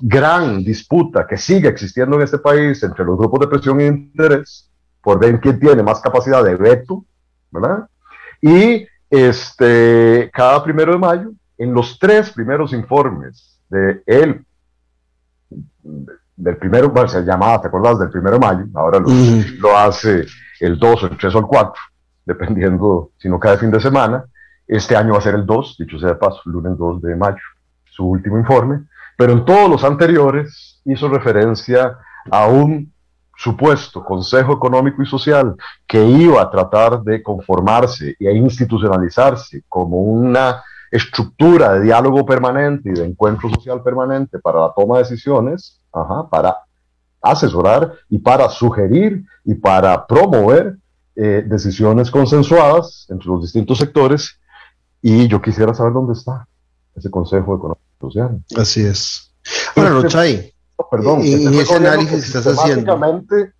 gran 0.00 0.64
disputa 0.64 1.26
que 1.26 1.36
sigue 1.36 1.68
existiendo 1.68 2.16
en 2.16 2.22
este 2.22 2.38
país 2.38 2.82
entre 2.82 3.04
los 3.04 3.18
grupos 3.18 3.40
de 3.40 3.48
presión 3.48 3.80
e 3.80 3.86
interés 3.86 4.69
por 5.02 5.18
ver 5.18 5.40
quién 5.40 5.58
tiene 5.58 5.82
más 5.82 6.00
capacidad 6.00 6.44
de 6.44 6.56
veto, 6.56 7.04
¿verdad? 7.50 7.88
Y 8.40 8.86
este, 9.08 10.30
cada 10.32 10.62
primero 10.62 10.92
de 10.92 10.98
mayo, 10.98 11.30
en 11.58 11.74
los 11.74 11.98
tres 11.98 12.30
primeros 12.30 12.72
informes 12.72 13.58
de 13.68 14.02
él, 14.06 14.44
del 16.36 16.56
primero, 16.56 16.88
bueno, 16.88 17.08
se 17.08 17.22
llamaba, 17.22 17.60
¿te 17.60 17.68
acuerdas? 17.68 17.98
Del 17.98 18.10
primero 18.10 18.38
de 18.38 18.46
mayo, 18.46 18.64
ahora 18.74 19.00
lo, 19.00 19.76
hace 19.76 20.26
el 20.60 20.78
2 20.78 21.02
o 21.02 21.06
el 21.06 21.18
3 21.18 21.34
o 21.34 21.38
el 21.38 21.44
4, 21.44 21.82
dependiendo 22.24 23.10
si 23.18 23.28
no 23.28 23.38
cae 23.38 23.58
fin 23.58 23.70
de 23.70 23.80
semana. 23.80 24.24
Este 24.66 24.96
año 24.96 25.12
va 25.12 25.18
a 25.18 25.22
ser 25.22 25.34
el 25.34 25.44
2, 25.44 25.76
dicho 25.80 25.98
sea 25.98 26.10
de 26.10 26.14
paso, 26.14 26.40
lunes 26.44 26.78
2 26.78 27.02
de 27.02 27.16
mayo, 27.16 27.42
su 27.84 28.06
último 28.06 28.38
informe, 28.38 28.84
pero 29.16 29.32
en 29.32 29.44
todos 29.44 29.68
los 29.68 29.84
anteriores 29.84 30.80
hizo 30.84 31.08
referencia 31.08 31.98
a 32.30 32.46
un 32.46 32.92
supuesto 33.40 34.04
Consejo 34.04 34.52
Económico 34.52 35.02
y 35.02 35.06
Social 35.06 35.56
que 35.86 36.04
iba 36.04 36.42
a 36.42 36.50
tratar 36.50 37.02
de 37.02 37.22
conformarse 37.22 38.14
y 38.18 38.26
a 38.26 38.32
institucionalizarse 38.32 39.64
como 39.66 39.96
una 40.02 40.62
estructura 40.90 41.72
de 41.74 41.84
diálogo 41.84 42.26
permanente 42.26 42.90
y 42.90 42.92
de 42.92 43.06
encuentro 43.06 43.48
social 43.48 43.82
permanente 43.82 44.38
para 44.40 44.60
la 44.60 44.72
toma 44.76 44.98
de 44.98 45.04
decisiones, 45.04 45.80
para 46.30 46.58
asesorar 47.22 47.94
y 48.10 48.18
para 48.18 48.48
sugerir 48.50 49.24
y 49.44 49.54
para 49.54 50.06
promover 50.06 50.76
eh, 51.16 51.42
decisiones 51.46 52.10
consensuadas 52.10 53.06
entre 53.08 53.28
los 53.28 53.42
distintos 53.42 53.78
sectores. 53.78 54.38
Y 55.00 55.28
yo 55.28 55.40
quisiera 55.40 55.72
saber 55.72 55.94
dónde 55.94 56.12
está 56.12 56.46
ese 56.94 57.10
Consejo 57.10 57.56
Económico 57.56 57.80
y 57.96 58.00
Social. 58.00 58.42
Así 58.54 58.84
es. 58.84 59.32
Bueno, 59.74 60.06
Chay, 60.06 60.52
perdón, 60.88 61.20
en 61.22 61.54
ese 61.54 61.76
análisis 61.76 62.32
que 62.32 62.38
estás 62.38 62.58
haciendo. 62.58 62.98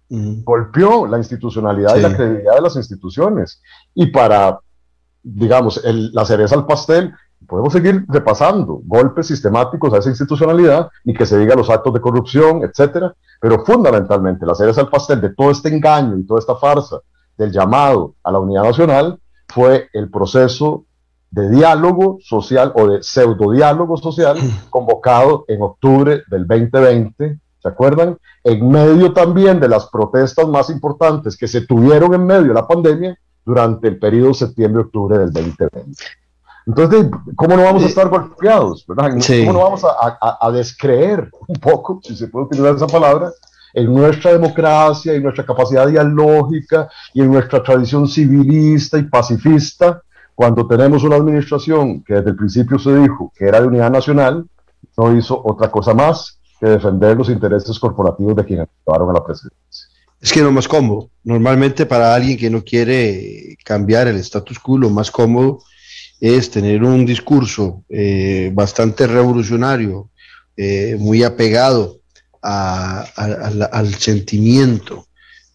golpeó 0.09 1.07
la 1.07 1.19
institucionalidad 1.19 1.97
y 1.97 2.01
la 2.01 2.17
credibilidad 2.17 2.55
de 2.55 2.61
las 2.61 2.77
instituciones. 2.77 3.63
Y 3.95 4.07
para, 4.07 4.59
digamos, 5.23 5.81
la 5.85 6.25
cereza 6.25 6.55
al 6.55 6.67
pastel, 6.67 7.13
podemos 7.47 7.73
seguir 7.73 8.05
repasando 8.09 8.81
golpes 8.85 9.27
sistemáticos 9.27 9.93
a 9.93 9.99
esa 9.99 10.09
institucionalidad 10.09 10.89
y 11.05 11.15
que 11.15 11.27
se 11.27 11.39
diga 11.39 11.55
los 11.55 11.71
actos 11.71 11.93
de 11.95 12.01
corrupción, 12.01 12.63
etcétera. 12.63 13.15
Pero 13.41 13.65
fundamentalmente, 13.65 14.47
la 14.47 14.55
cereza 14.55 14.83
al 14.83 14.91
pastel 14.91 15.21
de 15.21 15.35
todo 15.35 15.51
este 15.51 15.69
engaño 15.69 16.19
y 16.19 16.27
toda 16.27 16.41
esta 16.41 16.57
farsa 16.57 17.01
del 17.37 17.51
llamado 17.51 18.15
a 18.23 18.31
la 18.31 18.39
unidad 18.39 18.65
nacional 18.65 19.19
fue 19.49 19.89
el 19.93 20.11
proceso 20.11 20.85
de 21.31 21.49
diálogo 21.49 22.19
social 22.23 22.73
o 22.75 22.89
de 22.89 23.03
pseudo 23.03 23.53
diálogo 23.53 23.97
social 23.97 24.37
convocado 24.71 25.45
en 25.49 25.63
octubre 25.63 26.23
del 26.29 26.47
2020, 26.47 27.39
¿se 27.59 27.69
acuerdan? 27.69 28.19
En 28.43 28.69
medio 28.69 29.13
también 29.13 29.61
de 29.61 29.69
las 29.69 29.87
protestas 29.87 30.49
más 30.49 30.71
importantes 30.71 31.37
que 31.37 31.47
se 31.47 31.63
tuvieron 31.63 32.15
en 32.15 32.27
medio 32.27 32.49
de 32.49 32.55
la 32.55 32.67
pandemia 32.67 33.19
durante 33.45 33.89
el 33.89 33.99
periodo 33.99 34.35
septiembre-octubre 34.35 35.19
del 35.19 35.33
2020. 35.33 36.01
Entonces, 36.67 37.07
¿cómo 37.37 37.57
no 37.57 37.65
vamos 37.65 37.83
a 37.85 37.87
estar 37.87 38.09
golpeados? 38.09 38.85
¿verdad? 38.87 39.11
¿Cómo 39.47 39.53
no 39.53 39.65
vamos 39.65 39.85
a, 39.85 40.39
a, 40.41 40.51
descreer 40.51 41.31
un 41.49 41.57
poco, 41.57 42.01
si 42.03 42.15
se 42.17 42.29
puede 42.29 42.47
utilizar 42.47 42.77
esa 42.77 42.87
palabra, 42.87 43.33
en 43.73 43.93
nuestra 43.93 44.33
democracia, 44.33 45.15
en 45.15 45.23
nuestra 45.23 45.47
capacidad 45.47 45.87
dialógica 45.87 46.89
y 47.15 47.23
en 47.23 47.33
nuestra 47.33 47.63
tradición 47.63 48.09
civilista 48.09 48.99
y 48.99 49.05
pacifista 49.05 50.03
cuando 50.41 50.67
tenemos 50.67 51.05
una 51.05 51.17
administración 51.17 52.03
que 52.03 52.15
desde 52.15 52.31
el 52.31 52.37
principio 52.37 52.79
se 52.79 52.97
dijo 52.97 53.31
que 53.37 53.45
era 53.45 53.61
de 53.61 53.67
unidad 53.67 53.91
nacional, 53.91 54.47
no 54.97 55.15
hizo 55.15 55.39
otra 55.45 55.71
cosa 55.71 55.93
más 55.93 56.39
que 56.59 56.67
defender 56.67 57.15
los 57.15 57.29
intereses 57.29 57.79
corporativos 57.79 58.35
de 58.37 58.47
quienes 58.47 58.69
llevaron 58.87 59.11
a 59.11 59.13
la 59.13 59.23
presidencia. 59.23 59.87
Es 60.19 60.33
que 60.33 60.41
lo 60.41 60.51
más 60.51 60.67
cómodo, 60.67 61.11
normalmente 61.25 61.85
para 61.85 62.15
alguien 62.15 62.39
que 62.39 62.49
no 62.49 62.65
quiere 62.65 63.55
cambiar 63.63 64.09
el 64.09 64.17
status 64.17 64.59
quo, 64.59 64.79
lo 64.79 64.89
más 64.89 65.11
cómodo 65.11 65.59
es 66.19 66.51
tener 66.51 66.85
un 66.85 67.05
discurso 67.05 67.85
eh, 67.91 68.51
bastante 68.55 69.07
revolucionario, 69.07 70.09
eh, 70.57 70.97
muy 70.99 71.23
apegado 71.23 71.99
al 72.41 73.95
sentimiento 73.99 75.07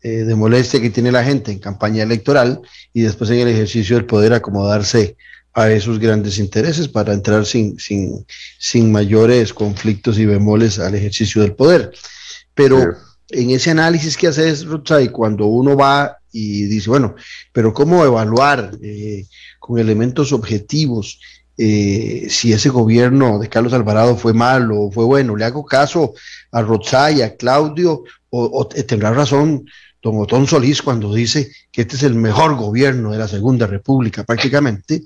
eh, 0.06 0.24
de 0.24 0.36
molestia 0.36 0.80
que 0.80 0.92
tiene 0.92 1.12
la 1.12 1.24
gente 1.24 1.52
en 1.52 1.58
campaña 1.58 2.04
electoral 2.04 2.62
y 2.94 3.02
después 3.02 3.28
en 3.32 3.40
el 3.40 3.48
ejercicio 3.48 3.96
del 3.96 4.06
poder 4.06 4.34
acomodarse 4.34 5.18
a 5.52 5.72
esos 5.72 5.98
grandes 5.98 6.38
intereses 6.38 6.88
para 6.88 7.12
entrar 7.12 7.44
sin, 7.48 7.80
sin, 7.80 8.24
sin 8.60 8.92
mayores 8.92 9.52
conflictos 9.52 10.20
y 10.20 10.28
bemoles 10.28 10.78
al 10.78 10.94
ejercicio 10.94 11.42
del 11.42 11.56
poder. 11.56 11.92
Pero 12.54 12.96
en 13.30 13.50
ese 13.50 13.72
análisis 13.72 14.16
que 14.16 14.28
haces, 14.28 14.68
y 15.02 15.08
cuando 15.08 15.48
uno 15.48 15.76
va 15.76 16.20
y 16.32 16.66
dice, 16.66 16.88
bueno, 16.92 17.16
pero 17.52 17.74
¿cómo 17.74 18.06
evaluar 18.06 18.78
eh, 18.84 19.26
con 19.58 19.80
elementos 19.80 20.32
objetivos 20.34 21.20
eh, 21.58 22.28
si 22.30 22.54
ese 22.54 22.70
gobierno 22.70 23.40
de 23.40 23.50
Carlos 23.50 23.74
Alvarado 23.74 24.16
fue 24.18 24.34
malo 24.34 24.82
o 24.82 24.92
fue 24.92 25.06
bueno? 25.06 25.36
¿Le 25.36 25.46
hago 25.46 25.66
caso 25.66 26.14
a 26.52 26.62
Rotzai, 26.62 27.24
a 27.24 27.36
Claudio, 27.36 28.04
o, 28.30 28.68
tendrá 28.68 29.12
razón 29.12 29.66
don 30.06 30.22
Otón 30.22 30.46
Solís 30.46 30.84
cuando 30.84 31.12
dice 31.12 31.52
que 31.72 31.82
este 31.82 31.96
es 31.96 32.04
el 32.04 32.14
mejor 32.14 32.56
gobierno 32.56 33.12
de 33.12 33.18
la 33.18 33.28
Segunda 33.28 33.66
República 33.66 34.24
prácticamente? 34.24 35.02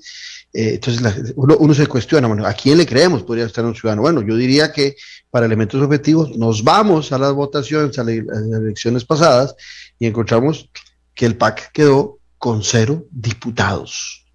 Eh, 0.52 0.74
entonces 0.74 1.32
uno, 1.36 1.72
se 1.72 1.86
cuestiona, 1.86 2.28
bueno, 2.28 2.44
¿a 2.44 2.52
quién 2.52 2.76
le 2.76 2.84
creemos? 2.84 3.22
Podría 3.22 3.46
estar 3.46 3.64
un 3.64 3.74
ciudadano. 3.74 4.02
Bueno, 4.02 4.20
yo 4.20 4.36
diría 4.36 4.72
que 4.72 4.96
para 5.30 5.46
elementos 5.46 5.80
objetivos 5.80 6.36
nos 6.36 6.62
vamos 6.62 7.12
a 7.12 7.18
las 7.18 7.32
votaciones, 7.32 7.98
a, 7.98 8.04
las 8.04 8.60
elecciones 8.60 9.06
pasadas 9.06 9.54
y 9.98 10.06
encontramos 10.06 10.68
que 11.14 11.24
el 11.24 11.34
PAC 11.34 11.72
quedó 11.72 12.18
con 12.36 12.62
cero 12.62 13.06
diputados, 13.10 14.26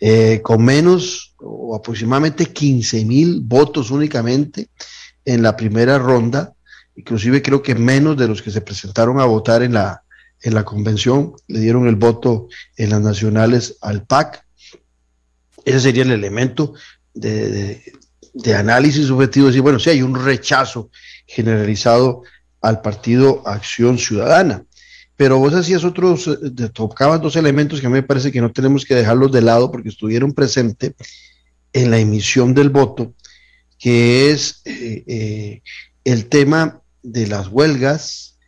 eh, 0.00 0.40
con 0.42 0.64
menos 0.64 1.36
o 1.38 1.76
aproximadamente 1.76 2.46
15 2.46 3.04
mil 3.04 3.42
votos 3.42 3.92
únicamente 3.92 4.70
en 5.24 5.42
la 5.42 5.56
primera 5.56 5.98
ronda, 5.98 6.52
inclusive 6.96 7.42
creo 7.42 7.62
que 7.62 7.74
menos 7.74 8.16
de 8.16 8.28
los 8.28 8.42
que 8.42 8.50
se 8.50 8.60
presentaron 8.60 9.20
a 9.20 9.24
votar 9.24 9.62
en 9.62 9.74
la, 9.74 10.02
en 10.42 10.54
la 10.54 10.64
convención, 10.64 11.34
le 11.48 11.60
dieron 11.60 11.86
el 11.86 11.96
voto 11.96 12.48
en 12.76 12.90
las 12.90 13.00
nacionales 13.00 13.76
al 13.80 14.04
PAC 14.04 14.44
ese 15.64 15.80
sería 15.80 16.02
el 16.02 16.12
elemento 16.12 16.74
de, 17.14 17.82
análisis 18.56 19.10
objetivo, 19.10 19.48
decir, 19.48 19.62
bueno, 19.62 19.78
sí 19.78 19.90
hay 19.90 20.02
un 20.02 20.14
rechazo 20.14 20.90
generalizado 21.26 22.22
al 22.60 22.80
partido 22.80 23.42
Acción 23.46 23.98
Ciudadana. 23.98 24.64
Pero 25.16 25.38
vos 25.38 25.52
hacías 25.52 25.84
otros, 25.84 26.26
eh, 26.28 26.68
tocabas 26.72 27.20
dos 27.20 27.36
elementos 27.36 27.80
que 27.80 27.86
a 27.86 27.90
mí 27.90 27.94
me 27.94 28.02
parece 28.02 28.32
que 28.32 28.40
no 28.40 28.52
tenemos 28.52 28.84
que 28.84 28.94
dejarlos 28.94 29.30
de 29.32 29.42
lado 29.42 29.70
porque 29.70 29.90
estuvieron 29.90 30.32
presentes 30.32 30.94
en 31.72 31.90
la 31.90 31.98
emisión 31.98 32.54
del 32.54 32.70
voto, 32.70 33.12
que 33.78 34.30
es 34.30 34.62
eh, 34.64 35.04
eh, 35.06 35.62
el 36.04 36.26
tema 36.26 36.82
de 37.02 37.26
las 37.26 37.48
huelgas, 37.48 38.38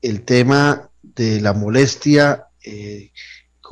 el 0.00 0.22
tema 0.22 0.90
de 1.02 1.40
la 1.40 1.52
molestia 1.52 2.46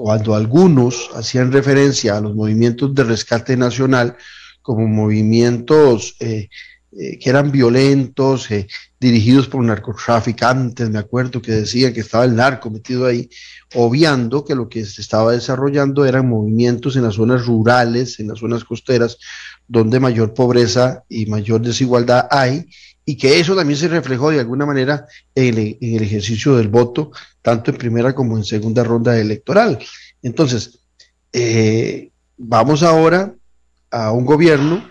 cuando 0.01 0.35
algunos 0.35 1.11
hacían 1.15 1.53
referencia 1.53 2.17
a 2.17 2.21
los 2.21 2.35
movimientos 2.35 2.95
de 2.95 3.05
rescate 3.05 3.57
nacional 3.57 4.17
como 4.63 4.87
movimientos 4.89 6.17
eh, 6.21 6.49
eh, 6.93 7.19
que 7.19 7.31
eran 7.31 7.53
violentos, 7.53 8.51
eh, 8.51 8.67
dirigidos 8.99 9.47
por 9.47 9.63
narcotraficantes, 9.63 10.91
me 10.91 10.99
acuerdo 10.99 11.41
que 11.41 11.53
decían 11.53 11.93
que 11.93 12.01
estaba 12.01 12.25
el 12.25 12.35
narco 12.35 12.69
metido 12.69 13.07
ahí, 13.07 13.31
obviando 13.75 14.45
que 14.45 14.55
lo 14.55 14.69
que 14.69 14.85
se 14.85 15.01
estaba 15.01 15.33
desarrollando 15.33 16.05
eran 16.05 16.29
movimientos 16.29 16.97
en 16.97 17.03
las 17.03 17.15
zonas 17.15 17.47
rurales, 17.47 18.19
en 18.19 18.29
las 18.29 18.41
zonas 18.41 18.65
costeras, 18.65 19.19
donde 19.69 20.01
mayor 20.01 20.35
pobreza 20.35 21.05
y 21.09 21.27
mayor 21.27 21.61
desigualdad 21.61 22.27
hay, 22.29 22.67
y 23.11 23.17
que 23.17 23.41
eso 23.41 23.57
también 23.57 23.77
se 23.77 23.89
reflejó 23.89 24.31
de 24.31 24.39
alguna 24.39 24.65
manera 24.65 25.05
en 25.35 25.59
el, 25.59 26.03
ejercicio 26.05 26.57
del 26.57 26.69
voto, 26.69 27.11
tanto 27.43 27.73
en 27.73 27.77
primera 27.77 28.15
como 28.15 28.37
en 28.37 28.45
segunda 28.45 28.85
ronda 28.85 29.19
electoral. 29.19 29.81
Entonces, 30.23 30.79
eh, 31.33 32.13
vamos 32.39 32.85
ahora 32.85 33.35
a 33.91 34.13
un 34.13 34.25
gobierno 34.25 34.89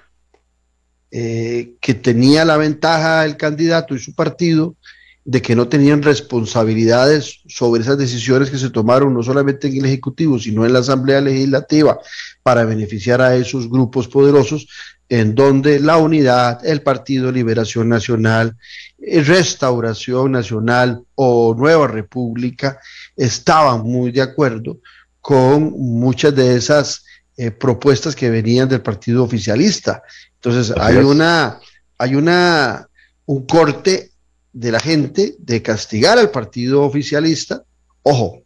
eh, 1.12 1.76
que 1.80 1.94
tenía 1.94 2.44
la 2.44 2.58
ventaja 2.58 3.24
el 3.24 3.38
candidato 3.38 3.96
y 3.96 4.00
su 4.00 4.14
partido 4.14 4.76
de 5.24 5.42
que 5.42 5.56
no 5.56 5.70
tenían 5.70 6.02
responsabilidades 6.02 7.40
sobre 7.48 7.84
esas 7.84 7.98
decisiones 7.98 8.50
que 8.50 8.58
se 8.58 8.70
tomaron 8.70 9.14
no 9.14 9.24
solamente 9.24 9.70
en 9.70 9.78
el 9.78 9.86
Ejecutivo, 9.86 10.38
sino 10.40 10.66
en 10.66 10.74
la 10.74 10.80
Asamblea 10.80 11.22
Legislativa 11.22 11.98
para 12.44 12.66
beneficiar 12.66 13.22
a 13.22 13.38
esos 13.38 13.70
grupos 13.70 14.10
poderosos, 14.10 14.68
en 15.10 15.34
donde 15.34 15.80
la 15.80 15.98
unidad, 15.98 16.64
el 16.66 16.84
Partido 16.84 17.32
Liberación 17.32 17.90
Nacional, 17.90 18.56
eh, 19.00 19.24
Restauración 19.24 20.32
Nacional 20.32 21.02
o 21.16 21.56
Nueva 21.58 21.88
República 21.88 22.80
estaban 23.18 23.82
muy 23.82 24.12
de 24.12 24.22
acuerdo 24.22 24.78
con 25.20 25.72
muchas 25.72 26.36
de 26.36 26.56
esas 26.56 27.04
eh, 27.36 27.52
propuestas 27.52 28.16
que 28.16 28.30
venían 28.30 28.70
del 28.70 28.82
partido 28.82 29.24
oficialista. 29.24 30.04
Entonces 30.36 30.76
hay 30.78 30.98
una, 30.98 31.60
hay 31.98 32.16
una, 32.16 32.88
un 33.26 33.46
corte 33.46 34.12
de 34.54 34.72
la 34.72 34.80
gente 34.80 35.36
de 35.40 35.62
castigar 35.62 36.20
al 36.20 36.30
partido 36.30 36.84
oficialista. 36.84 37.64
Ojo, 38.04 38.44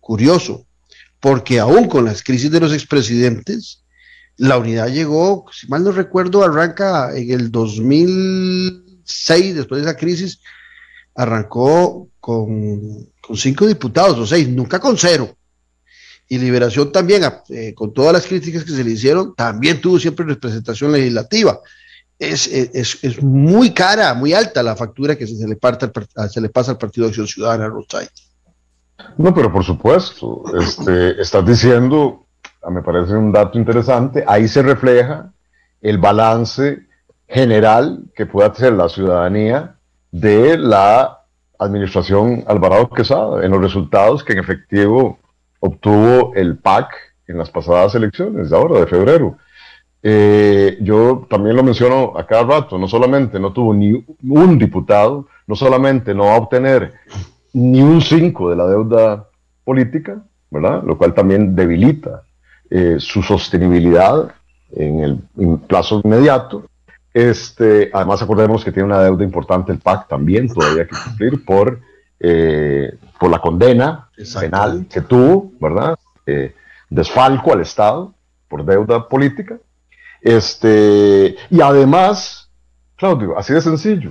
curioso, 0.00 0.66
porque 1.20 1.60
aún 1.60 1.88
con 1.88 2.04
las 2.04 2.22
crisis 2.22 2.50
de 2.50 2.60
los 2.60 2.72
expresidentes, 2.72 3.79
la 4.40 4.56
unidad 4.56 4.88
llegó, 4.88 5.44
si 5.52 5.68
mal 5.68 5.84
no 5.84 5.92
recuerdo, 5.92 6.42
arranca 6.42 7.14
en 7.14 7.30
el 7.30 7.52
2006, 7.52 9.54
después 9.54 9.82
de 9.82 9.90
esa 9.90 9.98
crisis, 9.98 10.40
arrancó 11.14 12.08
con, 12.20 13.06
cinco 13.34 13.66
diputados 13.66 14.18
o 14.18 14.26
seis, 14.26 14.48
nunca 14.48 14.80
con 14.80 14.96
cero. 14.96 15.28
Y 16.26 16.38
Liberación 16.38 16.90
también, 16.90 17.22
eh, 17.50 17.74
con 17.74 17.92
todas 17.92 18.14
las 18.14 18.26
críticas 18.26 18.64
que 18.64 18.72
se 18.72 18.82
le 18.82 18.92
hicieron, 18.92 19.34
también 19.34 19.78
tuvo 19.78 19.98
siempre 19.98 20.24
representación 20.24 20.92
legislativa. 20.92 21.60
Es, 22.18 22.46
es, 22.46 23.22
muy 23.22 23.74
cara, 23.74 24.14
muy 24.14 24.32
alta 24.32 24.62
la 24.62 24.74
factura 24.74 25.16
que 25.16 25.26
se 25.26 25.46
le, 25.46 25.56
parte, 25.56 25.90
se 26.30 26.40
le 26.40 26.48
pasa 26.48 26.70
al 26.70 26.78
Partido 26.78 27.04
de 27.04 27.10
Acción 27.10 27.26
Ciudadana, 27.26 27.68
Rosay. 27.68 28.08
No, 29.18 29.34
pero 29.34 29.52
por 29.52 29.64
supuesto, 29.64 30.44
este, 30.58 31.20
estás 31.20 31.44
diciendo 31.44 32.26
me 32.68 32.82
parece 32.82 33.14
un 33.14 33.32
dato 33.32 33.58
interesante, 33.58 34.24
ahí 34.26 34.46
se 34.48 34.62
refleja 34.62 35.32
el 35.80 35.98
balance 35.98 36.80
general 37.26 38.04
que 38.14 38.26
puede 38.26 38.48
hacer 38.48 38.72
la 38.72 38.88
ciudadanía 38.88 39.76
de 40.10 40.58
la 40.58 41.20
administración 41.58 42.44
Alvarado 42.46 42.90
Quesada 42.90 43.44
en 43.44 43.52
los 43.52 43.60
resultados 43.60 44.24
que 44.24 44.32
en 44.32 44.40
efectivo 44.40 45.18
obtuvo 45.60 46.34
el 46.34 46.58
PAC 46.58 46.92
en 47.28 47.38
las 47.38 47.50
pasadas 47.50 47.94
elecciones 47.94 48.50
de 48.50 48.56
ahora, 48.56 48.80
de 48.80 48.86
febrero. 48.86 49.36
Eh, 50.02 50.78
yo 50.80 51.26
también 51.28 51.56
lo 51.56 51.62
menciono 51.62 52.14
a 52.16 52.26
cada 52.26 52.42
rato, 52.44 52.78
no 52.78 52.88
solamente 52.88 53.38
no 53.38 53.52
tuvo 53.52 53.74
ni 53.74 54.04
un 54.28 54.58
diputado, 54.58 55.28
no 55.46 55.54
solamente 55.54 56.14
no 56.14 56.24
va 56.24 56.34
a 56.34 56.38
obtener 56.38 56.94
ni 57.52 57.82
un 57.82 58.00
5 58.00 58.50
de 58.50 58.56
la 58.56 58.66
deuda 58.66 59.28
política, 59.64 60.22
¿verdad? 60.50 60.82
Lo 60.82 60.96
cual 60.96 61.14
también 61.14 61.54
debilita 61.54 62.22
eh, 62.70 62.96
su 62.98 63.22
sostenibilidad 63.22 64.32
en 64.72 65.00
el 65.00 65.58
plazo 65.66 66.00
inmediato. 66.04 66.64
Este, 67.12 67.90
además, 67.92 68.22
acordemos 68.22 68.64
que 68.64 68.70
tiene 68.70 68.86
una 68.86 69.02
deuda 69.02 69.24
importante 69.24 69.72
el 69.72 69.80
PAC 69.80 70.06
también, 70.06 70.48
todavía 70.48 70.86
que 70.86 70.96
cumplir 71.04 71.44
por, 71.44 71.80
eh, 72.20 72.96
por 73.18 73.30
la 73.30 73.40
condena 73.40 74.08
penal 74.38 74.86
que 74.88 75.00
tuvo, 75.00 75.50
¿verdad? 75.60 75.98
Eh, 76.26 76.54
desfalco 76.88 77.52
al 77.52 77.62
Estado 77.62 78.14
por 78.48 78.64
deuda 78.64 79.08
política. 79.08 79.58
Este, 80.20 81.36
y 81.50 81.60
además, 81.60 82.50
Claudio, 82.96 83.36
así 83.36 83.52
de 83.52 83.62
sencillo, 83.62 84.10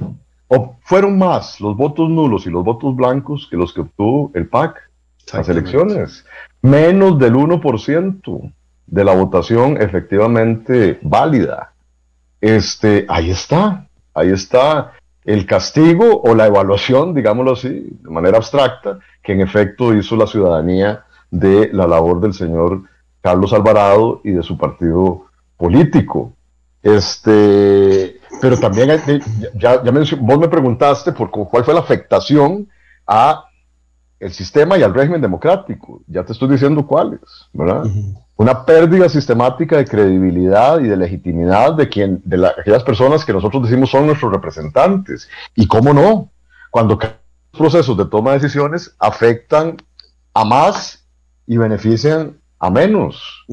fueron 0.81 1.17
más 1.17 1.61
los 1.61 1.77
votos 1.77 2.09
nulos 2.09 2.45
y 2.47 2.49
los 2.49 2.65
votos 2.65 2.95
blancos 2.95 3.47
que 3.49 3.55
los 3.55 3.71
que 3.71 3.81
obtuvo 3.81 4.31
el 4.33 4.47
PAC 4.47 4.88
las 5.33 5.49
elecciones 5.49 6.25
menos 6.61 7.17
del 7.19 7.35
1% 7.35 8.53
de 8.87 9.03
la 9.03 9.13
votación 9.13 9.81
efectivamente 9.81 10.99
válida. 11.01 11.73
Este, 12.41 13.05
ahí 13.07 13.31
está, 13.31 13.87
ahí 14.13 14.29
está 14.29 14.93
el 15.25 15.45
castigo 15.45 16.21
o 16.21 16.33
la 16.33 16.47
evaluación, 16.47 17.13
digámoslo 17.13 17.53
así, 17.53 17.87
de 18.01 18.09
manera 18.09 18.37
abstracta, 18.37 18.99
que 19.21 19.33
en 19.33 19.41
efecto 19.41 19.93
hizo 19.93 20.15
la 20.15 20.27
ciudadanía 20.27 21.05
de 21.29 21.69
la 21.71 21.85
labor 21.85 22.19
del 22.19 22.33
señor 22.33 22.83
Carlos 23.21 23.53
Alvarado 23.53 24.21
y 24.23 24.31
de 24.31 24.43
su 24.43 24.57
partido 24.57 25.25
político. 25.57 26.33
Este, 26.81 28.19
pero 28.41 28.57
también 28.57 28.89
ya, 29.55 29.83
ya 29.83 29.91
vos 29.91 30.39
me 30.39 30.47
preguntaste 30.47 31.11
por 31.11 31.29
cuál 31.29 31.63
fue 31.65 31.73
la 31.73 31.81
afectación 31.81 32.69
a 33.05 33.48
el 34.19 34.33
sistema 34.33 34.77
y 34.77 34.83
al 34.83 34.93
régimen 34.93 35.21
democrático. 35.21 36.01
Ya 36.07 36.23
te 36.23 36.33
estoy 36.33 36.49
diciendo 36.49 36.85
cuáles, 36.85 37.21
¿verdad? 37.53 37.85
Una 38.35 38.65
pérdida 38.65 39.07
sistemática 39.09 39.77
de 39.77 39.85
credibilidad 39.85 40.79
y 40.79 40.87
de 40.87 40.97
legitimidad 40.97 41.73
de, 41.75 41.87
quien, 41.87 42.21
de 42.25 42.47
aquellas 42.47 42.83
personas 42.83 43.23
que 43.23 43.33
nosotros 43.33 43.63
decimos 43.63 43.89
son 43.89 44.07
nuestros 44.07 44.31
representantes. 44.31 45.29
Y 45.55 45.67
cómo 45.67 45.93
no, 45.93 46.29
cuando 46.69 46.95
los 46.95 47.11
procesos 47.57 47.97
de 47.97 48.05
toma 48.05 48.31
de 48.31 48.39
decisiones 48.39 48.95
afectan 48.99 49.77
a 50.33 50.43
más 50.45 51.05
y 51.47 51.57
benefician 51.57 52.37
a 52.59 52.69
menos. 52.69 53.45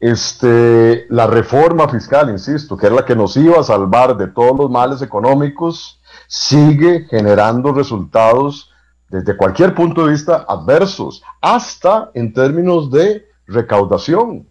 este, 0.00 1.06
la 1.10 1.26
reforma 1.26 1.88
fiscal, 1.88 2.30
insisto, 2.30 2.76
que 2.76 2.86
es 2.86 2.92
la 2.92 3.04
que 3.04 3.16
nos 3.16 3.36
iba 3.36 3.58
a 3.58 3.64
salvar 3.64 4.16
de 4.16 4.28
todos 4.28 4.56
los 4.56 4.70
males 4.70 5.02
económicos, 5.02 6.00
sigue 6.28 7.06
generando 7.10 7.72
resultados 7.72 8.70
desde 9.10 9.36
cualquier 9.36 9.74
punto 9.74 10.04
de 10.04 10.12
vista 10.12 10.44
adversos, 10.48 11.22
hasta 11.40 12.10
en 12.14 12.32
términos 12.32 12.90
de 12.90 13.26
recaudación. 13.46 14.46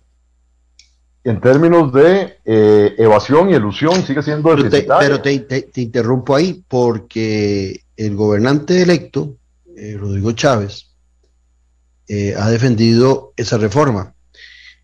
En 1.23 1.41
términos 1.41 1.91
de 1.91 2.37
eh, 2.45 2.95
evasión 2.97 3.49
y 3.49 3.53
elusión 3.53 4.01
sigue 4.03 4.23
siendo. 4.23 4.55
Pero 4.55 5.21
te, 5.21 5.69
interrumpo 5.75 6.35
ahí 6.35 6.63
porque 6.67 7.81
el 7.97 8.15
gobernante 8.15 8.81
electo, 8.81 9.35
eh, 9.75 9.97
Rodrigo 9.99 10.31
Chávez, 10.31 10.87
eh, 12.07 12.33
ha 12.37 12.49
defendido 12.49 13.33
esa 13.35 13.57
reforma. 13.57 14.13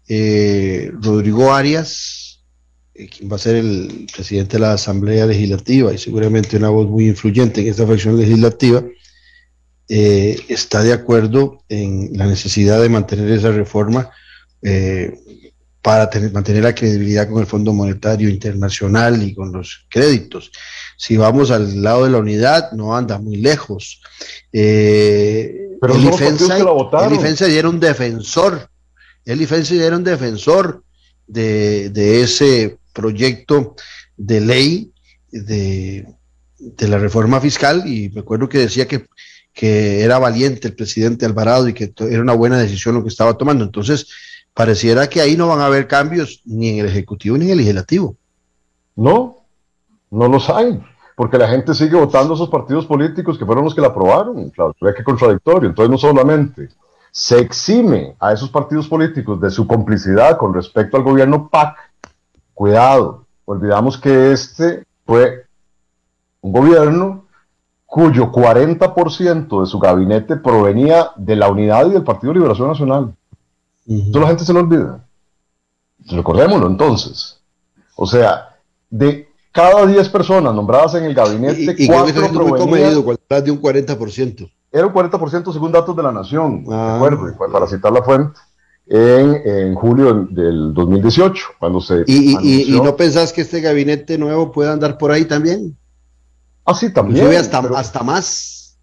Rodrigo 0.05 1.53
Arias, 1.53 2.43
quien 2.93 3.31
va 3.31 3.37
a 3.37 3.39
ser 3.39 3.55
el 3.55 4.05
presidente 4.13 4.57
de 4.57 4.61
la 4.61 4.73
Asamblea 4.73 5.25
Legislativa 5.25 5.93
y 5.93 5.97
seguramente 5.97 6.57
una 6.57 6.69
voz 6.69 6.87
muy 6.87 7.07
influyente 7.07 7.61
en 7.61 7.67
esta 7.67 7.87
facción 7.87 8.17
legislativa, 8.17 8.83
eh, 9.89 10.39
está 10.47 10.81
de 10.83 10.93
acuerdo 10.93 11.63
en 11.69 12.11
la 12.13 12.25
necesidad 12.25 12.81
de 12.81 12.89
mantener 12.89 13.29
esa 13.31 13.51
reforma 13.51 14.09
eh, 14.61 15.13
para 15.81 16.09
mantener 16.31 16.63
la 16.63 16.73
credibilidad 16.73 17.29
con 17.29 17.41
el 17.41 17.45
Fondo 17.45 17.73
Monetario 17.73 18.29
Internacional 18.29 19.21
y 19.21 19.35
con 19.35 19.51
los 19.51 19.85
créditos. 19.89 20.51
Si 20.97 21.17
vamos 21.17 21.51
al 21.51 21.81
lado 21.83 22.05
de 22.05 22.11
la 22.11 22.19
unidad, 22.19 22.71
no 22.71 22.95
anda 22.95 23.17
muy 23.19 23.35
lejos. 23.35 24.01
Eh, 24.53 25.53
Pero 25.81 25.95
el 25.95 26.05
IFENSA, 26.05 26.57
era 27.49 27.67
un 27.67 27.79
defensor, 27.81 28.69
el 29.25 29.41
IFENSA 29.41 29.75
era 29.75 29.97
un 29.97 30.03
defensor 30.05 30.83
de, 31.27 31.89
de 31.89 32.21
ese 32.21 32.77
proyecto 32.93 33.75
de 34.15 34.39
ley 34.39 34.93
de, 35.31 36.07
de 36.57 36.87
la 36.87 36.97
reforma 36.97 37.41
fiscal 37.41 37.83
y 37.85 38.09
me 38.09 38.21
acuerdo 38.21 38.47
que 38.47 38.59
decía 38.59 38.87
que 38.87 39.07
que 39.53 40.03
era 40.03 40.19
valiente 40.19 40.67
el 40.67 40.75
presidente 40.75 41.25
Alvarado 41.25 41.67
y 41.69 41.73
que 41.73 41.93
era 42.09 42.21
una 42.21 42.33
buena 42.33 42.57
decisión 42.57 42.95
lo 42.95 43.03
que 43.03 43.09
estaba 43.09 43.37
tomando. 43.37 43.63
Entonces, 43.63 44.07
pareciera 44.53 45.07
que 45.07 45.21
ahí 45.21 45.37
no 45.37 45.47
van 45.47 45.59
a 45.59 45.67
haber 45.67 45.87
cambios 45.87 46.41
ni 46.45 46.69
en 46.69 46.79
el 46.79 46.87
Ejecutivo 46.87 47.37
ni 47.37 47.45
en 47.45 47.51
el 47.51 47.57
Legislativo. 47.57 48.15
No, 48.95 49.45
no 50.09 50.27
los 50.27 50.49
hay, 50.49 50.81
porque 51.15 51.37
la 51.37 51.47
gente 51.47 51.73
sigue 51.73 51.95
votando 51.95 52.33
a 52.33 52.35
esos 52.35 52.49
partidos 52.49 52.85
políticos 52.85 53.37
que 53.37 53.45
fueron 53.45 53.63
los 53.63 53.75
que 53.75 53.81
la 53.81 53.87
aprobaron. 53.87 54.49
Claro, 54.49 54.75
ve 54.81 54.93
que 54.93 55.03
contradictorio. 55.03 55.69
Entonces, 55.69 55.91
no 55.91 55.97
solamente 55.97 56.69
se 57.11 57.37
exime 57.39 58.15
a 58.19 58.33
esos 58.33 58.49
partidos 58.49 58.87
políticos 58.87 59.39
de 59.39 59.51
su 59.51 59.67
complicidad 59.67 60.35
con 60.35 60.51
respecto 60.51 60.97
al 60.97 61.03
gobierno 61.03 61.47
PAC, 61.47 61.77
cuidado, 62.55 63.27
olvidamos 63.45 63.99
que 63.99 64.31
este 64.31 64.83
fue 65.05 65.45
un 66.41 66.51
gobierno 66.51 67.22
cuyo 67.93 68.31
40% 68.31 69.61
de 69.61 69.67
su 69.67 69.77
gabinete 69.77 70.35
provenía 70.35 71.11
de 71.15 71.35
la 71.35 71.47
unidad 71.47 71.85
y 71.85 71.91
del 71.91 72.03
Partido 72.03 72.33
de 72.33 72.39
Liberación 72.39 72.69
Nacional. 72.69 73.13
Eso 73.87 74.19
la 74.19 74.29
gente 74.29 74.43
se 74.43 74.51
lo 74.51 74.61
olvida. 74.61 75.05
Recordémoslo 76.07 76.65
entonces. 76.65 77.39
O 77.95 78.07
sea, 78.07 78.57
de 78.89 79.27
cada 79.51 79.85
10 79.85 80.09
personas 80.09 80.55
nombradas 80.55 80.95
en 80.95 81.03
el 81.03 81.13
gabinete, 81.13 81.75
y, 81.77 81.83
y 81.83 81.87
4 81.87 82.29
provenían... 82.31 82.93
de 82.93 83.51
un 83.51 83.61
40%. 83.61 84.51
Era 84.71 84.87
un 84.87 84.93
40% 84.93 85.53
según 85.53 85.71
datos 85.71 85.95
de 85.95 86.01
la 86.01 86.11
Nación, 86.11 86.65
ah. 86.71 86.95
acuerdo, 86.95 87.37
para 87.51 87.67
citar 87.67 87.93
la 87.93 88.01
fuente, 88.01 88.39
en, 88.87 89.39
en 89.45 89.75
julio 89.75 90.27
del, 90.31 90.73
2018, 90.73 91.45
cuando 91.59 91.79
se... 91.79 92.03
¿Y, 92.07 92.75
¿Y 92.75 92.81
no 92.81 92.95
pensás 92.95 93.31
que 93.31 93.41
este 93.41 93.61
gabinete 93.61 94.17
nuevo 94.17 94.51
pueda 94.51 94.73
andar 94.73 94.97
por 94.97 95.11
ahí 95.11 95.25
también? 95.25 95.77
Ah, 96.65 96.73
sí, 96.73 96.91
también. 96.91 97.27
hasta, 97.35 97.59
hasta 97.59 98.03
más. 98.03 98.77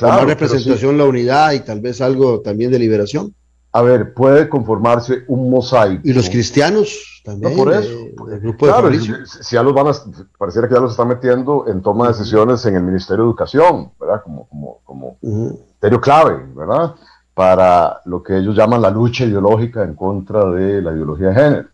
más 0.00 0.24
representación, 0.24 0.98
la 0.98 1.04
unidad 1.04 1.52
y 1.52 1.60
tal 1.60 1.80
vez 1.80 2.00
algo 2.00 2.40
también 2.40 2.70
de 2.70 2.78
liberación. 2.78 3.34
A 3.72 3.82
ver, 3.82 4.14
puede 4.14 4.48
conformarse 4.48 5.24
un 5.28 5.50
mosaico. 5.50 6.00
Y 6.04 6.12
los 6.12 6.30
cristianos 6.30 7.22
también. 7.24 7.56
por 7.56 7.72
eso. 7.72 7.90
el 8.30 8.40
grupo 8.40 8.66
claro, 8.66 8.90
si, 8.92 9.54
ya 9.54 9.62
los 9.62 9.74
van 9.74 9.88
a, 9.88 9.92
pareciera 10.38 10.68
que 10.68 10.74
ya 10.74 10.80
los 10.80 10.92
están 10.92 11.08
metiendo 11.08 11.66
en 11.68 11.82
toma 11.82 12.06
de 12.06 12.12
decisiones 12.14 12.64
en 12.64 12.76
el 12.76 12.82
Ministerio 12.82 13.24
de 13.24 13.30
Educación, 13.30 13.92
¿verdad? 14.00 14.22
Como, 14.22 14.48
como, 14.48 14.80
como 14.84 15.18
ministerio 15.20 16.00
clave, 16.00 16.46
¿verdad? 16.54 16.94
Para 17.34 18.00
lo 18.06 18.22
que 18.22 18.38
ellos 18.38 18.56
llaman 18.56 18.80
la 18.80 18.90
lucha 18.90 19.24
ideológica 19.24 19.82
en 19.82 19.94
contra 19.94 20.48
de 20.50 20.80
la 20.80 20.92
ideología 20.92 21.28
de 21.28 21.34
género, 21.34 21.68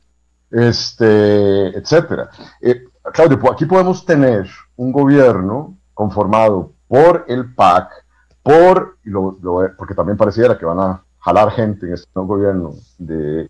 este, 0.50 1.78
etcétera. 1.78 2.30
Eh, 2.60 2.82
Claudio, 3.10 3.38
aquí 3.50 3.66
podemos 3.66 4.04
tener 4.04 4.48
un 4.76 4.92
gobierno 4.92 5.76
conformado 5.92 6.72
por 6.86 7.24
el 7.28 7.54
PAC, 7.54 7.90
por, 8.42 8.98
porque 9.76 9.94
también 9.94 10.16
pareciera 10.16 10.56
que 10.56 10.64
van 10.64 10.78
a 10.78 11.02
jalar 11.18 11.50
gente 11.50 11.86
en 11.86 11.94
este 11.94 12.08
nuevo 12.14 12.36
gobierno 12.36 12.74
de, 12.98 13.48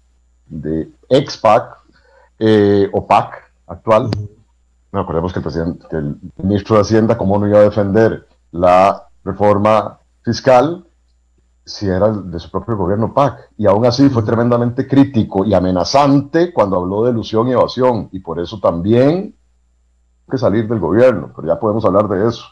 ex-PAC 1.09 1.76
eh, 2.38 2.88
o 2.92 3.07
PAC 3.07 3.53
actual. 3.66 4.11
No, 4.90 5.00
acordemos 5.00 5.32
que 5.32 5.38
el, 5.38 5.42
presidente, 5.42 5.86
que 5.88 5.96
el 5.96 6.16
ministro 6.36 6.76
de 6.76 6.82
Hacienda, 6.82 7.16
¿cómo 7.16 7.38
no 7.38 7.48
iba 7.48 7.59
a 7.59 7.62
defender 7.62 8.26
la 8.53 9.09
reforma 9.24 9.98
fiscal 10.22 10.86
si 11.64 11.86
era 11.86 12.11
de 12.11 12.38
su 12.38 12.50
propio 12.50 12.76
gobierno 12.76 13.14
PAC? 13.14 13.50
Y 13.57 13.66
aún 13.66 13.86
así 13.86 14.09
fue 14.11 14.22
tremendamente 14.22 14.86
crítico 14.86 15.44
y 15.44 15.55
amenazante 15.55 16.53
cuando 16.53 16.76
habló 16.76 17.05
de 17.05 17.12
ilusión 17.12 17.48
y 17.48 17.53
evasión. 17.53 18.09
Y 18.12 18.20
por 18.20 18.38
eso 18.38 18.61
también 18.61 19.34
que 20.33 20.39
salir 20.39 20.66
del 20.66 20.80
gobierno, 20.80 21.30
pero 21.37 21.47
ya 21.47 21.61
podemos 21.61 21.85
hablar 21.85 22.09
de 22.09 22.26
eso, 22.26 22.45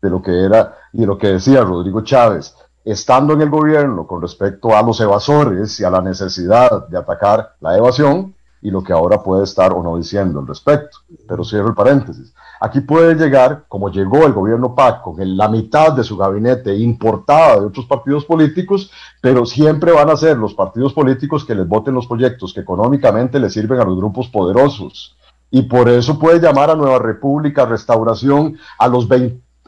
de 0.00 0.08
lo 0.08 0.22
que 0.22 0.44
era 0.44 0.76
y 0.92 1.00
de 1.00 1.06
lo 1.06 1.18
que 1.18 1.26
decía 1.26 1.64
Rodrigo 1.64 2.02
Chávez, 2.02 2.54
estando 2.84 3.34
en 3.34 3.42
el 3.42 3.50
gobierno 3.50 4.06
con 4.06 4.22
respecto 4.22 4.76
a 4.76 4.82
los 4.82 5.00
evasores 5.00 5.80
y 5.80 5.84
a 5.84 5.90
la 5.90 6.00
necesidad 6.00 6.86
de 6.86 6.96
atacar 6.96 7.56
la 7.58 7.76
evasión 7.76 8.36
y 8.62 8.70
lo 8.70 8.84
que 8.84 8.92
ahora 8.92 9.24
puede 9.24 9.42
estar 9.42 9.72
o 9.72 9.82
no 9.82 9.96
diciendo 9.96 10.38
al 10.38 10.46
respecto. 10.46 10.98
Pero 11.26 11.44
cierro 11.44 11.68
el 11.68 11.74
paréntesis. 11.74 12.32
Aquí 12.60 12.80
puede 12.80 13.16
llegar, 13.16 13.64
como 13.66 13.90
llegó 13.90 14.24
el 14.26 14.32
gobierno 14.32 14.74
PAC, 14.76 15.02
con 15.02 15.16
la 15.36 15.48
mitad 15.48 15.92
de 15.92 16.04
su 16.04 16.16
gabinete 16.16 16.76
importada 16.76 17.58
de 17.58 17.66
otros 17.66 17.86
partidos 17.86 18.24
políticos, 18.24 18.92
pero 19.20 19.46
siempre 19.46 19.90
van 19.90 20.10
a 20.10 20.16
ser 20.16 20.36
los 20.36 20.54
partidos 20.54 20.92
políticos 20.92 21.44
que 21.44 21.56
les 21.56 21.66
voten 21.66 21.94
los 21.94 22.06
proyectos 22.06 22.54
que 22.54 22.60
económicamente 22.60 23.40
les 23.40 23.52
sirven 23.52 23.80
a 23.80 23.84
los 23.84 23.96
grupos 23.96 24.28
poderosos 24.28 25.16
y 25.50 25.62
por 25.62 25.88
eso 25.88 26.18
puede 26.18 26.40
llamar 26.40 26.70
a 26.70 26.74
Nueva 26.74 26.98
República, 26.98 27.66
Restauración, 27.66 28.56
a 28.78 28.88
los, 28.88 29.08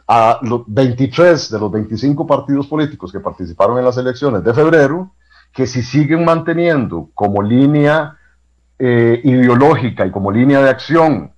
a 0.07 0.39
los 0.43 0.63
23 0.67 1.51
de 1.51 1.59
los 1.59 1.73
25 1.73 2.27
partidos 2.27 2.67
políticos 2.67 3.11
que 3.11 3.21
participaron 3.21 3.79
en 3.79 3.85
las 3.85 3.97
elecciones 3.97 4.45
de 4.45 4.55
febrero, 4.55 5.13
que 5.53 5.67
si 5.67 5.83
siguen 5.83 6.25
manteniendo 6.25 7.11
como 7.15 7.43
línea 7.43 8.17
eh, 8.79 9.21
ideológica 9.25 10.07
y 10.07 10.11
como 10.11 10.31
línea 10.31 10.63
de 10.63 10.71
acción 10.71 11.33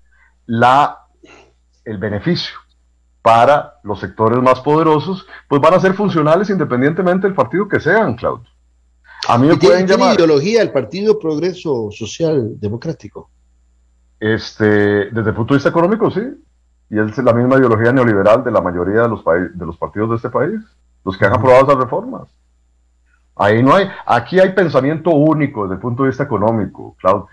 la, 0.46 1.06
el 1.84 1.98
beneficio 1.98 2.56
para 3.22 3.80
los 3.82 4.00
sectores 4.00 4.38
más 4.42 4.60
poderosos, 4.60 5.26
pues 5.48 5.60
van 5.60 5.72
a 5.72 5.80
ser 5.80 5.94
funcionales 5.94 6.50
independientemente 6.50 7.26
del 7.26 7.34
partido 7.34 7.66
que 7.66 7.80
sean, 7.80 8.14
Claudio. 8.16 8.44
A 9.26 9.38
mí 9.38 9.46
me 9.46 9.56
pueden 9.56 9.86
llamar. 9.86 10.14
¿Tiene 10.14 10.24
ideología 10.24 10.60
el 10.60 10.70
Partido 10.70 11.18
Progreso 11.18 11.88
Social 11.90 12.60
Democrático? 12.60 13.30
Este, 14.24 14.64
desde 15.10 15.28
el 15.28 15.36
punto 15.36 15.52
de 15.52 15.58
vista 15.58 15.68
económico, 15.68 16.10
sí. 16.10 16.22
Y 16.88 16.98
es 16.98 17.18
la 17.18 17.34
misma 17.34 17.56
ideología 17.56 17.92
neoliberal 17.92 18.42
de 18.42 18.50
la 18.50 18.62
mayoría 18.62 19.02
de 19.02 19.08
los, 19.10 19.22
de 19.22 19.66
los 19.66 19.76
partidos 19.76 20.08
de 20.08 20.16
este 20.16 20.30
país, 20.30 20.60
los 21.04 21.18
que 21.18 21.26
han 21.26 21.34
aprobado 21.34 21.64
esas 21.64 21.76
reformas. 21.76 22.22
Ahí 23.36 23.62
no 23.62 23.74
hay, 23.74 23.86
aquí 24.06 24.40
hay 24.40 24.54
pensamiento 24.54 25.10
único 25.10 25.64
desde 25.64 25.74
el 25.74 25.80
punto 25.80 26.04
de 26.04 26.08
vista 26.08 26.24
económico, 26.24 26.96
Claudio, 27.00 27.26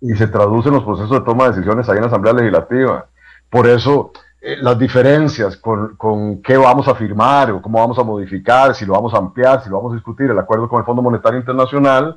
y 0.00 0.14
se 0.14 0.28
traduce 0.28 0.68
en 0.68 0.76
los 0.76 0.84
procesos 0.84 1.10
de 1.10 1.22
toma 1.22 1.44
de 1.44 1.50
decisiones 1.50 1.88
ahí 1.88 1.96
en 1.96 2.02
la 2.02 2.06
Asamblea 2.06 2.34
Legislativa. 2.34 3.06
Por 3.50 3.66
eso, 3.66 4.12
eh, 4.40 4.58
las 4.60 4.78
diferencias 4.78 5.56
con, 5.56 5.96
con, 5.96 6.40
qué 6.40 6.56
vamos 6.56 6.86
a 6.86 6.94
firmar 6.94 7.50
o 7.50 7.60
cómo 7.60 7.80
vamos 7.80 7.98
a 7.98 8.04
modificar, 8.04 8.76
si 8.76 8.86
lo 8.86 8.92
vamos 8.92 9.12
a 9.12 9.18
ampliar, 9.18 9.64
si 9.64 9.70
lo 9.70 9.78
vamos 9.78 9.90
a 9.90 9.96
discutir, 9.96 10.30
el 10.30 10.38
acuerdo 10.38 10.68
con 10.68 10.78
el 10.78 10.86
Fondo 10.86 11.02
Monetario 11.02 11.40
Internacional, 11.40 12.16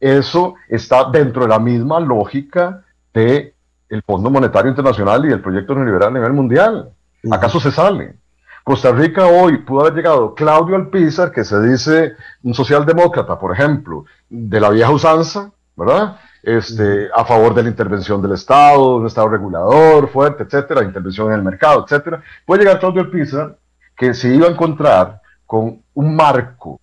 eso 0.00 0.54
está 0.70 1.10
dentro 1.10 1.42
de 1.42 1.48
la 1.48 1.58
misma 1.58 2.00
lógica 2.00 2.82
de 3.12 3.57
el 3.88 4.02
Fondo 4.02 4.30
Monetario 4.30 4.70
Internacional 4.70 5.24
y 5.24 5.32
el 5.32 5.40
proyecto 5.40 5.74
neoliberal 5.74 6.10
a 6.10 6.14
nivel 6.14 6.32
mundial. 6.32 6.90
¿Acaso 7.30 7.58
se 7.60 7.70
sale? 7.70 8.16
Costa 8.64 8.92
Rica 8.92 9.26
hoy 9.26 9.58
pudo 9.58 9.80
haber 9.80 9.94
llegado 9.94 10.34
Claudio 10.34 10.76
Alpizar, 10.76 11.32
que 11.32 11.42
se 11.42 11.60
dice 11.62 12.16
un 12.42 12.52
socialdemócrata, 12.52 13.38
por 13.38 13.52
ejemplo, 13.52 14.04
de 14.28 14.60
la 14.60 14.68
vieja 14.68 14.90
usanza, 14.90 15.50
¿verdad? 15.74 16.18
Este, 16.42 17.08
a 17.14 17.24
favor 17.24 17.54
de 17.54 17.62
la 17.62 17.70
intervención 17.70 18.20
del 18.20 18.32
Estado, 18.32 18.96
un 18.96 19.06
Estado 19.06 19.28
regulador 19.28 20.08
fuerte, 20.08 20.42
etcétera, 20.42 20.84
intervención 20.84 21.28
en 21.28 21.38
el 21.38 21.42
mercado, 21.42 21.84
etcétera. 21.84 22.22
Puede 22.44 22.62
llegar 22.62 22.78
Claudio 22.78 23.02
Alpizar, 23.02 23.56
que 23.96 24.12
se 24.12 24.34
iba 24.34 24.46
a 24.46 24.50
encontrar 24.50 25.22
con 25.46 25.82
un 25.94 26.14
marco 26.14 26.78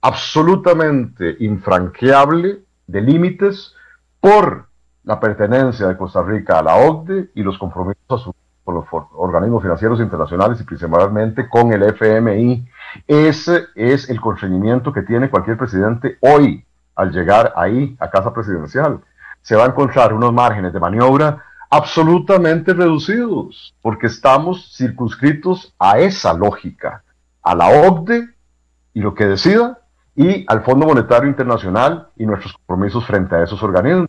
absolutamente 0.00 1.36
infranqueable 1.40 2.60
de 2.86 3.00
límites 3.02 3.74
por 4.20 4.65
la 5.06 5.18
pertenencia 5.18 5.86
de 5.86 5.96
Costa 5.96 6.22
Rica 6.22 6.58
a 6.58 6.62
la 6.62 6.76
OCDE 6.76 7.30
y 7.34 7.42
los 7.42 7.56
compromisos 7.56 7.96
asumidos 8.08 8.46
los 8.72 8.84
organismos 9.14 9.62
financieros 9.62 10.00
internacionales 10.00 10.60
y 10.60 10.64
principalmente 10.64 11.48
con 11.48 11.72
el 11.72 11.82
FMI. 11.84 12.66
Ese 13.06 13.66
es 13.74 14.10
el 14.10 14.20
constreñimiento 14.20 14.92
que 14.92 15.02
tiene 15.02 15.30
cualquier 15.30 15.56
presidente 15.56 16.18
hoy 16.20 16.64
al 16.94 17.12
llegar 17.12 17.52
ahí 17.56 17.96
a 18.00 18.10
casa 18.10 18.32
presidencial. 18.32 19.00
Se 19.42 19.54
va 19.54 19.64
a 19.64 19.68
encontrar 19.68 20.12
unos 20.12 20.32
márgenes 20.32 20.72
de 20.72 20.80
maniobra 20.80 21.44
absolutamente 21.70 22.72
reducidos, 22.74 23.74
porque 23.82 24.06
estamos 24.06 24.74
circunscritos 24.76 25.74
a 25.78 25.98
esa 25.98 26.32
lógica, 26.32 27.02
a 27.42 27.54
la 27.54 27.68
OCDE 27.68 28.28
y 28.94 29.00
lo 29.00 29.14
que 29.14 29.26
decida, 29.26 29.80
y 30.14 30.44
al 30.48 30.62
Fondo 30.62 30.86
Monetario 30.86 31.28
Internacional 31.28 32.08
y 32.16 32.24
nuestros 32.24 32.54
compromisos 32.54 33.04
frente 33.04 33.36
a 33.36 33.44
esos 33.44 33.62
organismos. 33.62 34.08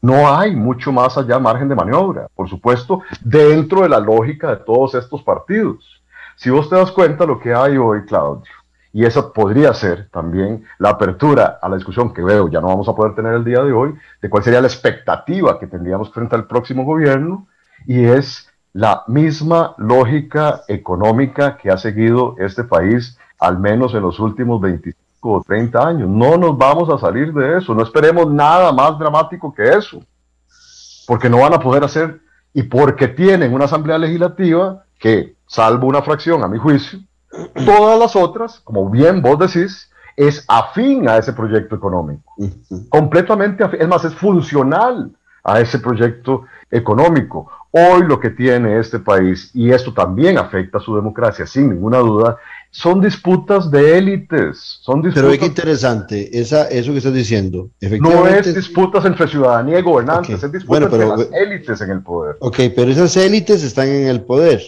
No 0.00 0.28
hay 0.32 0.54
mucho 0.54 0.92
más 0.92 1.18
allá 1.18 1.38
margen 1.38 1.68
de 1.68 1.74
maniobra, 1.74 2.28
por 2.34 2.48
supuesto, 2.48 3.02
dentro 3.20 3.82
de 3.82 3.88
la 3.88 3.98
lógica 3.98 4.50
de 4.50 4.56
todos 4.58 4.94
estos 4.94 5.22
partidos. 5.22 6.02
Si 6.36 6.50
vos 6.50 6.70
te 6.70 6.76
das 6.76 6.92
cuenta 6.92 7.26
lo 7.26 7.40
que 7.40 7.52
hay 7.52 7.76
hoy, 7.76 8.04
Claudio, 8.04 8.52
y 8.92 9.04
esa 9.04 9.32
podría 9.32 9.74
ser 9.74 10.08
también 10.10 10.64
la 10.78 10.90
apertura 10.90 11.58
a 11.60 11.68
la 11.68 11.76
discusión 11.76 12.14
que 12.14 12.22
veo 12.22 12.48
ya 12.48 12.60
no 12.60 12.68
vamos 12.68 12.88
a 12.88 12.94
poder 12.94 13.14
tener 13.14 13.34
el 13.34 13.44
día 13.44 13.62
de 13.62 13.72
hoy, 13.72 13.94
de 14.22 14.30
cuál 14.30 14.44
sería 14.44 14.60
la 14.60 14.68
expectativa 14.68 15.58
que 15.58 15.66
tendríamos 15.66 16.12
frente 16.12 16.36
al 16.36 16.46
próximo 16.46 16.84
gobierno, 16.84 17.48
y 17.86 18.04
es 18.04 18.48
la 18.72 19.02
misma 19.08 19.74
lógica 19.78 20.62
económica 20.68 21.56
que 21.56 21.70
ha 21.70 21.76
seguido 21.76 22.36
este 22.38 22.62
país, 22.62 23.18
al 23.40 23.58
menos 23.58 23.94
en 23.94 24.02
los 24.02 24.20
últimos 24.20 24.60
25 24.60 25.07
o 25.20 25.42
30 25.42 25.88
años. 25.88 26.08
No 26.08 26.36
nos 26.36 26.56
vamos 26.56 26.88
a 26.90 26.98
salir 26.98 27.32
de 27.32 27.58
eso, 27.58 27.74
no 27.74 27.82
esperemos 27.82 28.30
nada 28.32 28.72
más 28.72 28.98
dramático 28.98 29.52
que 29.52 29.68
eso, 29.68 30.02
porque 31.06 31.28
no 31.28 31.40
van 31.40 31.54
a 31.54 31.60
poder 31.60 31.84
hacer 31.84 32.20
y 32.52 32.62
porque 32.62 33.08
tienen 33.08 33.52
una 33.52 33.66
asamblea 33.66 33.98
legislativa 33.98 34.84
que, 34.98 35.36
salvo 35.46 35.86
una 35.86 36.02
fracción 36.02 36.42
a 36.42 36.48
mi 36.48 36.58
juicio, 36.58 37.00
todas 37.64 37.98
las 37.98 38.16
otras, 38.16 38.60
como 38.60 38.88
bien 38.90 39.22
vos 39.22 39.38
decís, 39.38 39.90
es 40.16 40.44
afín 40.48 41.08
a 41.08 41.16
ese 41.16 41.32
proyecto 41.32 41.76
económico, 41.76 42.34
completamente 42.88 43.64
es 43.78 43.88
más, 43.88 44.04
es 44.04 44.14
funcional 44.14 45.12
a 45.44 45.60
ese 45.60 45.78
proyecto 45.78 46.44
económico. 46.70 47.50
Hoy 47.70 48.02
lo 48.06 48.18
que 48.18 48.30
tiene 48.30 48.78
este 48.78 48.98
país, 48.98 49.50
y 49.54 49.70
esto 49.70 49.92
también 49.92 50.38
afecta 50.38 50.78
a 50.78 50.80
su 50.80 50.96
democracia, 50.96 51.46
sin 51.46 51.70
ninguna 51.70 51.98
duda, 51.98 52.38
son 52.70 53.00
disputas 53.00 53.70
de 53.70 53.98
élites. 53.98 54.78
Son 54.82 55.02
disputas 55.02 55.22
Pero 55.22 55.32
es 55.32 55.38
que 55.38 55.46
interesante, 55.46 56.38
esa, 56.38 56.68
eso 56.68 56.92
que 56.92 56.98
estás 56.98 57.14
diciendo. 57.14 57.70
No 58.00 58.26
es 58.26 58.54
disputas 58.54 59.04
entre 59.04 59.28
ciudadanía 59.28 59.78
y 59.78 59.82
gobernantes, 59.82 60.42
es 60.42 60.52
disputas 60.52 60.82
entre 60.82 61.06
las 61.06 61.28
élites 61.32 61.80
en 61.80 61.90
el 61.90 62.02
poder. 62.02 62.36
Ok, 62.40 62.56
pero 62.74 62.90
esas 62.90 63.16
élites 63.16 63.62
están 63.62 63.88
en 63.88 64.08
el 64.08 64.22
poder. 64.22 64.62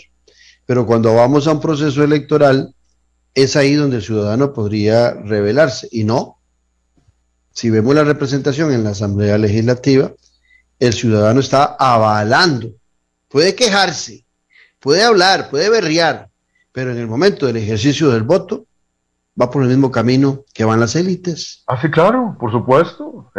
Pero 0.67 0.87
cuando 0.87 1.15
vamos 1.15 1.47
a 1.47 1.53
un 1.53 1.61
proceso 1.61 2.03
electoral, 2.03 2.75
es 3.35 3.57
ahí 3.57 3.75
donde 3.75 3.97
el 3.97 4.03
ciudadano 4.03 4.53
podría 4.53 5.13
rebelarse. 5.13 5.89
Y 5.91 6.05
no. 6.05 6.39
Si 7.53 7.71
vemos 7.71 7.95
la 7.95 8.05
representación 8.05 8.73
en 8.73 8.85
la 8.85 8.91
Asamblea 8.91 9.37
Legislativa, 9.37 10.13
el 10.79 10.93
ciudadano 10.93 11.41
está 11.41 11.77
avalando 11.79 12.71
puede 13.31 13.55
quejarse, 13.55 14.27
puede 14.79 15.03
hablar, 15.03 15.49
puede 15.49 15.71
berrear, 15.71 16.30
pero 16.73 16.93
en 16.93 16.99
el 16.99 17.07
momento 17.07 17.47
del 17.47 17.57
ejercicio 17.57 18.11
del 18.11 18.23
voto 18.23 18.65
va 19.41 19.51
por 19.51 19.63
el 19.63 19.69
mismo 19.69 19.91
camino 19.91 20.41
que 20.53 20.65
van 20.65 20.81
las 20.81 20.97
élites. 20.97 21.65
Ah, 21.67 21.81
sí, 21.81 21.91
claro, 21.91 22.37
por 22.39 22.51
supuesto. 22.51 23.31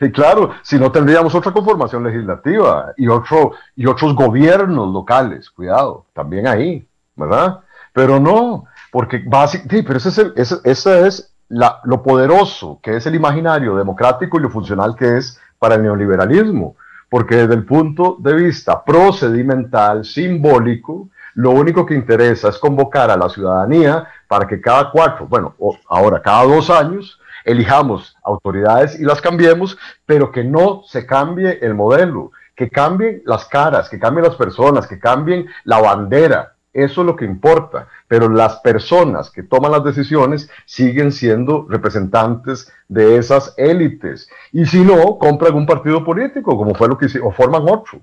Y, 0.00 0.10
claro, 0.10 0.50
si 0.62 0.78
no 0.78 0.90
tendríamos 0.92 1.34
otra 1.34 1.52
conformación 1.52 2.04
legislativa 2.04 2.92
y, 2.96 3.08
otro, 3.08 3.52
y 3.76 3.86
otros 3.86 4.14
gobiernos 4.14 4.92
locales, 4.92 5.50
cuidado, 5.50 6.06
también 6.12 6.46
ahí, 6.46 6.86
¿verdad? 7.16 7.60
Pero 7.92 8.18
no, 8.20 8.64
porque 8.90 9.22
básicamente, 9.24 9.76
sí, 9.76 9.82
pero 9.82 9.98
ese 9.98 10.32
es, 10.36 10.60
ese, 10.64 11.06
es 11.06 11.34
lo 11.48 12.02
poderoso 12.02 12.80
que 12.82 12.96
es 12.96 13.06
el 13.06 13.14
imaginario 13.14 13.76
democrático 13.76 14.38
y 14.38 14.42
lo 14.42 14.50
funcional 14.50 14.96
que 14.96 15.18
es 15.18 15.40
para 15.58 15.76
el 15.76 15.82
neoliberalismo 15.82 16.76
porque 17.14 17.36
desde 17.36 17.54
el 17.54 17.64
punto 17.64 18.16
de 18.18 18.34
vista 18.34 18.82
procedimental, 18.82 20.04
simbólico, 20.04 21.10
lo 21.34 21.50
único 21.50 21.84
que 21.84 21.94
interesa 21.94 22.48
es 22.48 22.58
convocar 22.58 23.10
a 23.10 23.16
la 23.16 23.28
ciudadanía 23.28 24.06
para 24.28 24.46
que 24.46 24.60
cada 24.60 24.90
cuatro, 24.90 25.26
bueno, 25.26 25.54
ahora 25.88 26.22
cada 26.22 26.44
dos 26.44 26.70
años, 26.70 27.20
elijamos 27.44 28.16
autoridades 28.22 28.98
y 28.98 29.04
las 29.04 29.20
cambiemos, 29.20 29.76
pero 30.06 30.32
que 30.32 30.44
no 30.44 30.82
se 30.86 31.06
cambie 31.06 31.58
el 31.60 31.74
modelo, 31.74 32.32
que 32.56 32.70
cambien 32.70 33.22
las 33.26 33.46
caras, 33.46 33.88
que 33.88 33.98
cambien 33.98 34.26
las 34.26 34.36
personas, 34.36 34.86
que 34.86 34.98
cambien 34.98 35.46
la 35.64 35.80
bandera, 35.80 36.54
eso 36.74 37.02
es 37.02 37.06
lo 37.06 37.14
que 37.14 37.24
importa, 37.24 37.86
pero 38.08 38.28
las 38.28 38.56
personas 38.56 39.30
que 39.30 39.44
toman 39.44 39.70
las 39.70 39.84
decisiones 39.84 40.50
siguen 40.66 41.12
siendo 41.12 41.66
representantes 41.68 42.70
de 42.88 43.16
esas 43.16 43.54
élites. 43.56 44.28
Y 44.50 44.66
si 44.66 44.80
no, 44.80 45.16
compran 45.16 45.54
un 45.54 45.66
partido 45.66 46.04
político, 46.04 46.56
como 46.56 46.74
fue 46.74 46.88
lo 46.88 46.98
que 46.98 47.06
hicieron, 47.06 47.28
o 47.28 47.30
forman 47.30 47.62
otro. 47.62 48.00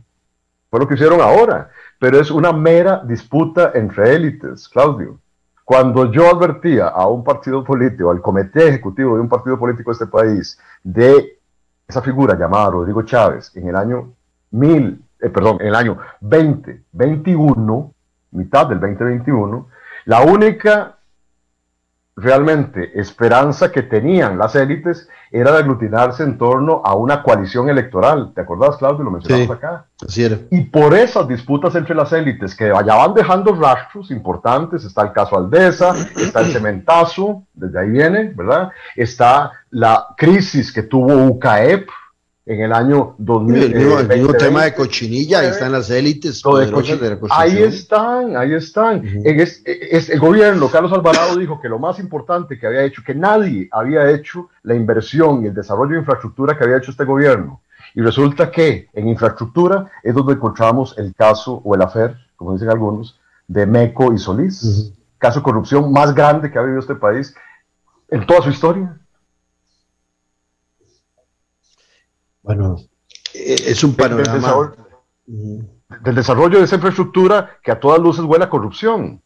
Fue 0.70 0.80
lo 0.80 0.88
que 0.88 0.94
hicieron 0.94 1.20
ahora. 1.20 1.70
Pero 2.02 2.20
es 2.20 2.32
una 2.32 2.52
mera 2.52 3.04
disputa 3.06 3.74
entre 3.76 4.16
élites, 4.16 4.68
Claudio. 4.70 5.20
Cuando 5.64 6.12
yo 6.12 6.36
advertía 6.36 6.88
a 6.88 7.06
un 7.06 7.24
partido 7.24 7.64
político, 7.64 8.10
al 8.10 8.24
comité 8.24 8.70
ejecutivo 8.70 9.14
de 9.14 9.22
un 9.22 9.30
partido 9.30 9.60
político 9.60 9.92
de 9.92 9.94
este 9.94 10.08
país, 10.08 10.60
de 10.84 11.38
esa 11.88 12.02
figura 12.02 12.36
llamada 12.36 12.72
Rodrigo 12.72 13.04
Chávez 13.04 13.56
en 13.56 13.68
el 13.68 13.76
año 13.76 14.14
mil, 14.50 15.00
eh, 15.20 15.30
perdón, 15.30 15.58
en 15.62 15.68
el 15.68 15.76
año 15.76 16.00
2021, 16.22 17.94
mitad 18.32 18.66
del 18.66 18.80
2021, 18.80 19.68
la 20.06 20.22
única 20.24 20.98
realmente 22.22 23.00
esperanza 23.00 23.72
que 23.72 23.82
tenían 23.82 24.38
las 24.38 24.56
élites 24.56 25.10
era 25.32 25.52
de 25.52 25.60
aglutinarse 25.60 26.24
en 26.24 26.38
torno 26.38 26.82
a 26.84 26.94
una 26.96 27.24
coalición 27.24 27.70
electoral. 27.70 28.34
¿Te 28.36 28.42
acordás, 28.42 28.78
Claudio? 28.78 29.04
Lo 29.04 29.12
mencionamos 29.12 29.56
acá. 29.56 29.86
Así 30.06 30.24
era. 30.24 30.38
Y 30.50 30.62
por 30.62 30.94
esas 30.94 31.28
disputas 31.28 31.74
entre 31.76 31.96
las 31.96 32.12
élites 32.12 32.54
que 32.56 32.66
allá 32.66 32.96
van 32.96 33.14
dejando 33.14 33.56
rastros 33.56 34.12
importantes, 34.12 34.84
está 34.84 35.04
el 35.04 35.14
caso 35.14 35.38
Aldesa, 35.38 35.94
está 36.18 36.42
el 36.42 36.52
cementazo, 36.52 37.44
desde 37.54 37.80
ahí 37.80 37.90
viene, 37.90 38.34
¿verdad? 38.36 38.72
Está 38.96 39.52
la 39.70 40.08
crisis 40.18 40.72
que 40.72 40.84
tuvo 40.84 41.14
UCAEP, 41.14 41.88
en 42.46 42.62
el 42.62 42.74
año 42.74 43.16
2000. 43.18 43.64
El 43.64 44.08
mismo, 44.08 44.34
tema 44.34 44.64
de 44.64 44.74
cochinilla, 44.74 45.40
ahí 45.40 45.48
están 45.48 45.72
las 45.72 45.90
élites. 45.90 46.42
ahí 47.30 47.58
están, 47.62 48.36
ahí 48.36 48.54
están. 48.54 49.04
el 49.24 50.20
gobierno, 50.20 50.70
Carlos 50.70 50.92
Alvarado, 50.92 51.38
dijo 51.38 51.62
que 51.62 51.70
lo 51.70 51.80
más 51.80 52.00
importante 52.00 52.58
que 52.58 52.68
había 52.68 52.84
hecho, 52.84 53.04
que 53.06 53.14
nadie 53.14 53.70
había 53.72 54.10
hecho 54.10 54.50
la 54.64 54.76
inversión 54.76 55.44
y 55.44 55.48
el 55.48 55.54
desarrollo 55.54 55.94
de 55.94 56.00
infraestructura 56.00 56.58
que 56.58 56.64
había 56.64 56.78
hecho 56.78 56.92
este 56.92 57.06
gobierno. 57.06 57.62
Y 57.94 58.02
resulta 58.02 58.50
que 58.50 58.88
en 58.94 59.08
infraestructura 59.08 59.92
es 60.02 60.16
donde 60.16 60.34
encontramos 60.34 60.98
el 60.98 61.14
caso 61.14 61.62
o 61.64 61.76
el 61.76 61.82
afer, 61.82 62.16
como 62.36 62.54
dicen 62.54 62.70
algunos, 62.70 63.20
de 63.48 63.66
Meco 63.66 64.14
y 64.14 64.18
Solís. 64.18 64.94
Caso 65.18 65.40
de 65.40 65.44
corrupción 65.44 65.92
más 65.92 66.16
grande 66.16 66.50
que 66.50 66.58
ha 66.58 66.62
vivido 66.62 66.80
este 66.80 66.96
país 66.96 67.36
en 68.10 68.26
toda 68.26 68.42
su 68.42 68.50
historia. 68.50 68.98
Bueno, 72.44 72.78
eh, 73.34 73.56
es 73.68 73.84
un 73.84 73.96
panorama. 73.96 74.74
Del 75.26 76.16
desarrollo, 76.16 76.60
de 76.60 76.66
esa 76.66 76.76
infraestructura 76.76 77.58
que 77.64 77.72
a 77.72 77.80
todas 77.80 78.00
luces 78.00 78.24
huele 78.24 78.46
a 78.46 78.50
corrupción. 78.50 79.22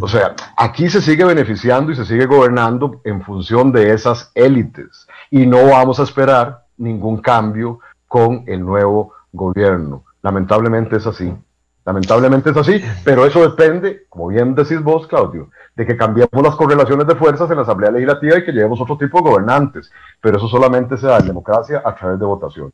O 0.00 0.06
sea, 0.06 0.36
aquí 0.56 0.88
se 0.88 1.00
sigue 1.00 1.24
beneficiando 1.24 1.90
y 1.90 1.96
se 1.96 2.04
sigue 2.04 2.26
gobernando 2.26 3.00
en 3.04 3.22
función 3.22 3.72
de 3.72 3.92
esas 3.92 4.30
élites. 4.34 5.06
Y 5.30 5.46
no 5.46 5.66
vamos 5.66 5.98
a 5.98 6.04
esperar 6.04 6.66
ningún 6.76 7.20
cambio 7.20 7.80
con 8.06 8.44
el 8.46 8.60
nuevo 8.60 9.14
gobierno. 9.32 10.04
Lamentablemente 10.22 10.96
es 10.96 11.06
así. 11.06 11.32
Lamentablemente 11.84 12.50
es 12.50 12.56
así, 12.56 12.82
pero 13.04 13.24
eso 13.24 13.40
depende, 13.40 14.04
como 14.08 14.28
bien 14.28 14.54
decís 14.54 14.82
vos, 14.82 15.06
Claudio, 15.06 15.50
de 15.74 15.86
que 15.86 15.96
cambiemos 15.96 16.42
las 16.42 16.54
correlaciones 16.54 17.06
de 17.06 17.16
fuerzas 17.16 17.50
en 17.50 17.56
la 17.56 17.62
Asamblea 17.62 17.90
Legislativa 17.90 18.38
y 18.38 18.44
que 18.44 18.52
llevemos 18.52 18.80
otro 18.80 18.98
tipo 18.98 19.18
de 19.18 19.30
gobernantes. 19.30 19.90
Pero 20.20 20.36
eso 20.36 20.48
solamente 20.48 20.96
se 20.98 21.06
da 21.06 21.18
en 21.18 21.26
democracia 21.26 21.82
a 21.84 21.94
través 21.94 22.18
de 22.18 22.26
votación. 22.26 22.72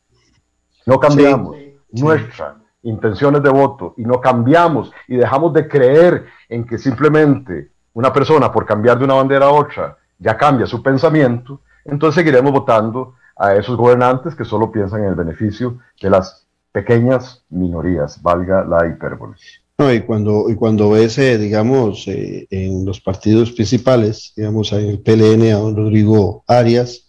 No 0.85 0.99
cambiamos 0.99 1.55
nuestra 1.91 2.57
intenciones 2.83 3.43
de 3.43 3.49
voto 3.49 3.93
y 3.97 4.03
no 4.03 4.21
cambiamos 4.21 4.91
y 5.07 5.17
dejamos 5.17 5.53
de 5.53 5.67
creer 5.67 6.25
en 6.47 6.65
que 6.65 6.77
simplemente 6.77 7.71
una 7.93 8.13
persona 8.13 8.51
por 8.51 8.65
cambiar 8.65 8.97
de 8.97 9.05
una 9.05 9.15
bandera 9.15 9.47
a 9.47 9.51
otra 9.51 9.97
ya 10.19 10.37
cambia 10.37 10.65
su 10.65 10.81
pensamiento, 10.81 11.61
entonces 11.85 12.15
seguiremos 12.15 12.51
votando 12.51 13.15
a 13.35 13.55
esos 13.55 13.75
gobernantes 13.75 14.35
que 14.35 14.45
solo 14.45 14.71
piensan 14.71 15.01
en 15.03 15.09
el 15.09 15.15
beneficio 15.15 15.77
de 16.01 16.09
las 16.09 16.46
pequeñas 16.77 17.43
minorías, 17.49 18.21
valga 18.21 18.63
la 18.63 18.87
hipérbole. 18.87 19.35
No, 19.79 19.91
y 19.91 20.01
cuando, 20.01 20.47
y 20.47 20.55
cuando 20.55 20.91
ves, 20.91 21.17
eh, 21.17 21.37
digamos, 21.39 22.07
eh, 22.07 22.45
en 22.51 22.85
los 22.85 23.01
partidos 23.01 23.51
principales, 23.51 24.33
digamos, 24.35 24.71
en 24.73 24.85
el 24.85 24.99
PLN 24.99 25.51
a 25.51 25.57
don 25.57 25.75
Rodrigo 25.75 26.43
Arias, 26.47 27.07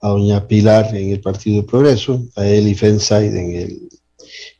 a 0.00 0.08
doña 0.08 0.46
Pilar 0.48 0.96
en 0.96 1.10
el 1.10 1.20
Partido 1.20 1.66
Progreso, 1.66 2.22
a 2.36 2.46
Eli 2.46 2.74
Fenside 2.74 3.38
en 3.38 3.54
el, 3.54 3.88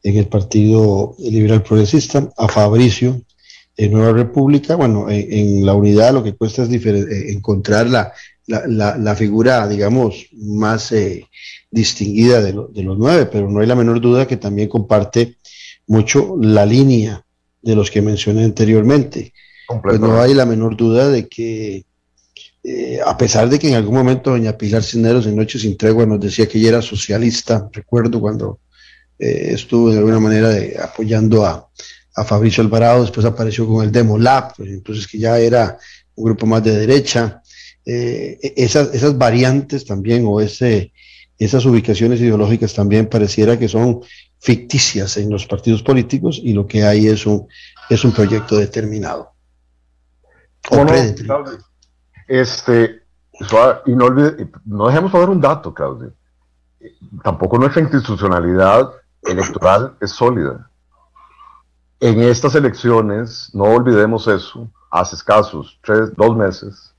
en 0.03 0.16
el 0.16 0.26
Partido 0.26 1.14
Liberal 1.18 1.62
Progresista, 1.62 2.28
a 2.36 2.48
Fabricio 2.48 3.22
en 3.76 3.92
Nueva 3.92 4.12
República, 4.12 4.76
bueno, 4.76 5.07
en, 5.09 5.64
la 5.64 5.72
unidad 5.72 6.12
lo 6.12 6.22
que 6.22 6.34
cuesta 6.34 6.62
es 6.62 6.70
eh, 6.70 7.32
encontrar 7.32 7.86
la, 7.88 8.12
la, 8.66 8.96
la, 8.96 9.14
figura, 9.14 9.66
digamos, 9.68 10.26
más 10.32 10.92
eh, 10.92 11.28
distinguida 11.70 12.40
de, 12.40 12.53
de, 12.70 12.82
los 12.82 12.98
nueve, 12.98 13.26
pero 13.26 13.48
no 13.50 13.61
hay 13.61 13.66
la 13.66 13.74
menor 13.74 14.00
duda 14.00 14.26
que 14.26 14.36
también 14.36 14.68
comparte 14.68 15.36
mucho 15.86 16.36
la 16.40 16.66
línea 16.66 17.24
de 17.62 17.76
los 17.76 17.90
que 17.90 18.03
mencioné 18.03 18.44
anteriormente. 18.44 19.32
Pues 19.82 20.00
no 20.00 20.20
hay 20.20 20.34
la 20.34 20.44
menor 20.44 20.76
duda 20.76 21.09
de 21.09 21.28
que, 21.28 21.84
eh, 22.64 23.00
a 23.05 23.16
pesar 23.16 23.48
de 23.48 23.59
que 23.59 23.68
en 23.68 23.74
algún 23.74 23.94
momento 23.94 24.30
doña 24.30 24.57
Pilar 24.57 24.82
Cisneros 24.82 25.26
en 25.26 25.36
Noche 25.36 25.59
sin 25.59 25.76
Tregua 25.76 26.05
nos 26.05 26.20
decía 26.20 26.46
que 26.46 26.59
ella 26.59 26.70
era 26.70 26.82
socialista, 26.82 27.68
recuerdo 27.72 28.20
cuando 28.20 28.59
eh, 29.18 29.53
estuvo 29.53 29.90
de 29.90 29.98
alguna 29.98 30.20
manera 30.20 30.48
de, 30.48 30.76
apoyando 30.78 31.44
a, 31.46 31.68
a, 32.14 32.24
Fabricio 32.24 32.62
Alvarado, 32.62 33.03
después 33.03 33.24
apareció 33.24 33.66
con 33.66 33.84
el 33.84 33.92
Demo 33.92 34.18
Lab, 34.18 34.55
pues 34.57 34.68
entonces 34.70 35.07
que 35.07 35.18
ya 35.18 35.38
era 35.38 35.78
un 36.14 36.24
grupo 36.24 36.46
más 36.46 36.62
de 36.62 36.76
derecha. 36.76 37.41
Eh, 37.85 38.39
e-, 38.43 38.55
esas, 38.57 38.95
esas 38.95 39.16
variantes 39.18 39.85
también 39.85 40.24
o 40.26 40.41
ese, 40.41 40.93
esas 41.39 41.64
ubicaciones 41.64 42.20
ideológicas 42.20 42.74
también 42.74 43.09
pareciera 43.09 43.59
que 43.59 43.68
son 43.68 44.03
ficticias 44.39 45.16
en 45.16 45.30
los 45.30 45.47
partidos 45.47 45.83
políticos 45.83 46.41
y 46.43 46.53
lo 46.53 46.66
que 46.66 46.85
hay 46.85 47.07
es 47.07 47.26
un, 47.26 47.47
es 47.89 48.05
un 48.05 48.12
proyecto 48.12 48.57
determinado. 48.57 49.33
O 50.70 50.85
no, 50.85 50.93
este, 52.28 53.03
y 53.87 53.95
no, 53.95 54.05
olvide, 54.05 54.49
no 54.64 54.87
dejemos 54.87 55.12
pasar 55.12 55.30
un 55.30 55.41
dato, 55.41 55.74
Claudio. 55.74 56.12
Tampoco 57.22 57.59
nuestra 57.59 57.83
institucionalidad 57.83 58.91
electoral 59.22 59.97
es 60.01 60.11
sólida. 60.11 60.68
En 62.01 62.20
estas 62.20 62.55
elecciones, 62.55 63.51
no 63.53 63.64
olvidemos 63.64 64.26
eso, 64.26 64.68
hace 64.91 65.16
escasos 65.16 65.78
tres, 65.83 66.14
dos 66.16 66.37
meses, 66.37 66.91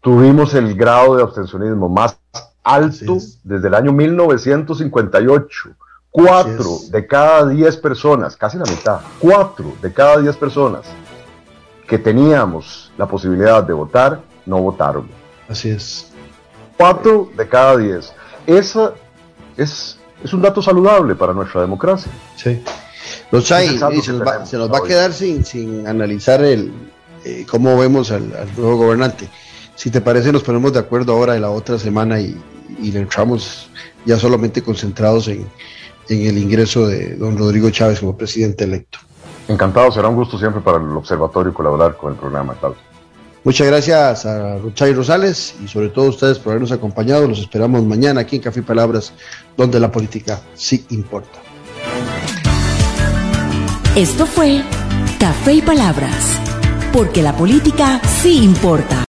tuvimos 0.00 0.54
el 0.54 0.74
grado 0.74 1.16
de 1.16 1.22
abstencionismo 1.22 1.88
más 1.88 2.18
alto 2.62 3.18
desde 3.44 3.68
el 3.68 3.74
año 3.74 3.92
1958 3.92 5.70
Cuatro 6.10 6.78
de 6.90 7.06
cada 7.06 7.46
diez 7.48 7.76
personas, 7.76 8.36
casi 8.36 8.56
la 8.56 8.64
mitad, 8.64 9.00
cuatro 9.18 9.74
de 9.82 9.92
cada 9.92 10.16
diez 10.18 10.36
personas 10.36 10.86
que 11.86 11.98
teníamos 11.98 12.90
la 12.96 13.06
posibilidad 13.06 13.62
de 13.62 13.74
votar, 13.74 14.20
no 14.46 14.58
votaron. 14.58 15.06
Así 15.48 15.68
es. 15.68 16.10
Cuatro 16.76 17.30
de 17.36 17.46
cada 17.46 17.76
diez. 17.76 18.12
Esa 18.46 18.94
es, 19.56 19.98
es 20.24 20.32
un 20.32 20.40
dato 20.40 20.62
saludable 20.62 21.14
para 21.14 21.34
nuestra 21.34 21.60
democracia. 21.60 22.10
Sí. 22.36 22.62
Los 23.30 23.52
hay, 23.52 23.78
se, 23.78 24.12
nos 24.12 24.72
va, 24.72 24.78
a 24.78 24.82
quedar 24.82 25.12
sin, 25.12 25.44
sin 25.44 25.86
analizar 25.86 26.42
el 26.42 26.72
eh, 27.24 27.46
cómo 27.48 27.78
vemos 27.78 28.10
al, 28.10 28.30
nuevo 28.56 28.76
gobernante. 28.76 29.28
Si 29.78 29.90
te 29.92 30.00
parece, 30.00 30.32
nos 30.32 30.42
ponemos 30.42 30.72
de 30.72 30.80
acuerdo 30.80 31.12
ahora 31.12 31.34
de 31.34 31.40
la 31.40 31.50
otra 31.50 31.78
semana 31.78 32.18
y, 32.18 32.36
y 32.82 32.90
le 32.90 32.98
entramos 32.98 33.70
ya 34.04 34.18
solamente 34.18 34.60
concentrados 34.60 35.28
en, 35.28 35.46
en 36.08 36.26
el 36.26 36.36
ingreso 36.36 36.88
de 36.88 37.14
don 37.14 37.38
Rodrigo 37.38 37.70
Chávez 37.70 38.00
como 38.00 38.16
presidente 38.16 38.64
electo. 38.64 38.98
Encantado, 39.46 39.92
será 39.92 40.08
un 40.08 40.16
gusto 40.16 40.36
siempre 40.36 40.60
para 40.60 40.78
el 40.78 40.96
observatorio 40.96 41.54
colaborar 41.54 41.96
con 41.96 42.12
el 42.12 42.18
programa, 42.18 42.54
Claudio. 42.54 42.80
Muchas 43.44 43.68
gracias 43.68 44.26
a 44.26 44.58
Ruchay 44.58 44.94
Rosales 44.94 45.54
y 45.64 45.68
sobre 45.68 45.90
todo 45.90 46.06
a 46.06 46.08
ustedes 46.08 46.40
por 46.40 46.50
habernos 46.50 46.72
acompañado. 46.72 47.28
Los 47.28 47.38
esperamos 47.38 47.84
mañana 47.84 48.22
aquí 48.22 48.34
en 48.34 48.42
Café 48.42 48.58
y 48.58 48.64
Palabras, 48.64 49.12
donde 49.56 49.78
la 49.78 49.92
política 49.92 50.40
sí 50.54 50.86
importa. 50.90 51.38
Esto 53.94 54.26
fue 54.26 54.64
Café 55.20 55.52
y 55.52 55.62
Palabras, 55.62 56.40
porque 56.92 57.22
la 57.22 57.36
política 57.36 58.00
sí 58.20 58.42
importa. 58.42 59.04